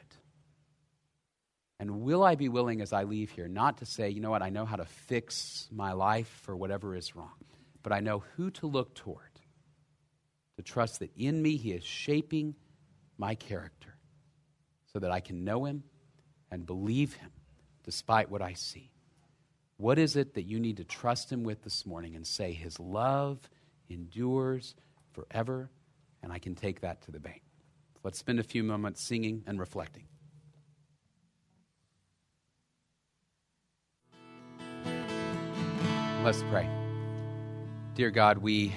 And 1.80 2.02
will 2.02 2.24
I 2.24 2.36
be 2.36 2.50
willing 2.50 2.82
as 2.82 2.94
I 2.94 3.04
leave 3.04 3.32
here 3.32 3.48
not 3.48 3.78
to 3.78 3.86
say, 3.86 4.10
you 4.10 4.22
know 4.22 4.32
what, 4.32 4.42
I 4.42 4.50
know 4.50 4.66
how 4.66 4.76
to 4.76 4.86
fix 4.86 5.68
my 5.72 5.94
life 5.94 6.40
for 6.44 6.56
whatever 6.56 6.96
is 6.96 7.16
wrong, 7.16 7.34
but 7.82 7.94
I 7.94 8.00
know 8.00 8.24
who 8.36 8.52
to 8.52 8.68
look 8.68 8.96
toward, 8.96 9.40
to 10.58 10.64
trust 10.64 11.00
that 11.00 11.12
in 11.18 11.42
me 11.42 11.56
He 11.56 11.72
is 11.72 11.84
shaping 11.84 12.56
my 13.18 13.36
character 13.36 13.96
so 14.92 15.00
that 15.00 15.12
I 15.12 15.20
can 15.20 15.44
know 15.44 15.66
Him 15.66 15.84
and 16.52 16.66
believe 16.66 17.14
Him 17.14 17.32
despite 17.84 18.30
what 18.30 18.42
I 18.42 18.54
see. 18.54 18.93
What 19.84 20.00
is 20.00 20.16
it 20.16 20.36
that 20.36 20.44
you 20.44 20.62
need 20.62 20.78
to 20.78 20.86
trust 20.86 21.30
Him 21.30 21.44
with 21.44 21.62
this 21.62 21.86
morning 21.86 22.16
and 22.16 22.26
say, 22.26 22.54
His 22.54 22.80
love 22.80 23.50
endures 23.90 24.76
forever, 25.12 25.70
and 26.22 26.32
I 26.32 26.40
can 26.40 26.56
take 26.56 26.80
that 26.80 27.02
to 27.02 27.12
the 27.12 27.20
bank? 27.20 27.42
Let's 28.02 28.18
spend 28.18 28.40
a 28.40 28.44
few 28.44 28.64
moments 28.64 29.02
singing 29.02 29.44
and 29.46 29.60
reflecting. 29.60 30.06
Let's 36.24 36.44
pray. 36.44 36.70
Dear 37.94 38.10
God, 38.10 38.38
we 38.38 38.74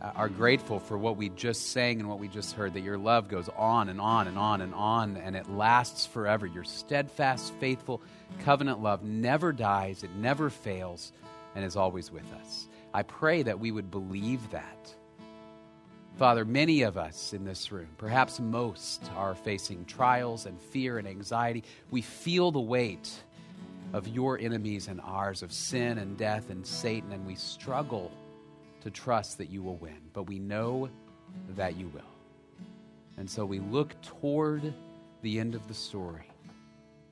uh, 0.00 0.12
are 0.14 0.28
grateful 0.28 0.78
for 0.78 0.96
what 0.96 1.16
we 1.16 1.28
just 1.30 1.72
sang 1.72 2.00
and 2.00 2.08
what 2.08 2.18
we 2.20 2.28
just 2.28 2.54
heard, 2.54 2.74
that 2.74 2.82
your 2.82 2.98
love 2.98 3.28
goes 3.28 3.48
on 3.56 3.88
and 3.88 4.00
on 4.00 4.28
and 4.28 4.38
on 4.38 4.60
and 4.60 4.74
on, 4.74 5.16
and 5.16 5.34
it 5.34 5.50
lasts 5.50 6.06
forever. 6.06 6.46
Your 6.46 6.64
steadfast, 6.64 7.52
faithful, 7.54 8.00
covenant 8.40 8.80
love 8.80 9.02
never 9.02 9.52
dies, 9.52 10.04
it 10.04 10.14
never 10.16 10.50
fails, 10.50 11.12
and 11.54 11.64
is 11.64 11.76
always 11.76 12.12
with 12.12 12.30
us. 12.40 12.68
I 12.94 13.02
pray 13.02 13.42
that 13.42 13.58
we 13.58 13.72
would 13.72 13.90
believe 13.90 14.50
that. 14.50 14.94
Father, 16.16 16.44
many 16.44 16.82
of 16.82 16.96
us 16.96 17.32
in 17.32 17.44
this 17.44 17.70
room, 17.70 17.88
perhaps 17.96 18.40
most, 18.40 19.08
are 19.16 19.34
facing 19.34 19.84
trials 19.84 20.46
and 20.46 20.60
fear 20.60 20.98
and 20.98 21.06
anxiety. 21.06 21.62
We 21.90 22.02
feel 22.02 22.50
the 22.50 22.60
weight 22.60 23.10
of 23.92 24.08
your 24.08 24.38
enemies 24.38 24.88
and 24.88 25.00
ours, 25.00 25.42
of 25.42 25.52
sin 25.52 25.98
and 25.98 26.16
death 26.16 26.50
and 26.50 26.66
Satan, 26.66 27.12
and 27.12 27.24
we 27.26 27.36
struggle 27.36 28.10
to 28.82 28.90
trust 28.90 29.38
that 29.38 29.50
you 29.50 29.62
will 29.62 29.76
win. 29.76 29.98
But 30.12 30.24
we 30.24 30.38
know 30.38 30.88
that 31.56 31.76
you 31.76 31.88
will. 31.88 32.02
And 33.16 33.28
so 33.28 33.44
we 33.44 33.58
look 33.58 34.00
toward 34.02 34.72
the 35.22 35.40
end 35.40 35.54
of 35.54 35.66
the 35.66 35.74
story 35.74 36.28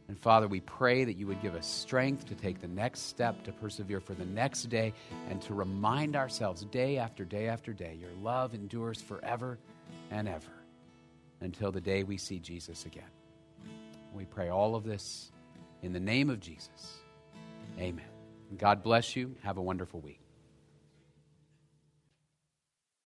and 0.09 0.19
Father, 0.19 0.47
we 0.47 0.61
pray 0.61 1.05
that 1.05 1.17
you 1.17 1.27
would 1.27 1.43
give 1.43 1.55
us 1.55 1.67
strength 1.67 2.27
to 2.27 2.35
take 2.35 2.61
the 2.61 2.69
next 2.69 3.03
step, 3.03 3.43
to 3.45 3.53
persevere 3.53 4.01
for 4.01 4.15
the 4.15 4.25
next 4.25 4.65
day, 4.65 4.93
and 5.29 5.43
to 5.43 5.55
remind 5.55 6.15
ourselves 6.15 6.65
day 6.67 6.99
after 6.99 7.25
day 7.25 7.49
after 7.49 7.73
day 7.73 7.97
your 8.01 8.13
love 8.23 8.55
endures 8.55 9.03
forever 9.03 9.59
and 10.11 10.29
ever 10.29 10.53
until 11.41 11.73
the 11.73 11.81
day 11.81 12.05
we 12.05 12.17
see 12.17 12.39
Jesus 12.39 12.87
again. 12.87 13.05
We 14.15 14.25
pray 14.25 14.49
all 14.49 14.77
of 14.77 14.85
this 14.85 15.33
in 15.83 15.93
the 15.93 16.01
name 16.01 16.31
of 16.31 16.41
Jesus. 16.41 16.99
Amen. 17.79 18.07
God 18.57 18.83
bless 18.83 19.17
you. 19.17 19.35
Have 19.43 19.59
a 19.59 19.63
wonderful 19.63 20.01
week. 20.01 20.26